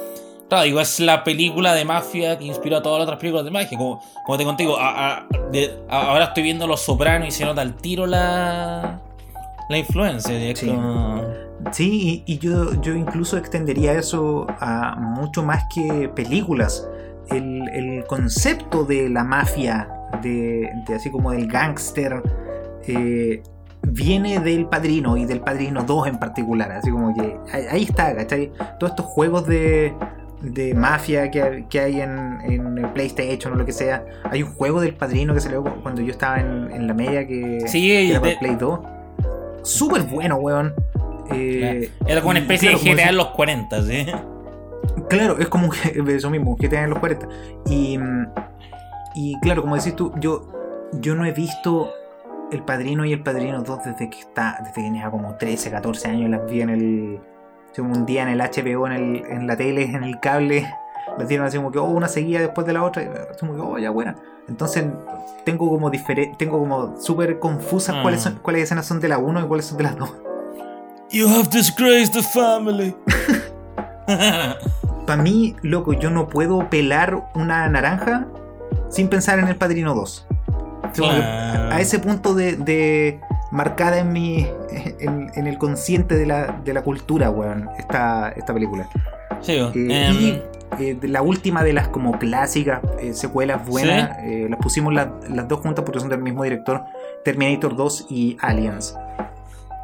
Claro, 0.47 0.63
digo, 0.63 0.79
es 0.81 0.99
la 0.99 1.23
película 1.23 1.75
de 1.75 1.85
mafia 1.85 2.39
que 2.39 2.45
inspiró 2.45 2.77
a 2.77 2.81
todas 2.81 2.97
las 2.97 3.03
otras 3.05 3.19
películas 3.19 3.45
de 3.45 3.51
magia. 3.51 3.77
Como, 3.77 4.01
como 4.25 4.35
te 4.37 4.43
contigo, 4.45 4.77
a- 4.79 5.17
a- 5.17 5.27
de- 5.51 5.77
a- 5.87 6.07
ahora 6.09 6.25
estoy 6.25 6.41
viendo 6.41 6.65
Los 6.65 6.81
Sopranos 6.81 7.27
y 7.27 7.31
se 7.31 7.45
nota 7.45 7.61
al 7.61 7.75
tiro 7.75 8.07
la, 8.07 8.99
la 9.69 9.77
influencia. 9.77 10.33
Sí. 10.55 10.75
Sí, 11.71 12.23
y, 12.25 12.33
y 12.33 12.39
yo, 12.39 12.81
yo 12.81 12.95
incluso 12.95 13.37
extendería 13.37 13.93
eso 13.93 14.47
a 14.59 14.95
mucho 14.97 15.43
más 15.43 15.65
que 15.73 16.09
películas. 16.09 16.87
El, 17.29 17.69
el 17.69 18.03
concepto 18.05 18.85
de 18.85 19.07
la 19.07 19.23
mafia, 19.23 19.87
de, 20.23 20.67
de 20.87 20.95
así 20.95 21.11
como 21.11 21.29
del 21.31 21.45
gángster, 21.45 22.23
eh, 22.87 23.43
viene 23.83 24.39
del 24.39 24.65
Padrino 24.65 25.17
y 25.17 25.25
del 25.25 25.39
Padrino 25.41 25.83
2 25.83 26.07
en 26.07 26.19
particular. 26.19 26.71
Así 26.71 26.91
como 26.91 27.13
que 27.15 27.37
ahí, 27.71 27.83
está, 27.83 28.15
¿cachai? 28.15 28.51
Todos 28.79 28.91
estos 28.91 29.05
juegos 29.05 29.47
de, 29.47 29.93
de 30.41 30.73
mafia 30.73 31.31
que, 31.31 31.65
que 31.69 31.79
hay 31.79 32.01
en, 32.01 32.39
en 32.43 32.77
el 32.77 32.87
PlayStation 32.91 33.53
o 33.53 33.55
lo 33.55 33.65
que 33.65 33.71
sea. 33.71 34.03
Hay 34.29 34.43
un 34.43 34.53
juego 34.53 34.81
del 34.81 34.93
Padrino 34.95 35.33
que 35.33 35.39
salió 35.39 35.63
cuando 35.81 36.01
yo 36.01 36.11
estaba 36.11 36.39
en, 36.39 36.71
en 36.71 36.87
la 36.87 36.93
media 36.93 37.25
que, 37.27 37.61
Sí, 37.67 37.81
que 37.87 38.09
era 38.11 38.19
para 38.21 38.37
Play 38.39 38.55
2. 38.55 38.79
Súper 39.63 40.03
bueno, 40.03 40.35
weón. 40.37 40.73
Eh, 41.31 41.91
Era 42.07 42.21
como 42.21 42.31
una 42.31 42.39
especie 42.39 42.69
claro, 42.69 42.83
de 42.83 42.93
GTA 42.95 43.09
en 43.09 43.17
los 43.17 43.27
40, 43.27 43.83
¿sí? 43.83 44.05
Claro, 45.09 45.37
es 45.37 45.47
como 45.47 45.67
un- 45.67 46.09
eso 46.09 46.29
mismo, 46.29 46.55
GTA 46.55 46.83
en 46.83 46.89
los 46.89 46.99
40. 46.99 47.27
Y, 47.67 47.99
y 49.15 49.39
claro, 49.41 49.61
como 49.61 49.75
decís 49.75 49.95
tú, 49.95 50.11
yo, 50.19 50.47
yo 50.93 51.13
no 51.15 51.25
he 51.25 51.31
visto 51.31 51.91
El 52.51 52.63
Padrino 52.63 53.05
y 53.05 53.13
El 53.13 53.21
Padrino 53.21 53.61
2 53.61 53.79
desde 53.85 54.09
que 54.09 54.19
está, 54.19 54.57
desde 54.59 54.73
que 54.73 54.81
tenía 54.81 55.09
como 55.11 55.35
13, 55.35 55.71
14 55.71 56.07
años, 56.09 56.29
las 56.29 56.49
vi 56.49 56.61
en 56.61 56.69
el. 56.69 57.19
un 57.77 58.05
día 58.05 58.23
en 58.23 58.29
el 58.29 58.39
HBO, 58.39 58.87
en, 58.87 58.93
el, 58.93 59.25
en 59.27 59.47
la 59.47 59.55
tele, 59.55 59.83
en 59.83 60.03
el 60.03 60.19
cable, 60.19 60.67
las 61.17 61.27
dieron 61.27 61.47
así 61.47 61.57
como 61.57 61.71
que, 61.71 61.79
oh, 61.79 61.85
una 61.85 62.07
seguía 62.07 62.41
después 62.41 62.65
de 62.67 62.73
la 62.73 62.83
otra, 62.83 63.03
y 63.03 63.07
así 63.07 63.39
como 63.39 63.53
que, 63.55 63.61
oh, 63.61 63.77
ya 63.77 63.89
buena. 63.89 64.15
Entonces 64.47 64.85
tengo 65.45 65.69
como 65.69 65.89
diferente, 65.89 66.35
tengo 66.37 66.59
como 66.59 66.99
súper 66.99 67.39
confusas 67.39 67.95
Mm. 67.97 68.01
cuáles, 68.01 68.21
son, 68.21 68.39
cuáles 68.41 68.63
escenas 68.63 68.85
son 68.85 68.99
de 68.99 69.07
la 69.07 69.17
1 69.17 69.41
y 69.41 69.47
cuáles 69.47 69.65
son 69.67 69.77
de 69.77 69.83
las 69.83 69.95
2. 69.95 70.09
You 71.11 71.27
have 71.27 71.49
disgraced 71.51 72.13
the 72.13 72.21
family. 72.23 72.95
Para 75.05 75.21
mí, 75.21 75.55
loco, 75.61 75.93
yo 75.93 76.09
no 76.09 76.27
puedo 76.27 76.69
pelar 76.69 77.29
una 77.35 77.67
naranja 77.69 78.27
sin 78.89 79.07
pensar 79.07 79.39
en 79.39 79.47
el 79.47 79.55
Padrino 79.55 79.95
2. 79.95 80.27
Claro. 80.93 81.71
A 81.73 81.79
ese 81.81 81.99
punto 81.99 82.33
de, 82.33 82.55
de 82.57 83.19
marcada 83.51 83.99
en 83.99 84.11
mi 84.13 84.47
en, 84.99 85.31
en 85.35 85.47
el 85.47 85.57
consciente 85.57 86.15
de 86.15 86.25
la, 86.25 86.59
de 86.63 86.73
la 86.73 86.81
cultura, 86.83 87.29
weón, 87.29 87.69
esta, 87.77 88.29
esta 88.35 88.53
película. 88.53 88.87
sí, 89.41 89.53
Eh, 89.53 89.71
em, 89.73 90.15
y 90.15 90.41
eh, 90.79 90.97
la 91.03 91.21
última 91.21 91.63
de 91.63 91.73
las 91.73 91.87
como 91.87 92.19
clásicas 92.19 92.81
eh, 92.99 93.13
secuelas 93.13 93.65
buenas, 93.65 94.17
las 94.49 94.59
pusimos 94.59 94.93
la- 94.93 95.13
las 95.29 95.47
dos 95.47 95.59
juntas 95.61 95.83
porque 95.83 95.99
son 95.99 96.09
del 96.09 96.21
mismo 96.21 96.43
director, 96.43 96.83
Terminator 97.23 97.75
2 97.75 98.05
y 98.09 98.37
Aliens. 98.41 98.95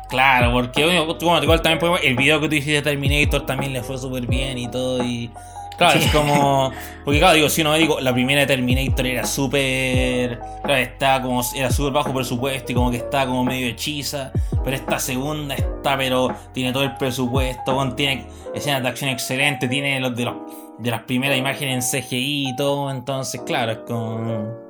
Claro, 0.09 0.53
porque 0.53 0.83
bueno, 0.85 1.41
igual 1.43 1.61
también 1.61 1.79
podemos- 1.79 1.99
el 2.03 2.15
video 2.15 2.39
que 2.39 2.47
tú 2.47 2.55
hiciste 2.55 2.73
de 2.75 2.81
Terminator 2.83 3.45
también 3.47 3.73
le 3.73 3.81
fue 3.81 3.97
súper 3.97 4.27
bien 4.27 4.57
y 4.59 4.67
todo. 4.69 5.03
Y 5.03 5.31
Claro, 5.77 5.99
Sí. 5.99 6.05
es 6.05 6.11
como. 6.13 6.71
Porque, 7.05 7.19
claro, 7.19 7.35
digo, 7.35 7.49
si 7.49 7.61
uno 7.61 7.71
ve, 7.71 7.79
digo, 7.79 7.99
la 7.99 8.13
primera 8.13 8.45
Terminator 8.47 9.05
era 9.05 9.25
súper. 9.25 10.39
Claro, 10.63 10.79
está 10.81 11.21
como. 11.21 11.41
Era 11.55 11.71
súper 11.71 11.93
bajo 11.93 12.13
presupuesto 12.13 12.71
y 12.71 12.75
como 12.75 12.91
que 12.91 12.97
está 12.97 13.25
como 13.25 13.43
medio 13.43 13.67
hechiza. 13.67 14.31
Pero 14.63 14.75
esta 14.75 14.99
segunda 14.99 15.55
está, 15.55 15.97
pero. 15.97 16.29
Tiene 16.53 16.71
todo 16.73 16.83
el 16.83 16.95
presupuesto, 16.95 17.93
tiene 17.95 18.25
escenas 18.53 18.81
de 18.83 18.89
acción 18.89 19.09
excelentes, 19.09 19.69
tiene 19.69 19.99
los 19.99 20.15
de 20.15 20.25
los. 20.25 20.35
De 20.77 20.91
las 20.91 21.03
primeras 21.03 21.37
imágenes 21.37 21.93
en 21.93 22.01
CGI 22.01 22.49
y 22.49 22.55
todo, 22.57 22.91
entonces, 22.91 23.41
claro, 23.45 23.71
es 23.71 23.77
como. 23.87 24.65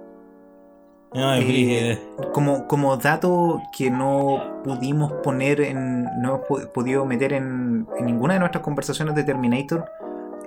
No, 1.13 1.33
es 1.33 1.45
Eh, 1.47 1.99
como, 2.33 2.67
como 2.67 2.97
dato 2.97 3.61
que 3.75 3.89
no 3.89 4.61
pudimos 4.63 5.11
poner 5.23 5.61
en. 5.61 6.03
no 6.21 6.43
hemos 6.47 6.65
podido 6.73 7.05
meter 7.05 7.33
en, 7.33 7.87
en 7.97 8.05
ninguna 8.05 8.33
de 8.33 8.41
nuestras 8.41 8.63
conversaciones 8.63 9.15
de 9.15 9.23
Terminator 9.23 9.89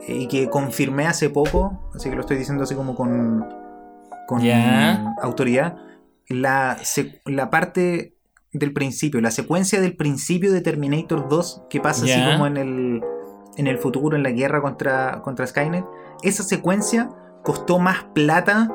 y 0.07 0.29
que 0.29 0.49
confirmé 0.49 1.07
hace 1.07 1.31
poco, 1.31 1.91
así 1.95 2.09
que 2.11 2.15
lo 2.17 2.21
estoy 2.23 2.37
diciendo 2.37 2.65
así 2.65 2.75
como 2.75 2.95
con. 2.95 3.47
con 4.27 4.41
Ya. 4.41 5.15
autoridad. 5.23 5.77
La, 6.29 6.77
la 7.25 7.51
parte 7.51 8.15
del 8.53 8.73
principio, 8.73 9.21
la 9.21 9.31
secuencia 9.31 9.81
del 9.81 9.97
principio 9.97 10.53
de 10.53 10.61
Terminator 10.61 11.29
2 11.29 11.63
que 11.71 11.81
pasa 11.81 12.05
así 12.05 12.21
como 12.33 12.47
en 12.47 12.57
el, 12.59 13.03
en 13.57 13.67
el 13.67 13.79
futuro, 13.79 14.17
en 14.17 14.23
la 14.23 14.31
guerra 14.31 14.61
contra, 14.61 15.23
contra 15.23 15.47
Skynet, 15.47 15.85
esa 16.23 16.43
secuencia 16.43 17.09
costó 17.45 17.79
más 17.79 18.05
plata 18.15 18.71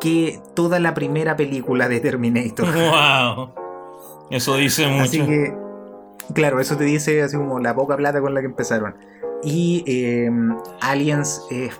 que 0.00 0.40
toda 0.54 0.78
la 0.78 0.94
primera 0.94 1.36
película 1.36 1.88
de 1.88 2.00
Terminator. 2.00 2.66
¡Wow! 2.74 3.50
Eso 4.30 4.56
dice 4.56 4.86
mucho. 4.88 5.02
Así 5.04 5.20
que, 5.26 5.54
claro, 6.34 6.60
eso 6.60 6.76
te 6.76 6.84
dice 6.84 7.22
así 7.22 7.36
como 7.36 7.58
la 7.58 7.74
poca 7.74 7.96
plata 7.96 8.20
con 8.20 8.32
la 8.32 8.40
que 8.40 8.46
empezaron. 8.46 8.94
Y 9.42 9.84
eh, 9.86 10.30
Aliens 10.80 11.46
eh, 11.50 11.70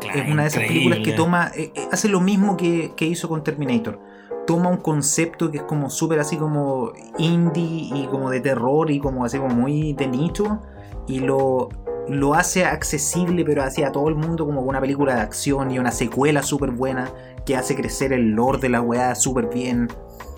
Claro, 0.00 0.20
es 0.20 0.30
una 0.30 0.42
de 0.42 0.48
esas 0.48 0.62
increíble. 0.62 0.96
películas 0.96 1.08
que 1.08 1.16
toma, 1.16 1.50
eh, 1.54 1.72
eh, 1.74 1.88
hace 1.90 2.08
lo 2.08 2.20
mismo 2.20 2.56
que, 2.56 2.92
que 2.96 3.06
hizo 3.06 3.28
con 3.28 3.42
Terminator. 3.42 4.00
Toma 4.46 4.68
un 4.68 4.78
concepto 4.78 5.50
que 5.50 5.58
es 5.58 5.62
como 5.62 5.88
súper 5.88 6.20
así 6.20 6.36
como 6.36 6.92
indie 7.18 7.90
y 7.94 8.06
como 8.10 8.30
de 8.30 8.40
terror 8.40 8.90
y 8.90 8.98
como 8.98 9.24
así 9.24 9.38
como 9.38 9.54
muy 9.54 9.94
de 9.94 10.06
nicho 10.06 10.60
y 11.06 11.20
lo, 11.20 11.70
lo 12.08 12.34
hace 12.34 12.64
accesible 12.66 13.42
pero 13.44 13.62
hacia 13.62 13.90
todo 13.90 14.08
el 14.08 14.14
mundo 14.14 14.44
como 14.44 14.60
una 14.60 14.80
película 14.80 15.14
de 15.14 15.22
acción 15.22 15.70
y 15.70 15.78
una 15.78 15.90
secuela 15.90 16.42
súper 16.42 16.72
buena 16.72 17.10
que 17.46 17.56
hace 17.56 17.74
crecer 17.74 18.12
el 18.12 18.32
lore 18.32 18.58
de 18.58 18.68
la 18.68 18.82
weá 18.82 19.14
súper 19.14 19.48
bien. 19.48 19.88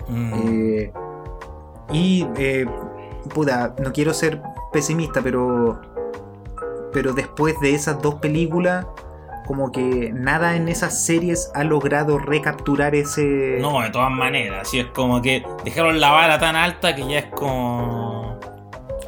Mm. 0.07 0.33
Eh, 0.35 0.93
y, 1.91 2.25
puta, 3.33 3.75
no 3.83 3.91
quiero 3.91 4.13
ser 4.13 4.41
pesimista, 4.71 5.21
pero, 5.21 5.81
pero 6.97 7.13
después 7.13 7.59
de 7.59 7.75
esas 7.75 8.01
dos 8.01 8.15
películas, 8.15 8.87
como 9.45 9.71
que 9.71 10.11
nada 10.15 10.55
en 10.55 10.67
esas 10.67 11.05
series 11.05 11.51
ha 11.53 11.63
logrado 11.63 12.17
recapturar 12.17 12.95
ese... 12.95 13.59
No, 13.61 13.81
de 13.83 13.91
todas 13.91 14.09
maneras, 14.09 14.63
así 14.63 14.79
es 14.79 14.87
como 14.87 15.21
que 15.21 15.45
dejaron 15.63 15.99
la 15.99 16.09
vara 16.09 16.39
tan 16.39 16.55
alta 16.55 16.95
que 16.95 17.07
ya 17.07 17.19
es 17.19 17.25
como. 17.27 18.39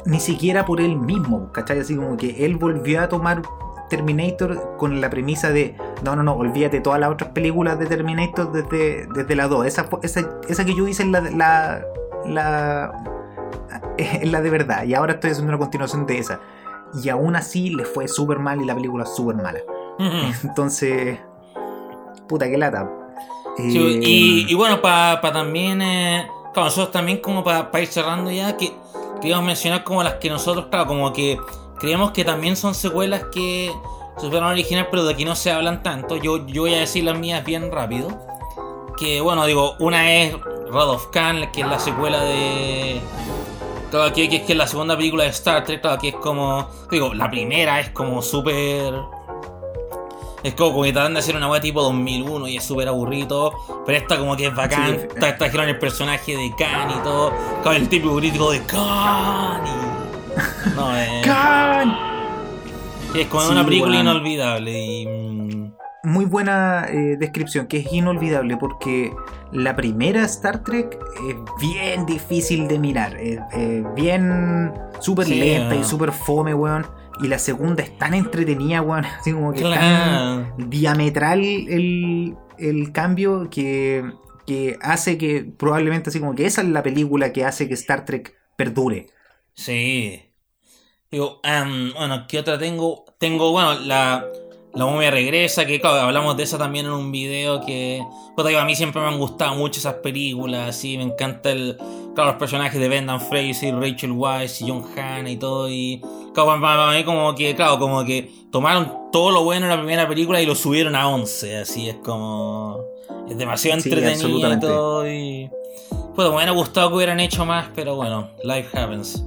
Ni 0.04 0.20
siquiera 0.20 0.64
por 0.64 0.80
él 0.80 0.98
mismo, 0.98 1.50
¿cachai? 1.50 1.80
Así 1.80 1.96
como 1.96 2.16
que 2.16 2.46
él 2.46 2.54
volvió 2.58 3.00
a 3.02 3.08
tomar 3.08 3.42
Terminator 3.88 4.76
con 4.76 5.00
la 5.00 5.10
premisa 5.10 5.50
de, 5.50 5.74
no, 6.04 6.14
no, 6.14 6.22
no, 6.22 6.34
olvídate 6.34 6.76
de 6.76 6.82
todas 6.82 7.00
las 7.00 7.10
otras 7.10 7.30
películas 7.30 7.76
de 7.80 7.86
Terminator 7.86 8.52
desde, 8.52 9.08
desde 9.12 9.34
la 9.34 9.48
2. 9.48 9.66
Esa, 9.66 9.88
esa, 10.04 10.30
esa 10.48 10.64
que 10.64 10.76
yo 10.76 10.86
hice 10.86 11.02
es 11.02 11.08
la, 11.08 11.22
la, 11.22 11.84
la, 12.24 12.92
es 13.98 14.30
la 14.30 14.40
de 14.40 14.50
verdad. 14.50 14.84
Y 14.84 14.94
ahora 14.94 15.14
estoy 15.14 15.32
haciendo 15.32 15.50
una 15.50 15.58
continuación 15.58 16.06
de 16.06 16.18
esa. 16.18 16.38
Y 17.02 17.08
aún 17.08 17.36
así 17.36 17.70
le 17.70 17.84
fue 17.84 18.08
súper 18.08 18.38
mal 18.38 18.60
y 18.60 18.64
la 18.64 18.74
película 18.74 19.04
es 19.04 19.14
súper 19.14 19.36
mala. 19.36 19.60
Entonces, 20.44 21.18
puta 22.28 22.48
que 22.48 22.56
lata. 22.56 22.88
Sí, 23.56 23.76
Eh, 23.78 24.00
y, 24.02 24.46
y 24.50 24.54
bueno, 24.54 24.80
para 24.80 25.20
también. 25.20 25.82
Eh, 25.82 26.26
claro, 26.52 26.66
nosotros 26.66 26.92
también, 26.92 27.18
como 27.18 27.44
para 27.44 27.68
ir 27.80 27.86
cerrando 27.88 28.30
ya, 28.30 28.56
que 28.56 28.72
queríamos 29.20 29.44
mencionar 29.44 29.84
como 29.84 30.02
las 30.02 30.14
que 30.14 30.30
nosotros, 30.30 30.66
claro, 30.70 30.86
como 30.86 31.12
que 31.12 31.38
creemos 31.78 32.12
que 32.12 32.24
también 32.24 32.56
son 32.56 32.74
secuelas 32.74 33.24
que 33.32 33.70
superan 34.18 34.44
al 34.44 34.52
original, 34.52 34.88
pero 34.90 35.04
de 35.04 35.12
aquí 35.12 35.24
no 35.24 35.34
se 35.34 35.50
hablan 35.50 35.82
tanto. 35.82 36.16
Yo, 36.16 36.46
yo 36.46 36.62
voy 36.62 36.74
a 36.74 36.80
decir 36.80 37.04
las 37.04 37.18
mías 37.18 37.44
bien 37.44 37.70
rápido. 37.70 38.08
Que 38.98 39.20
bueno, 39.20 39.44
digo, 39.46 39.74
una 39.78 40.12
es 40.14 40.34
Wrath 40.70 40.88
of 40.88 41.06
Khan, 41.10 41.50
que 41.52 41.62
es 41.62 41.66
la 41.66 41.78
secuela 41.78 42.22
de. 42.22 43.00
Claro, 43.90 44.12
que, 44.14 44.28
que 44.28 44.36
es 44.36 44.42
que 44.42 44.54
la 44.54 44.66
segunda 44.66 44.96
película 44.96 45.24
de 45.24 45.30
Star 45.30 45.64
Trek, 45.64 45.80
claro, 45.80 46.00
que 46.00 46.08
es 46.08 46.16
como. 46.16 46.68
Digo, 46.90 47.12
la 47.14 47.30
primera 47.30 47.80
es 47.80 47.90
como 47.90 48.22
súper. 48.22 48.94
Es 50.42 50.54
como, 50.54 50.72
como 50.72 50.84
que 50.84 50.92
tratan 50.92 51.14
de 51.14 51.20
hacer 51.20 51.36
una 51.36 51.50
wea 51.50 51.60
tipo 51.60 51.82
2001 51.82 52.48
y 52.48 52.56
es 52.56 52.64
súper 52.64 52.88
aburrido. 52.88 53.52
Pero 53.84 53.98
esta 53.98 54.16
como 54.18 54.36
que 54.36 54.46
es 54.46 54.54
bacán. 54.54 54.98
Sí. 55.00 55.20
Trajeron 55.38 55.68
el 55.68 55.78
personaje 55.78 56.36
de 56.36 56.52
Khan 56.56 56.90
y 56.90 57.02
todo. 57.02 57.32
Con 57.62 57.74
el 57.74 57.88
típico 57.88 58.16
crítico 58.16 58.50
de 58.52 58.62
Khan 58.64 59.62
y... 59.66 60.76
No, 60.76 60.96
eh, 60.98 61.20
¡Khan! 61.24 61.96
es 63.14 63.26
como 63.26 63.42
Sí, 63.42 63.52
una 63.52 63.64
película 63.64 63.98
inolvidable 63.98 64.80
y... 64.80 65.69
muy 66.02 66.24
buena 66.24 66.86
eh, 66.88 67.16
descripción, 67.18 67.66
que 67.66 67.78
es 67.78 67.92
inolvidable 67.92 68.56
porque 68.56 69.12
la 69.52 69.76
primera 69.76 70.24
Star 70.24 70.62
Trek 70.64 70.98
es 71.28 71.36
bien 71.60 72.06
difícil 72.06 72.68
de 72.68 72.78
mirar, 72.78 73.16
es 73.18 73.40
bien 73.94 74.72
súper 75.00 75.26
Sí, 75.26 75.34
lenta 75.34 75.74
y 75.74 75.80
ah. 75.80 75.84
súper 75.84 76.12
fome, 76.12 76.54
weón. 76.54 76.86
Y 77.22 77.28
la 77.28 77.38
segunda 77.38 77.82
es 77.82 77.96
tan 77.98 78.14
entretenida, 78.14 78.80
weón, 78.80 79.04
así 79.20 79.32
como 79.32 79.52
que 79.52 79.58
es 79.60 79.64
Claro. 79.66 80.46
tan 80.56 80.70
diametral 80.70 81.40
el, 81.44 82.34
el 82.58 82.92
cambio 82.92 83.50
que, 83.50 84.10
que 84.46 84.78
hace 84.80 85.18
que 85.18 85.44
probablemente 85.44 86.10
así 86.10 86.18
como 86.20 86.34
que 86.34 86.46
esa 86.46 86.62
es 86.62 86.68
la 86.68 86.82
película 86.82 87.32
que 87.32 87.44
hace 87.44 87.68
que 87.68 87.74
Star 87.74 88.04
Trek 88.06 88.34
perdure. 88.56 89.08
Sí. 89.54 90.22
Digo, 91.10 91.40
em, 91.42 91.92
bueno, 91.92 92.24
¿qué 92.28 92.38
otra 92.38 92.56
tengo? 92.58 93.04
Tengo, 93.18 93.50
bueno, 93.52 93.74
la, 93.80 94.24
la 94.74 94.86
momia 94.86 95.10
regresa, 95.10 95.66
que 95.66 95.80
claro, 95.80 96.00
hablamos 96.00 96.36
de 96.36 96.44
esa 96.44 96.56
también 96.56 96.86
en 96.86 96.92
un 96.92 97.10
video 97.10 97.60
que... 97.64 98.02
digo, 98.46 98.58
a 98.58 98.64
mí 98.64 98.76
siempre 98.76 99.02
me 99.02 99.08
han 99.08 99.18
gustado 99.18 99.56
mucho 99.56 99.80
esas 99.80 99.94
películas, 99.94 100.68
así, 100.68 100.96
me 100.96 101.04
encanta 101.04 101.50
el... 101.50 101.76
Claro, 102.14 102.30
los 102.30 102.38
personajes 102.38 102.80
de 102.80 102.88
Brendan 102.88 103.20
Fraser, 103.20 103.74
Rachel 103.74 104.12
Weisz 104.12 104.62
y 104.62 104.68
John 104.68 104.84
Hannah 104.96 105.30
y 105.30 105.36
todo, 105.36 105.68
y... 105.68 106.00
Claro, 106.34 106.60
para, 106.60 106.60
para 106.60 106.92
mí 106.92 107.04
como 107.04 107.34
que, 107.34 107.54
claro, 107.56 107.78
como 107.78 108.04
que 108.04 108.30
tomaron 108.52 109.10
todo 109.10 109.32
lo 109.32 109.42
bueno 109.42 109.66
en 109.66 109.70
la 109.70 109.78
primera 109.78 110.08
película 110.08 110.40
y 110.40 110.46
lo 110.46 110.54
subieron 110.54 110.94
a 110.94 111.08
11, 111.08 111.58
así, 111.58 111.88
es 111.88 111.96
como... 111.96 112.78
Es 113.28 113.36
demasiado 113.36 113.80
Sí, 113.80 113.88
entretenido 113.88 114.52
y 114.52 114.60
todo, 114.60 115.10
y... 115.10 115.50
Pues 116.14 116.28
me 116.28 116.36
hubiera 116.36 116.52
gustado 116.52 116.90
que 116.90 116.96
hubieran 116.96 117.18
hecho 117.18 117.44
más, 117.44 117.68
pero 117.74 117.96
bueno, 117.96 118.30
life 118.44 118.76
happens. 118.78 119.24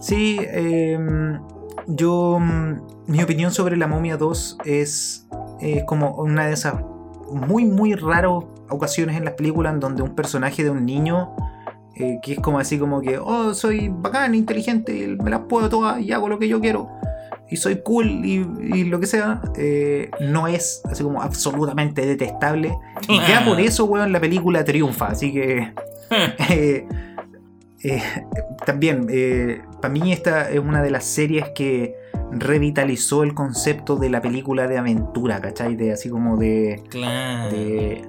Sí, 0.00 0.36
eh, 0.40 0.98
yo. 1.86 2.38
mm, 2.40 2.80
Mi 3.08 3.22
opinión 3.22 3.50
sobre 3.52 3.76
la 3.76 3.86
momia 3.86 4.16
2 4.16 4.58
es, 4.64 5.26
es 5.60 5.84
como 5.84 6.14
una 6.16 6.46
de 6.46 6.52
esas 6.54 6.74
muy, 7.32 7.64
muy 7.64 7.94
raras 7.94 8.32
ocasiones 8.68 9.16
en 9.16 9.24
las 9.24 9.34
películas 9.34 9.74
en 9.74 9.80
donde 9.80 10.02
un 10.02 10.14
personaje 10.14 10.62
de 10.64 10.70
un 10.70 10.84
niño. 10.86 11.30
eh, 11.94 12.18
que 12.22 12.32
es 12.34 12.40
como 12.40 12.58
así 12.58 12.78
como 12.78 13.02
que, 13.02 13.18
oh, 13.18 13.52
soy 13.54 13.90
bacán, 13.90 14.34
inteligente, 14.34 15.14
me 15.22 15.30
las 15.30 15.40
puedo 15.40 15.68
todas 15.68 16.00
y 16.00 16.10
hago 16.12 16.26
lo 16.28 16.38
que 16.38 16.48
yo 16.48 16.58
quiero. 16.60 16.88
Y 17.50 17.56
soy 17.56 17.82
cool 17.82 18.24
y, 18.24 18.46
y 18.72 18.84
lo 18.84 18.98
que 18.98 19.06
sea. 19.06 19.42
eh, 19.58 20.10
no 20.20 20.46
es 20.48 20.80
así 20.90 21.02
como 21.04 21.20
absolutamente 21.20 22.06
detestable. 22.06 22.74
Y 23.08 23.18
ya 23.28 23.44
por 23.44 23.60
eso, 23.68 23.84
weón, 23.84 24.10
la 24.10 24.20
película 24.20 24.64
triunfa. 24.64 25.08
Así 25.08 25.32
que... 25.32 25.72
Eh, 26.50 26.86
eh, 27.84 28.02
también, 28.66 29.06
para 29.82 29.92
mí 29.92 30.12
esta 30.12 30.50
es 30.50 30.58
una 30.60 30.82
de 30.82 30.90
las 30.90 31.04
series 31.04 31.50
que 31.50 31.94
revitalizó 32.30 33.22
el 33.24 33.34
concepto 33.34 33.96
de 33.96 34.08
la 34.08 34.22
película 34.22 34.66
de 34.66 34.78
aventura, 34.78 35.40
¿cachai? 35.40 35.76
De 35.76 35.92
así 35.92 36.08
como 36.08 36.36
de... 36.38 36.82
Claro. 36.88 37.50
de- 37.54 38.08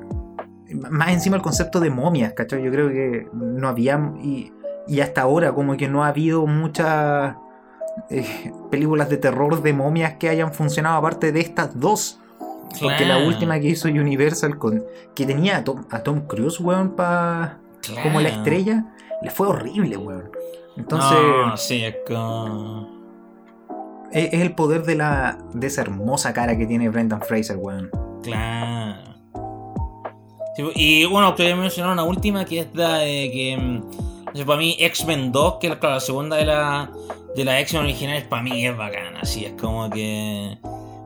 más 0.89 1.11
encima 1.11 1.35
el 1.35 1.41
concepto 1.43 1.79
de 1.79 1.89
momias, 1.89 2.33
¿cachai? 2.33 2.63
Yo 2.63 2.71
creo 2.71 2.87
que 2.89 3.27
no 3.33 3.67
había... 3.67 4.13
Y, 4.23 4.51
y 4.87 5.01
hasta 5.01 5.21
ahora 5.21 5.51
como 5.53 5.75
que 5.77 5.87
no 5.87 6.03
ha 6.03 6.07
habido 6.07 6.47
muchas 6.47 7.35
eh, 8.09 8.51
películas 8.71 9.09
de 9.09 9.17
terror 9.17 9.61
de 9.61 9.73
momias 9.73 10.13
que 10.15 10.29
hayan 10.29 10.53
funcionado 10.53 10.97
aparte 10.97 11.31
de 11.31 11.41
estas 11.41 11.79
dos. 11.79 12.19
Porque 12.81 13.05
la 13.05 13.15
Claro. 13.15 13.27
última 13.27 13.59
que 13.59 13.67
hizo 13.67 13.87
Universal 13.87 14.57
con 14.57 14.83
que 15.15 15.25
tenía 15.27 15.57
a 15.57 15.63
Tom, 15.63 15.83
a 15.91 15.99
Tom 15.99 16.21
Cruise, 16.27 16.59
weón, 16.59 16.95
pa, 16.95 17.59
como 18.01 18.19
la 18.19 18.29
Claro. 18.29 18.41
estrella, 18.43 18.85
le 19.21 19.29
fue 19.29 19.47
horrible, 19.47 19.95
weón. 19.97 20.31
Entonces, 20.77 21.17
No, 21.45 21.57
sí, 21.57 21.83
es 21.83 21.95
como. 22.07 22.89
es, 24.11 24.33
es 24.33 24.41
el 24.41 24.53
poder 24.55 24.83
de 24.83 24.95
la 24.95 25.37
de 25.53 25.67
esa 25.67 25.81
hermosa 25.81 26.33
cara 26.33 26.57
que 26.57 26.65
tiene 26.65 26.89
Brendan 26.89 27.21
Fraser, 27.21 27.57
weón. 27.57 27.89
Claro. 28.23 29.13
Sí, 30.55 30.63
y 30.75 31.05
bueno, 31.05 31.33
te 31.33 31.43
voy 31.43 31.51
a 31.51 31.55
mencionar 31.55 31.93
una 31.93 32.03
última 32.03 32.45
que 32.45 32.59
es 32.59 32.67
la 32.73 32.99
de 32.99 33.31
que. 33.31 33.57
mm, 33.57 34.45
para 34.45 34.57
mí, 34.59 34.75
X-Men 34.79 35.31
2, 35.31 35.55
que 35.59 35.67
es 35.67 35.75
claro, 35.77 35.95
la 35.95 36.01
segunda 36.01 36.37
de 36.37 36.45
la, 36.45 36.89
de 37.35 37.45
la 37.45 37.59
X-Men 37.61 37.83
originales, 37.83 38.23
para 38.25 38.41
mí 38.43 38.65
es 38.65 38.75
bacana. 38.77 39.19
Así 39.21 39.45
es 39.45 39.53
como 39.53 39.89
que. 39.89 40.57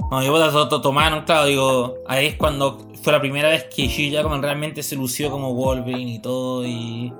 Bueno, 0.09 0.23
yo 0.25 0.31
puedo 0.31 0.69
to- 0.69 0.81
tomaron, 0.81 1.23
claro, 1.25 1.45
digo, 1.47 1.95
ahí 2.07 2.27
es 2.27 2.35
cuando 2.35 2.87
fue 3.03 3.11
la 3.13 3.19
primera 3.19 3.49
vez 3.49 3.65
que 3.65 3.85
Hugh 3.85 4.11
Jackman 4.11 4.41
realmente 4.41 4.81
se 4.81 4.95
lució 4.95 5.29
como 5.29 5.53
Wolverine 5.53 6.11
y 6.11 6.19
todo, 6.19 6.65
y. 6.65 7.13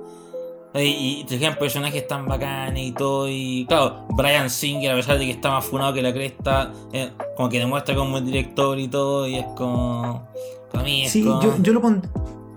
Y, 0.74 1.20
y 1.20 1.24
trajeron 1.24 1.56
personajes 1.56 2.06
tan 2.06 2.26
bacanes 2.26 2.84
y 2.88 2.92
todo, 2.92 3.26
y 3.28 3.64
claro, 3.68 4.06
Brian 4.10 4.50
Singer, 4.50 4.92
a 4.92 4.96
pesar 4.96 5.18
de 5.18 5.24
que 5.24 5.30
está 5.32 5.50
más 5.50 5.64
funado 5.64 5.94
que 5.94 6.02
la 6.02 6.12
cresta, 6.12 6.70
eh, 6.92 7.10
como 7.36 7.48
que 7.48 7.58
demuestra 7.58 7.94
como 7.94 8.18
el 8.18 8.26
director 8.26 8.78
y 8.78 8.86
todo, 8.86 9.26
y 9.26 9.38
es 9.38 9.46
como. 9.56 10.28
Para 10.70 10.84
mí 10.84 11.04
es 11.06 11.12
Sí, 11.12 11.24
como. 11.24 11.40
yo, 11.42 11.54
yo, 11.60 11.72
lo 11.72 11.80
pon- 11.80 12.02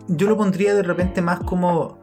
yo 0.10 0.28
lo 0.28 0.36
pondría 0.38 0.76
de 0.76 0.84
repente 0.84 1.22
más 1.22 1.40
como, 1.40 1.98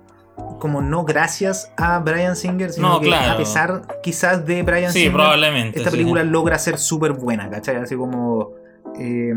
como 0.58 0.80
no 0.80 1.04
gracias 1.04 1.70
a 1.76 1.98
Brian 2.00 2.34
Singer, 2.36 2.72
sino 2.72 2.88
No, 2.88 3.00
que 3.00 3.08
claro. 3.08 3.32
a 3.32 3.36
pesar 3.36 3.82
quizás 4.02 4.46
de 4.46 4.62
Brian 4.62 4.90
sí, 4.90 5.00
Singer, 5.00 5.12
probablemente. 5.12 5.78
esta 5.78 5.90
sí. 5.90 5.98
película 5.98 6.24
logra 6.24 6.58
ser 6.58 6.78
súper 6.78 7.12
buena, 7.12 7.50
¿cachai? 7.50 7.76
Así 7.76 7.94
como... 7.96 8.52
eh, 8.98 9.32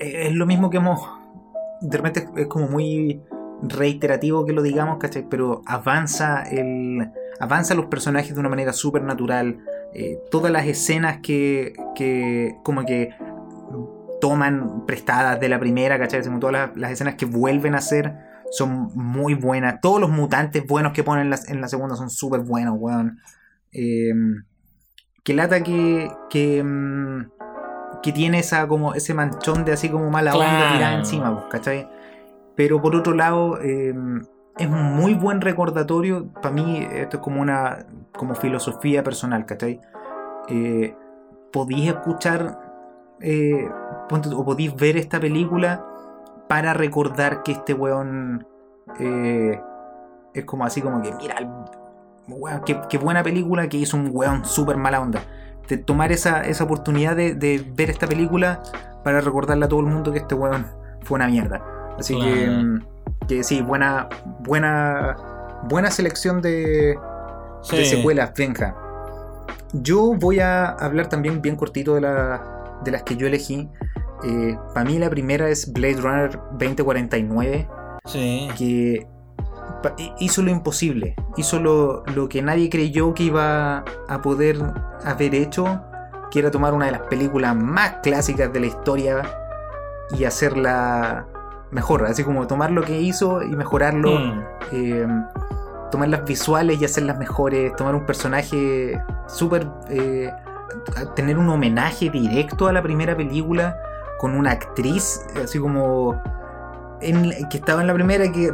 es 0.00 0.32
lo 0.32 0.46
mismo 0.46 0.68
que 0.68 0.78
hemos... 0.78 1.00
De 1.80 1.96
repente 1.96 2.28
es 2.36 2.46
como 2.48 2.66
muy 2.68 3.22
reiterativo 3.62 4.44
que 4.46 4.52
lo 4.52 4.62
digamos, 4.62 4.98
¿cachai? 4.98 5.26
Pero 5.28 5.62
avanza 5.66 6.42
el... 6.42 7.10
Avanza 7.40 7.74
los 7.74 7.86
personajes 7.86 8.34
de 8.34 8.40
una 8.40 8.48
manera 8.50 8.72
súper 8.72 9.02
natural. 9.02 9.58
eh, 9.94 10.18
todas 10.30 10.52
las 10.52 10.66
escenas 10.66 11.18
que, 11.22 11.72
que 11.96 12.54
como 12.62 12.84
que 12.84 13.10
toman 14.20 14.84
prestadas 14.86 15.40
de 15.40 15.48
la 15.48 15.58
primera, 15.58 15.98
¿cachai? 15.98 16.22
Como 16.22 16.38
todas 16.38 16.52
las, 16.52 16.76
las 16.76 16.90
escenas 16.92 17.14
que 17.14 17.24
vuelven 17.26 17.74
a 17.74 17.78
hacer 17.78 18.14
son 18.52 18.90
muy 18.94 19.34
buenas. 19.34 19.80
Todos 19.80 20.00
los 20.00 20.10
mutantes 20.10 20.66
buenos 20.66 20.92
que 20.92 21.02
ponen 21.02 21.24
en 21.24 21.30
la, 21.30 21.38
en 21.48 21.60
la 21.60 21.68
segunda 21.68 21.96
son 21.96 22.10
súper 22.10 22.40
buenos, 22.40 22.74
weón. 22.78 23.18
Eh, 23.72 24.12
que 25.24 25.34
lata 25.34 25.62
que, 25.62 26.10
que, 26.28 26.62
mm, 26.62 27.30
que 28.02 28.12
tiene 28.12 28.40
esa 28.40 28.66
como 28.68 28.94
ese 28.94 29.14
manchón 29.14 29.64
de 29.64 29.72
así 29.72 29.88
como 29.88 30.10
mala 30.10 30.34
onda 30.34 30.46
Claro. 30.46 30.76
tirada 30.76 30.94
encima, 30.98 31.32
pues, 31.34 31.44
¿cachai? 31.50 31.88
Pero 32.56 32.80
por 32.82 32.94
otro 32.94 33.14
lado, 33.14 33.58
eh, 33.62 33.94
es 34.58 34.66
un 34.66 34.94
muy 34.94 35.14
buen 35.14 35.40
recordatorio. 35.40 36.28
Para 36.34 36.50
mí, 36.50 36.86
esto 36.92 37.16
es 37.16 37.22
como 37.22 37.40
una 37.40 37.86
como 38.16 38.34
filosofía 38.34 39.02
personal, 39.02 39.46
¿cachai? 39.46 39.80
Eh, 40.48 40.94
podéis 41.52 41.88
escuchar 41.88 42.58
eh, 43.20 43.68
o 44.10 44.44
podéis 44.44 44.74
ver 44.76 44.96
esta 44.96 45.18
película 45.20 45.86
para 46.48 46.74
recordar 46.74 47.42
que 47.42 47.52
este 47.52 47.72
weón 47.74 48.46
eh, 48.98 49.60
es 50.34 50.44
como 50.44 50.64
así 50.64 50.82
como 50.82 51.00
que, 51.00 51.12
mira, 51.14 51.36
qué 52.88 52.98
buena 52.98 53.22
película 53.22 53.68
que 53.68 53.78
hizo 53.78 53.96
un 53.96 54.10
weón 54.12 54.44
súper 54.44 54.76
mala 54.76 55.00
onda. 55.00 55.22
De 55.68 55.78
tomar 55.78 56.10
esa, 56.10 56.42
esa 56.42 56.64
oportunidad 56.64 57.14
de, 57.14 57.34
de 57.34 57.64
ver 57.74 57.90
esta 57.90 58.08
película 58.08 58.60
para 59.04 59.20
recordarle 59.20 59.66
a 59.66 59.68
todo 59.68 59.80
el 59.80 59.86
mundo 59.86 60.12
que 60.12 60.18
este 60.18 60.34
weón 60.34 60.66
fue 61.02 61.14
una 61.14 61.28
mierda. 61.28 61.79
Así 62.00 62.18
que, 62.18 62.44
Claro. 62.46 62.62
mm, 62.62 62.80
que 63.28 63.44
sí, 63.44 63.62
buena, 63.62 64.08
buena, 64.40 65.16
buena 65.68 65.90
selección 65.90 66.40
de, 66.42 66.98
Sí. 67.62 67.76
de 67.76 67.84
secuelas, 67.84 68.32
Benja. 68.36 68.74
Yo 69.72 70.14
voy 70.18 70.40
a 70.40 70.70
hablar 70.70 71.08
también 71.08 71.40
bien 71.42 71.54
cortito 71.56 71.94
de, 71.94 72.00
la- 72.00 72.42
de 72.82 72.90
las 72.90 73.02
que 73.04 73.16
yo 73.16 73.26
elegí. 73.26 73.68
Para 74.74 74.84
mí 74.84 74.98
la 74.98 75.08
primera 75.08 75.48
es 75.48 75.72
Blade 75.72 75.96
Runner 76.00 76.40
2049, 76.58 77.68
Sí. 78.06 78.48
que 78.58 79.06
hizo 80.18 80.42
lo 80.42 80.50
imposible, 80.50 81.14
hizo 81.36 81.58
lo, 81.58 82.02
lo 82.14 82.28
que 82.28 82.42
nadie 82.42 82.68
creyó 82.68 83.14
que 83.14 83.22
iba 83.24 83.84
a 84.08 84.20
poder 84.22 84.58
haber 85.04 85.34
hecho, 85.34 85.82
que 86.30 86.38
era 86.40 86.50
tomar 86.50 86.74
una 86.74 86.86
de 86.86 86.92
las 86.92 87.02
películas 87.02 87.56
más 87.56 87.96
clásicas 88.02 88.52
de 88.52 88.60
la 88.60 88.66
historia 88.66 89.22
y 90.18 90.24
hacerla 90.24 91.26
mejor, 91.70 92.04
así 92.06 92.24
como 92.24 92.46
tomar 92.46 92.70
lo 92.70 92.82
que 92.82 93.00
hizo 93.00 93.42
y 93.42 93.54
mejorarlo 93.56 94.10
Mm. 94.18 94.42
eh, 94.72 95.06
tomar 95.90 96.08
las 96.08 96.24
visuales 96.24 96.80
y 96.80 96.84
hacerlas 96.84 97.18
mejores, 97.18 97.74
tomar 97.76 97.94
un 97.94 98.06
personaje 98.06 99.00
súper... 99.26 99.66
eh, 99.88 100.30
tener 101.16 101.36
un 101.36 101.48
homenaje 101.48 102.10
directo 102.10 102.68
a 102.68 102.72
la 102.72 102.80
primera 102.82 103.16
película 103.16 103.76
con 104.18 104.36
una 104.36 104.52
actriz, 104.52 105.20
así 105.42 105.58
como... 105.58 106.20
en- 107.00 107.48
que 107.48 107.56
estaba 107.58 107.80
en 107.80 107.86
la 107.88 107.94
primera 107.94 108.24
y 108.26 108.30
que, 108.32 108.52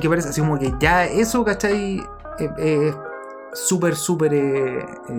que 0.00 0.08
parece 0.08 0.28
así 0.30 0.40
como 0.40 0.58
que 0.58 0.72
ya 0.78 1.04
eso, 1.04 1.44
¿cachai? 1.44 1.98
Eh, 2.38 2.50
eh, 2.58 2.94
súper, 3.52 3.96
súper 3.96 4.32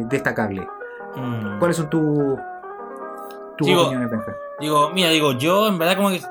destacable. 0.10 0.68
Mm. 1.16 1.60
¿Cuáles 1.60 1.78
son 1.78 1.90
tus 1.90 2.38
Digo- 3.60 3.82
opiniones, 3.82 4.10
Benja? 4.10 4.34
Digo, 4.60 4.90
mira, 4.94 5.10
digo, 5.10 5.34
yo 5.34 5.68
en 5.68 5.78
verdad 5.78 5.96
como 5.98 6.10
que. 6.10 6.22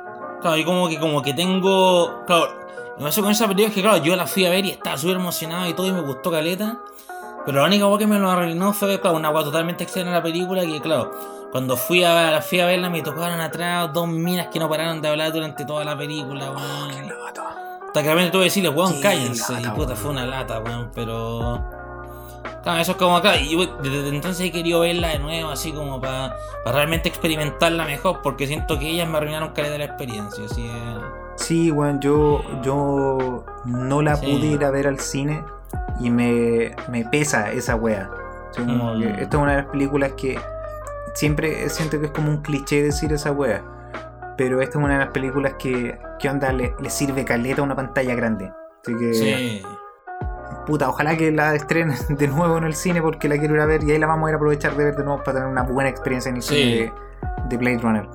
Claro, 0.41 0.57
yo 0.57 0.65
como 0.65 0.89
que 0.89 0.99
como 0.99 1.23
que 1.23 1.35
tengo. 1.35 2.25
Claro, 2.27 2.49
lo 2.99 3.11
que 3.11 3.21
con 3.21 3.31
esa 3.31 3.47
película 3.47 3.69
es 3.69 3.75
que 3.75 3.83
claro, 3.83 3.97
yo 3.99 4.17
la 4.17 4.27
fui 4.27 4.47
a 4.47 4.51
ver 4.51 4.65
y 4.65 4.71
estaba 4.71 4.97
súper 4.97 5.17
emocionado 5.17 5.69
y 5.69 5.75
todo 5.75 5.87
y 5.87 5.93
me 5.93 6.01
gustó 6.01 6.31
caleta. 6.31 6.79
Pero 7.45 7.61
la 7.61 7.67
única 7.67 7.85
cosa 7.85 7.99
que 7.99 8.07
me 8.07 8.19
lo 8.19 8.31
arruinó 8.31 8.73
fue 8.73 9.01
claro, 9.01 9.17
una 9.17 9.29
agua 9.29 9.45
totalmente 9.45 9.85
externa 9.85 10.11
a 10.11 10.15
la 10.17 10.23
película 10.23 10.63
que 10.63 10.81
claro, 10.81 11.11
cuando 11.51 11.77
fui 11.77 12.05
a, 12.05 12.31
la 12.31 12.43
fui 12.43 12.61
a 12.61 12.67
verla 12.67 12.91
me 12.91 13.01
tocaron 13.01 13.41
atrás 13.41 13.91
dos 13.93 14.07
minas 14.07 14.49
que 14.49 14.59
no 14.59 14.69
pararon 14.69 15.01
de 15.01 15.09
hablar 15.09 15.33
durante 15.33 15.65
toda 15.65 15.85
la 15.85 15.97
película, 15.97 16.51
weón. 16.51 17.13
Hasta 17.87 18.03
que 18.03 18.07
realmente 18.07 18.33
tuve 18.33 18.43
que 18.43 18.45
decirles, 18.51 18.75
weón, 18.75 19.01
cállense. 19.01 19.53
lata, 19.53 19.69
y 19.69 19.71
puta, 19.71 19.97
fue 19.97 20.11
una 20.11 20.27
lata, 20.27 20.61
weón, 20.61 20.91
pero. 20.95 21.78
Claro, 22.63 22.81
eso 22.81 22.93
es 22.93 22.99
como 22.99 23.17
acá. 23.17 23.37
Y 23.37 23.51
yo 23.57 23.67
desde 23.83 24.09
entonces 24.09 24.47
he 24.47 24.51
querido 24.53 24.81
verla 24.81 25.09
de 25.09 25.19
nuevo, 25.21 25.51
así 25.51 25.73
como 25.73 26.01
para 26.01 26.37
realmente 26.67 27.09
experimentarla 27.09 27.85
mejor, 27.85 28.21
porque 28.23 28.47
siento 28.47 28.79
que 28.79 28.89
ellas 28.91 29.09
me 29.09 29.17
arruinaron 29.19 29.51
caleta 29.53 29.73
de 29.73 29.79
la 29.79 29.85
experiencia. 29.87 30.45
Así 30.45 30.67
es. 30.67 31.43
Sí, 31.45 31.71
bueno, 31.71 31.99
yo, 32.01 32.43
yo 32.63 33.45
no 33.65 34.03
la 34.03 34.17
Sí. 34.17 34.27
pude 34.27 34.47
ir 34.49 34.65
a 34.65 34.71
ver 34.71 34.89
al 34.89 34.99
cine 34.99 35.45
y 36.01 36.11
me, 36.11 36.75
me 36.91 37.05
pesa 37.05 37.53
esa 37.53 37.77
wea. 37.77 38.11
Como 38.57 38.95
Mm. 38.95 39.01
que 39.03 39.09
esta 39.23 39.37
es 39.37 39.43
una 39.43 39.53
de 39.53 39.63
las 39.63 39.67
películas 39.71 40.13
que 40.17 40.39
siempre 41.15 41.69
siento 41.69 42.01
que 42.01 42.07
es 42.07 42.13
como 42.13 42.31
un 42.31 42.39
cliché 42.43 42.83
decir 42.83 43.13
esa 43.13 43.31
wea. 43.33 43.63
Pero 44.37 44.61
esta 44.61 44.79
es 44.79 44.85
una 44.85 44.95
de 44.99 45.05
las 45.05 45.13
películas 45.13 45.55
que, 45.59 45.99
que 46.19 46.29
onda 46.29 46.53
le, 46.53 46.75
le 46.81 46.91
sirve 46.91 47.25
caleta 47.25 47.61
a 47.61 47.65
una 47.65 47.75
pantalla 47.77 48.15
grande. 48.15 48.53
Así 48.83 48.97
que, 48.97 49.15
Sí. 49.15 49.63
Puta, 50.69 50.89
ojalá 50.89 51.17
que 51.17 51.33
la 51.33 51.55
estrenen 51.57 51.97
de 52.11 52.29
nuevo 52.29 52.57
en 52.59 52.65
el 52.65 52.75
cine 52.75 53.03
porque 53.03 53.29
la 53.29 53.37
quiero 53.39 53.55
ir 53.57 53.61
a 53.61 53.67
ver 53.67 53.83
y 53.83 53.91
ahí 53.91 53.99
la 53.99 54.07
vamos 54.07 54.27
a 54.27 54.31
ir 54.31 54.35
a 54.35 54.37
aprovechar 54.37 54.77
de 54.77 54.85
ver 54.85 54.97
de 54.97 55.03
nuevo 55.03 55.25
para 55.25 55.39
tener 55.39 55.49
una 55.51 55.63
buena 55.63 55.91
experiencia 55.91 56.29
en 56.31 56.37
el 56.37 56.43
Sí. 56.43 56.55
cine 56.55 56.71
de, 56.77 56.93
de 57.49 57.57
Blade 57.57 57.79
Runner. 57.79 58.09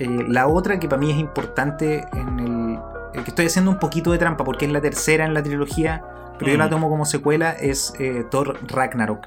Eh, 0.00 0.24
la 0.28 0.46
otra 0.48 0.80
que 0.80 0.88
para 0.88 0.98
mí 1.00 1.10
es 1.12 1.18
importante 1.18 2.04
en 2.14 2.40
el, 2.40 2.78
el 3.14 3.22
que 3.22 3.30
estoy 3.30 3.46
haciendo 3.46 3.70
un 3.70 3.78
poquito 3.78 4.10
de 4.12 4.18
trampa 4.18 4.42
porque 4.44 4.64
es 4.64 4.72
la 4.72 4.80
tercera 4.80 5.24
en 5.26 5.34
la 5.34 5.42
trilogía, 5.42 6.02
pero 6.38 6.50
yo 6.50 6.56
Mm. 6.56 6.60
la 6.60 6.70
tomo 6.70 6.88
como 6.88 7.04
secuela, 7.04 7.52
es 7.52 7.92
eh, 7.98 8.24
Thor 8.30 8.58
Ragnarok. 8.66 9.26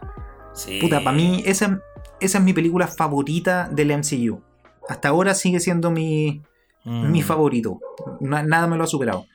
Sí. 0.53 0.79
Puta, 0.81 0.99
para 1.03 1.15
mí 1.15 1.43
esa, 1.45 1.79
esa 2.19 2.37
es 2.39 2.43
mi 2.43 2.53
película 2.53 2.87
favorita 2.87 3.69
del 3.71 3.91
MCU. 3.91 4.41
Hasta 4.89 5.09
ahora 5.09 5.33
sigue 5.35 5.59
siendo 5.59 5.91
mi, 5.91 6.41
Mm. 6.85 7.11
mi 7.11 7.21
favorito. 7.21 7.79
Na- 8.19 8.43
nada 8.43 8.67
me 8.67 8.75
lo 8.75 8.83
ha 8.83 8.87
superado. 8.87 9.25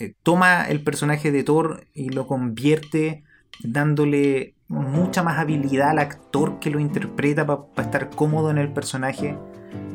Eh, 0.00 0.14
toma 0.22 0.64
el 0.64 0.82
personaje 0.82 1.30
de 1.30 1.44
Thor 1.44 1.84
y 1.94 2.08
lo 2.08 2.26
convierte 2.26 3.22
dándole 3.62 4.54
mucha 4.68 5.22
más 5.22 5.38
habilidad 5.38 5.90
al 5.90 5.98
actor 5.98 6.58
que 6.58 6.70
lo 6.70 6.80
interpreta 6.80 7.46
para 7.46 7.86
estar 7.86 8.10
cómodo 8.10 8.50
en 8.50 8.58
el 8.58 8.72
personaje. 8.72 9.36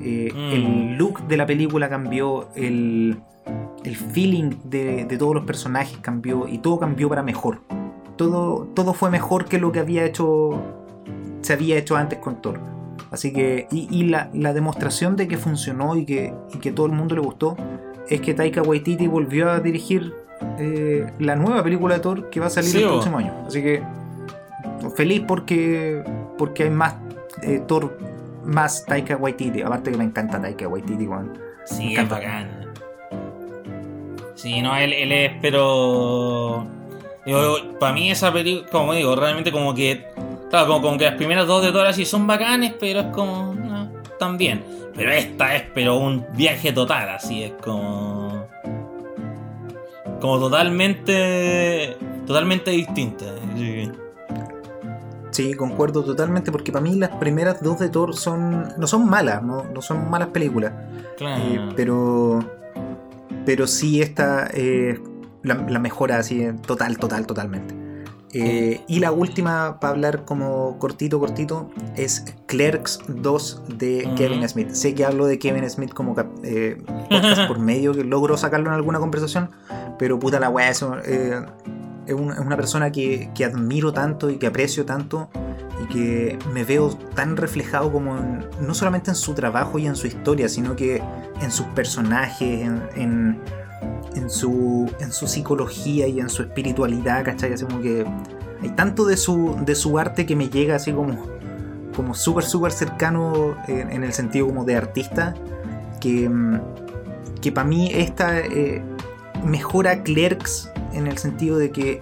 Eh, 0.02 0.32
Mm. 0.34 0.52
El 0.54 0.98
look 0.98 1.28
de 1.28 1.38
la 1.38 1.46
película 1.46 1.90
cambió, 1.90 2.50
el, 2.56 3.18
el 3.84 3.96
feeling 3.96 4.52
de, 4.64 5.06
de 5.06 5.18
todos 5.18 5.34
los 5.34 5.46
personajes 5.46 5.98
cambió 6.00 6.48
y 6.48 6.60
todo 6.60 6.80
cambió 6.80 7.10
para 7.10 7.24
mejor. 7.24 7.62
Todo, 8.16 8.68
todo 8.74 8.94
fue 8.94 9.10
mejor 9.10 9.46
que 9.46 9.58
lo 9.58 9.72
que 9.72 9.80
había 9.80 10.06
hecho 10.06 10.62
se 11.42 11.54
había 11.54 11.78
hecho 11.78 11.96
antes 11.96 12.20
con 12.20 12.42
Thor. 12.42 12.60
Así 13.12 13.34
que, 13.34 13.68
y, 13.72 13.88
y 13.92 14.06
la, 14.06 14.30
la 14.34 14.54
demostración 14.54 15.16
de 15.16 15.28
que 15.28 15.38
funcionó 15.38 15.96
y 15.96 16.06
que, 16.06 16.34
y 16.54 16.58
que 16.60 16.72
todo 16.72 16.86
el 16.86 16.92
mundo 16.94 17.16
le 17.16 17.22
gustó 17.22 17.56
es 18.10 18.22
que 18.22 18.34
Taika 18.34 18.62
Waititi 18.62 19.08
volvió 19.08 19.50
a 19.50 19.60
dirigir 19.60 20.14
eh, 20.60 21.08
la 21.20 21.36
nueva 21.36 21.64
película 21.64 21.96
de 21.96 22.02
Thor 22.02 22.30
que 22.30 22.40
va 22.40 22.48
a 22.48 22.50
salir 22.50 22.72
Sí, 22.72 22.82
el 22.82 22.88
próximo 22.88 23.18
año. 23.18 23.34
Así 23.48 23.62
que 23.62 23.84
feliz 24.96 25.24
porque, 25.28 26.04
porque 26.38 26.64
hay 26.64 26.70
más 26.70 26.96
eh, 27.42 27.62
Thor, 27.68 27.98
más 28.44 28.86
Taika 28.86 29.18
Waititi. 29.18 29.62
Aparte 29.62 29.92
que 29.92 29.98
me 29.98 30.04
encanta 30.04 30.42
Taika 30.42 30.68
Waititi, 30.68 31.08
weón. 31.08 31.38
Sí, 31.66 31.96
es 31.96 32.08
bacán. 32.08 32.66
Sí, 34.36 34.62
no, 34.62 34.76
él, 34.76 34.94
él 34.94 35.12
es, 35.12 35.32
pero. 35.42 36.68
Digo, 37.26 37.56
para 37.80 37.94
mí 37.94 38.12
esa 38.12 38.32
película, 38.32 38.70
como 38.70 38.94
digo, 38.94 39.16
realmente 39.16 39.52
como 39.52 39.74
que. 39.74 40.06
Claro, 40.50 40.68
como, 40.68 40.82
como 40.82 40.98
que 40.98 41.06
las 41.06 41.16
primeras 41.16 41.48
dos 41.48 41.64
de 41.64 41.72
Dora 41.72 41.92
sí 41.94 42.06
son 42.06 42.28
bacanes, 42.28 42.74
pero 42.80 43.00
es 43.00 43.08
como. 43.08 43.56
No, 43.56 43.90
también. 44.20 44.64
Pero 44.96 45.12
esta 45.12 45.56
es, 45.56 45.64
pero 45.74 45.98
un 45.98 46.26
viaje 46.36 46.72
total, 46.72 47.10
así 47.10 47.44
es 47.44 47.54
como. 47.62 48.48
como 50.22 50.40
totalmente. 50.40 51.98
Totalmente 52.26 52.72
distinta. 52.72 53.26
Sí. 53.56 53.92
Sí, 55.32 55.54
concuerdo 55.54 56.02
totalmente 56.04 56.50
porque 56.50 56.72
para 56.72 56.82
mí 56.82 56.96
las 56.96 57.10
primeras 57.10 57.62
dos 57.62 57.78
de 57.80 57.90
Thor 57.90 58.16
son 58.16 58.74
no 58.78 58.88
son 58.88 59.06
malas, 59.06 59.44
no, 59.44 59.66
no 59.66 59.82
son 59.82 60.10
malas 60.10 60.30
películas, 60.30 60.72
Claro. 61.18 61.44
Eh, 61.44 61.74
pero 61.76 62.40
pero 63.46 63.68
sí 63.68 64.02
esta 64.02 64.50
eh, 64.54 64.98
la, 65.44 65.56
la 65.56 65.80
mejora 65.80 66.20
así 66.20 66.42
total, 66.66 66.98
total, 66.98 67.28
totalmente. 67.28 67.85
Eh, 68.38 68.82
y 68.88 69.00
la 69.00 69.12
última 69.12 69.80
para 69.80 69.92
hablar 69.94 70.26
como 70.26 70.78
cortito, 70.80 71.20
cortito 71.20 71.70
es 71.96 72.26
Clerks 72.48 73.00
2 73.08 73.64
de 73.78 74.04
Ujú. 74.08 74.16
Kevin 74.16 74.50
Smith. 74.50 74.70
Sé 74.72 74.94
que 74.94 75.06
hablo 75.06 75.26
de 75.26 75.40
Kevin 75.40 75.70
Smith 75.70 75.94
como 75.94 76.16
eh, 76.44 76.78
podcast 77.10 77.48
por 77.48 77.60
medio, 77.60 77.94
que 77.94 78.04
logro 78.04 78.36
sacarlo 78.38 78.68
en 78.70 78.74
alguna 78.76 79.00
conversación, 79.00 79.52
pero 79.98 80.20
puta 80.20 80.40
la 80.40 80.50
weá, 80.50 80.70
eh, 80.70 80.74
es, 82.08 82.14
un- 82.14 82.32
es 82.34 82.40
una 82.40 82.56
persona 82.58 82.92
que, 82.92 83.30
que 83.34 83.46
admiro 83.46 83.94
tanto 83.94 84.30
y 84.30 84.38
que 84.38 84.48
aprecio 84.48 84.86
tanto 84.86 85.30
y 85.84 85.88
que 85.94 86.40
me 86.54 86.64
veo 86.64 86.90
tan 87.16 87.38
reflejado 87.38 87.92
como 87.92 88.18
en- 88.18 88.46
no 88.62 88.74
solamente 88.74 89.12
en 89.12 89.16
su 89.16 89.34
trabajo 89.34 89.80
y 89.80 89.88
en 89.88 89.96
su 89.96 90.08
historia, 90.08 90.50
sino 90.50 90.76
que 90.76 91.02
en 91.42 91.52
sus 91.52 91.66
personajes, 91.68 92.62
en, 92.68 92.82
en, 92.96 93.42
en 94.16 94.30
su, 94.30 94.90
en 95.00 95.12
su 95.12 95.28
psicología 95.28 96.08
y 96.08 96.20
en 96.20 96.30
su 96.30 96.42
espiritualidad, 96.44 97.24
¿cachai? 97.26 97.54
Así 97.54 97.66
como 97.66 97.82
que 97.82 98.06
hay 98.62 98.70
tanto 98.70 99.06
de 99.06 99.18
su, 99.18 99.56
de 99.66 99.76
su 99.76 99.98
arte 100.00 100.26
que 100.26 100.36
me 100.36 100.50
llega 100.50 100.76
así 100.76 100.92
como, 100.92 101.16
como 101.96 102.14
súper, 102.14 102.44
súper 102.46 102.72
cercano 102.72 103.56
en, 103.68 103.92
en 103.92 104.04
el 104.04 104.14
sentido 104.14 104.48
como 104.48 104.64
de 104.64 104.76
artista, 104.76 105.34
que, 106.00 106.30
mm, 106.30 106.60
que 107.42 107.52
para 107.52 107.68
mí 107.68 107.92
esta 107.94 108.40
eh, 108.40 108.82
mejora 109.46 110.02
Clerks 110.04 110.72
en 110.94 111.08
el 111.08 111.18
sentido 111.18 111.58
de 111.58 111.72
que 111.72 112.02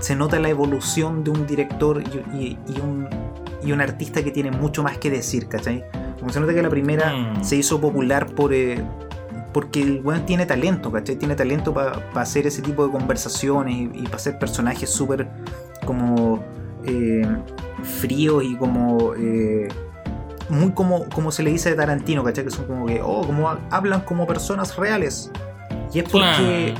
se 0.00 0.14
nota 0.14 0.38
la 0.38 0.48
evolución 0.50 1.24
de 1.24 1.30
un 1.30 1.46
director 1.46 2.02
y, 2.32 2.36
y- 2.38 2.58
y 2.68 2.80
un, 2.80 3.08
y 3.64 3.72
un 3.72 3.80
artista 3.80 4.22
que 4.22 4.30
tiene 4.30 4.50
mucho 4.52 4.82
más 4.82 4.98
que 4.98 5.10
decir, 5.10 5.48
¿cachai? 5.48 5.84
Como 6.20 6.30
se 6.32 6.38
nota 6.40 6.54
que 6.54 6.62
la 6.62 6.70
primera 6.70 7.12
Mm. 7.12 7.44
se 7.44 7.56
hizo 7.56 7.80
popular 7.80 8.26
por... 8.26 8.54
eh, 8.54 8.82
porque 9.56 9.80
el 9.80 10.02
weón 10.04 10.26
tiene 10.26 10.44
talento, 10.44 10.92
¿cachai? 10.92 11.16
Tiene 11.16 11.34
talento 11.34 11.72
para 11.72 12.02
hacer 12.16 12.46
ese 12.46 12.60
tipo 12.60 12.84
de 12.84 12.92
conversaciones 12.92 13.74
y, 13.74 13.90
y 13.94 14.02
para 14.02 14.16
hacer 14.16 14.38
personajes 14.38 14.90
súper 14.90 15.26
como 15.86 16.44
eh, 16.84 17.26
fríos 17.82 18.44
y 18.44 18.54
como... 18.56 19.14
eh, 19.14 19.66
muy 20.50 20.72
como, 20.72 21.08
como 21.08 21.32
se 21.32 21.42
le 21.42 21.50
dice 21.52 21.70
de 21.70 21.76
Tarantino, 21.76 22.22
¿cachai? 22.22 22.44
Que 22.44 22.50
son 22.50 22.66
como 22.66 22.84
que, 22.84 23.00
oh, 23.02 23.26
como 23.26 23.48
ha- 23.48 23.58
hablan 23.70 24.02
como 24.02 24.26
personas 24.26 24.76
reales. 24.76 25.30
Y 25.94 26.00
es 26.00 26.04
porque 26.10 26.74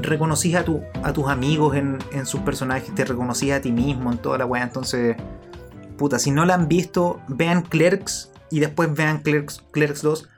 reconocís 0.00 0.54
a, 0.54 0.64
tu, 0.64 0.80
a 1.02 1.12
tus 1.12 1.26
amigos 1.26 1.74
en, 1.74 1.98
en 2.12 2.26
sus 2.26 2.40
personajes, 2.42 2.94
te 2.94 3.04
reconocís 3.04 3.50
a 3.52 3.60
ti 3.60 3.72
mismo 3.72 4.12
en 4.12 4.18
toda 4.18 4.38
la 4.38 4.46
weá. 4.46 4.62
Entonces, 4.62 5.16
puta, 5.96 6.20
si 6.20 6.30
no 6.30 6.46
la 6.46 6.54
han 6.54 6.68
visto, 6.68 7.20
vean 7.26 7.62
Clerks 7.62 8.30
y 8.50 8.60
después 8.60 8.94
vean 8.94 9.18
Clerks, 9.18 9.64
Clerks 9.72 10.02
2. 10.02 10.28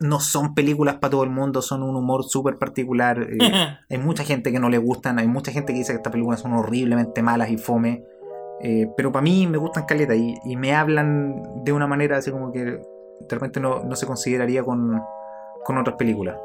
No 0.00 0.20
son 0.20 0.54
películas 0.54 0.96
para 0.96 1.10
todo 1.12 1.24
el 1.24 1.30
mundo, 1.30 1.62
son 1.62 1.82
un 1.82 1.96
humor 1.96 2.24
súper 2.24 2.56
particular. 2.58 3.18
eh, 3.22 3.76
hay 3.90 3.98
mucha 3.98 4.24
gente 4.24 4.52
que 4.52 4.58
no 4.60 4.68
le 4.68 4.78
gustan, 4.78 5.18
hay 5.18 5.26
mucha 5.28 5.52
gente 5.52 5.72
que 5.72 5.78
dice 5.78 5.92
que 5.92 5.96
estas 5.96 6.12
películas 6.12 6.40
son 6.40 6.52
horriblemente 6.52 7.22
malas 7.22 7.50
y 7.50 7.56
fome. 7.58 8.02
eh, 8.62 8.88
pero 8.96 9.10
para 9.12 9.22
mí 9.22 9.46
me 9.46 9.58
gustan 9.58 9.84
caleta 9.86 10.14
y, 10.14 10.34
y 10.44 10.56
me 10.56 10.74
hablan 10.74 11.42
de 11.64 11.72
una 11.72 11.86
manera 11.86 12.16
así 12.18 12.30
como 12.30 12.52
que 12.52 12.64
de 12.64 12.80
repente 13.30 13.60
no, 13.60 13.82
no 13.84 13.96
se 13.96 14.06
consideraría 14.06 14.62
con, 14.64 15.00
con 15.64 15.78
otras 15.78 15.96
películas. 15.96 16.36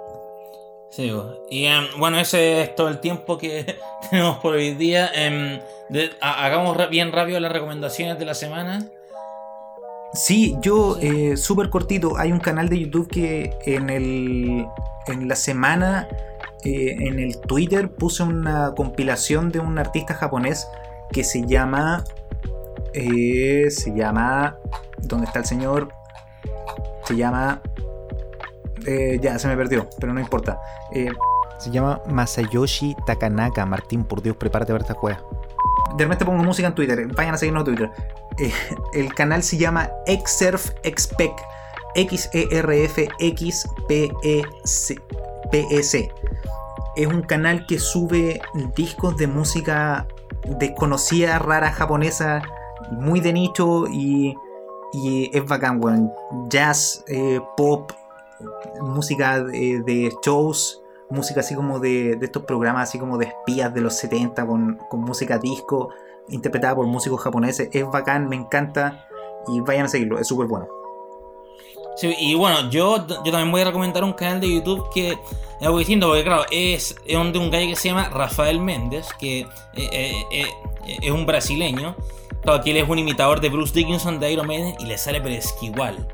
Sí, 0.89 1.09
y 1.49 1.65
em, 1.65 1.85
bueno, 1.99 2.19
ese 2.19 2.61
es 2.63 2.75
todo 2.75 2.89
el 2.89 2.99
tiempo 2.99 3.37
que 3.37 3.77
tenemos 4.09 4.37
por 4.39 4.53
hoy 4.55 4.73
día. 4.75 5.09
Em, 5.13 5.59
de- 5.89 6.11
hagamos 6.21 6.77
bien 6.89 7.11
rápido 7.13 7.39
las 7.39 7.51
recomendaciones 7.51 8.19
de 8.19 8.25
la 8.25 8.33
semana. 8.33 8.85
Sí, 10.13 10.57
yo 10.61 10.97
eh, 10.99 11.37
súper 11.37 11.69
cortito, 11.69 12.17
hay 12.17 12.31
un 12.33 12.39
canal 12.39 12.67
de 12.67 12.79
YouTube 12.79 13.07
que 13.07 13.57
en, 13.65 13.89
el, 13.89 14.67
en 15.07 15.27
la 15.27 15.35
semana 15.35 16.07
eh, 16.63 16.97
en 16.99 17.19
el 17.19 17.39
Twitter 17.39 17.89
puse 17.89 18.21
una 18.23 18.73
compilación 18.75 19.51
de 19.51 19.59
un 19.59 19.79
artista 19.79 20.13
japonés 20.13 20.67
que 21.11 21.23
se 21.23 21.45
llama... 21.47 22.03
eh, 22.93 23.67
se 23.69 23.95
llama... 23.95 24.57
¿Dónde 24.99 25.25
está 25.27 25.39
el 25.39 25.45
señor? 25.45 25.89
Se 27.05 27.15
llama... 27.15 27.61
eh, 28.85 29.17
ya, 29.21 29.39
se 29.39 29.47
me 29.47 29.55
perdió, 29.55 29.87
pero 29.99 30.13
no 30.13 30.19
importa. 30.19 30.59
Eh, 30.93 31.09
se 31.57 31.71
llama 31.71 32.01
Masayoshi 32.07 32.95
Takanaka. 33.05 33.65
Martín, 33.65 34.03
por 34.03 34.21
Dios, 34.21 34.35
prepárate 34.35 34.73
para 34.73 34.81
esta 34.83 34.93
juega. 34.93 35.23
De 35.97 36.03
repente 36.03 36.25
pongo 36.25 36.43
música 36.43 36.67
en 36.67 36.75
Twitter, 36.75 37.07
vayan 37.15 37.35
a 37.35 37.37
seguirnos 37.37 37.67
en 37.67 37.75
Twitter. 37.75 37.91
Eh, 38.39 38.53
el 38.93 39.13
canal 39.13 39.43
se 39.43 39.57
llama 39.57 39.89
Xsurf 40.05 40.71
Xpec. 40.83 41.33
X-E-R-F-X-P-E-C. 41.95 42.91
Es 46.95 47.07
un 47.07 47.21
canal 47.21 47.65
que 47.65 47.79
sube 47.79 48.41
discos 48.75 49.17
de 49.17 49.27
música 49.27 50.07
desconocida, 50.59 51.39
rara, 51.39 51.71
japonesa, 51.71 52.41
muy 52.91 53.19
de 53.19 53.33
nicho 53.33 53.87
y, 53.87 54.35
es 55.33 55.45
bacán, 55.45 55.83
weón. 55.83 56.11
Jazz, 56.49 57.03
eh, 57.07 57.39
pop, 57.55 57.91
música 58.81 59.39
de 59.41 60.13
shows, 60.23 60.80
música 61.11 61.41
así 61.41 61.55
como 61.55 61.79
de, 61.79 62.15
de 62.15 62.25
estos 62.25 62.43
programas 62.43 62.89
así 62.89 62.99
como 62.99 63.17
de 63.17 63.25
espías 63.25 63.73
de 63.73 63.81
los 63.81 63.95
70 63.95 64.45
con, 64.45 64.79
con 64.89 65.01
música 65.01 65.37
disco 65.37 65.89
interpretada 66.29 66.75
por 66.75 66.87
músicos 66.87 67.21
japoneses. 67.21 67.69
Es 67.71 67.85
bacán, 67.89 68.27
me 68.27 68.35
encanta 68.35 69.07
y 69.47 69.59
vayan 69.61 69.85
a 69.85 69.89
seguirlo, 69.89 70.19
es 70.19 70.27
súper 70.27 70.47
bueno. 70.47 70.67
Y 72.01 72.33
bueno, 72.35 72.69
yo, 72.69 73.05
yo 73.07 73.31
también 73.31 73.51
voy 73.51 73.61
a 73.61 73.65
recomendar 73.65 74.03
un 74.03 74.13
canal 74.13 74.41
de 74.41 74.55
YouTube 74.55 74.89
que 74.93 75.11
es 75.11 75.17
algo 75.61 75.77
distinto, 75.77 76.07
porque 76.07 76.23
claro, 76.23 76.45
es, 76.49 76.95
es 77.05 77.33
de 77.33 77.39
un 77.39 77.51
gallo 77.51 77.67
que 77.67 77.75
se 77.75 77.89
llama 77.89 78.09
Rafael 78.09 78.59
Méndez, 78.59 79.09
que 79.19 79.41
eh, 79.41 79.47
eh, 79.75 80.25
eh, 80.31 80.47
es 81.01 81.11
un 81.11 81.25
brasileño. 81.25 81.95
Claro, 82.41 82.63
que 82.63 82.71
él 82.71 82.77
es 82.77 82.89
un 82.89 82.97
imitador 82.97 83.39
de 83.39 83.49
Bruce 83.49 83.73
Dickinson 83.73 84.19
de 84.19 84.31
Iron 84.31 84.47
Maiden 84.47 84.73
y 84.79 84.85
le 84.85 84.97
sale 84.97 85.21
pero 85.21 85.35
es 85.35 85.51
que 85.53 85.67
igual. 85.67 86.07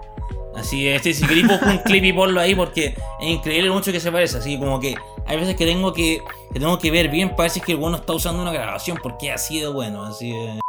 Así 0.58 0.88
es, 0.88 1.03
si 1.03 1.26
queréis 1.28 1.47
buscar 1.47 1.70
un 1.70 1.78
clip 1.80 2.03
y 2.03 2.14
ponlo 2.14 2.39
ahí 2.41 2.55
porque 2.55 2.95
es 3.20 3.28
increíble 3.28 3.70
mucho 3.70 3.91
que 3.91 3.99
se 3.99 4.12
parece. 4.12 4.39
Así 4.39 4.58
como 4.58 4.80
que 4.80 4.95
hay 5.28 5.38
veces 5.38 5.55
que 5.55 5.66
tengo 5.66 5.93
que, 5.93 6.24
que 6.51 6.60
tengo 6.60 6.80
que 6.80 6.89
ver 6.89 7.10
bien 7.10 7.30
para 7.30 7.43
ver 7.43 7.51
si 7.51 7.60
es 7.60 7.66
que 7.66 7.74
el 7.74 7.78
bueno 7.78 7.97
está 7.97 8.14
usando 8.14 8.41
una 8.41 8.51
grabación 8.51 8.97
porque 9.01 9.32
ha 9.32 9.38
sido 9.38 9.74
bueno. 9.74 10.03
Así 10.03 10.34
es. 10.36 10.60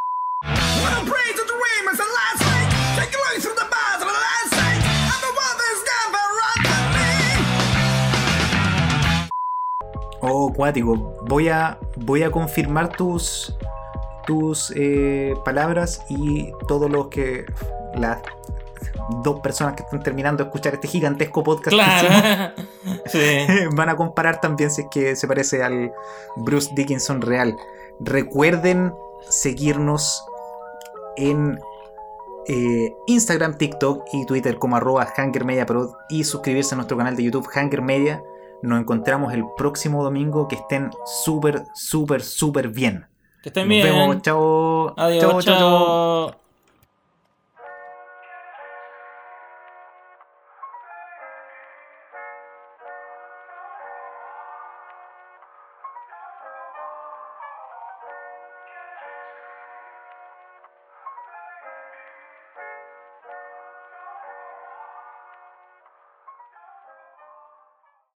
Oh, 10.20 10.53
cuático. 10.53 10.97
Voy 11.26 11.49
a, 11.49 11.78
voy 11.97 12.24
a 12.24 12.30
confirmar 12.30 12.95
tus, 12.95 13.55
tus 14.26 14.72
eh, 14.76 15.34
palabras 15.45 16.05
y 16.11 16.53
todos 16.66 16.91
los 16.91 17.09
que. 17.09 17.47
Las 17.95 18.20
dos 19.22 19.40
personas 19.40 19.74
que 19.74 19.82
están 19.82 20.02
terminando 20.02 20.42
de 20.44 20.48
escuchar 20.48 20.74
este 20.74 20.88
gigantesco 20.88 21.42
podcast 21.42 21.76
que 21.76 21.82
hicimos, 21.82 22.22
Claro. 22.22 22.52
sí. 23.06 23.46
van 23.74 23.88
a 23.88 23.96
comparar 23.96 24.40
también 24.40 24.70
si 24.70 24.82
es 24.82 24.88
que 24.90 25.16
se 25.16 25.26
parece 25.26 25.62
al 25.62 25.92
Bruce 26.36 26.70
Dickinson 26.74 27.20
real. 27.22 27.56
Recuerden 28.00 28.94
seguirnos 29.28 30.24
en 31.16 31.59
eh, 32.46 32.94
Instagram, 33.06 33.59
TikTok 33.59 34.04
y 34.12 34.24
Twitter 34.26 34.59
como 34.59 34.76
arroba 34.76 35.06
HangerMediaProd 35.16 35.90
y 36.09 36.24
suscribirse 36.24 36.74
a 36.74 36.76
nuestro 36.76 36.96
canal 36.96 37.16
de 37.16 37.24
YouTube 37.24 37.48
Hanger 37.52 37.82
Media. 37.82 38.22
Nos 38.62 38.80
encontramos 38.80 39.32
el 39.34 39.44
próximo 39.56 40.02
domingo. 40.02 40.48
Que 40.48 40.56
estén 40.56 40.90
súper, 41.04 41.64
súper, 41.74 42.22
súper 42.22 42.68
bien. 42.68 43.06
Que 43.42 43.50
estén 43.50 43.64
Nos 43.68 43.68
bien. 43.68 43.86
vemos. 43.86 44.22
Chao. 44.22 44.94
Adiós. 44.96 45.20
Chao, 45.22 45.42
chao. 45.42 45.59
chao. 46.30 46.47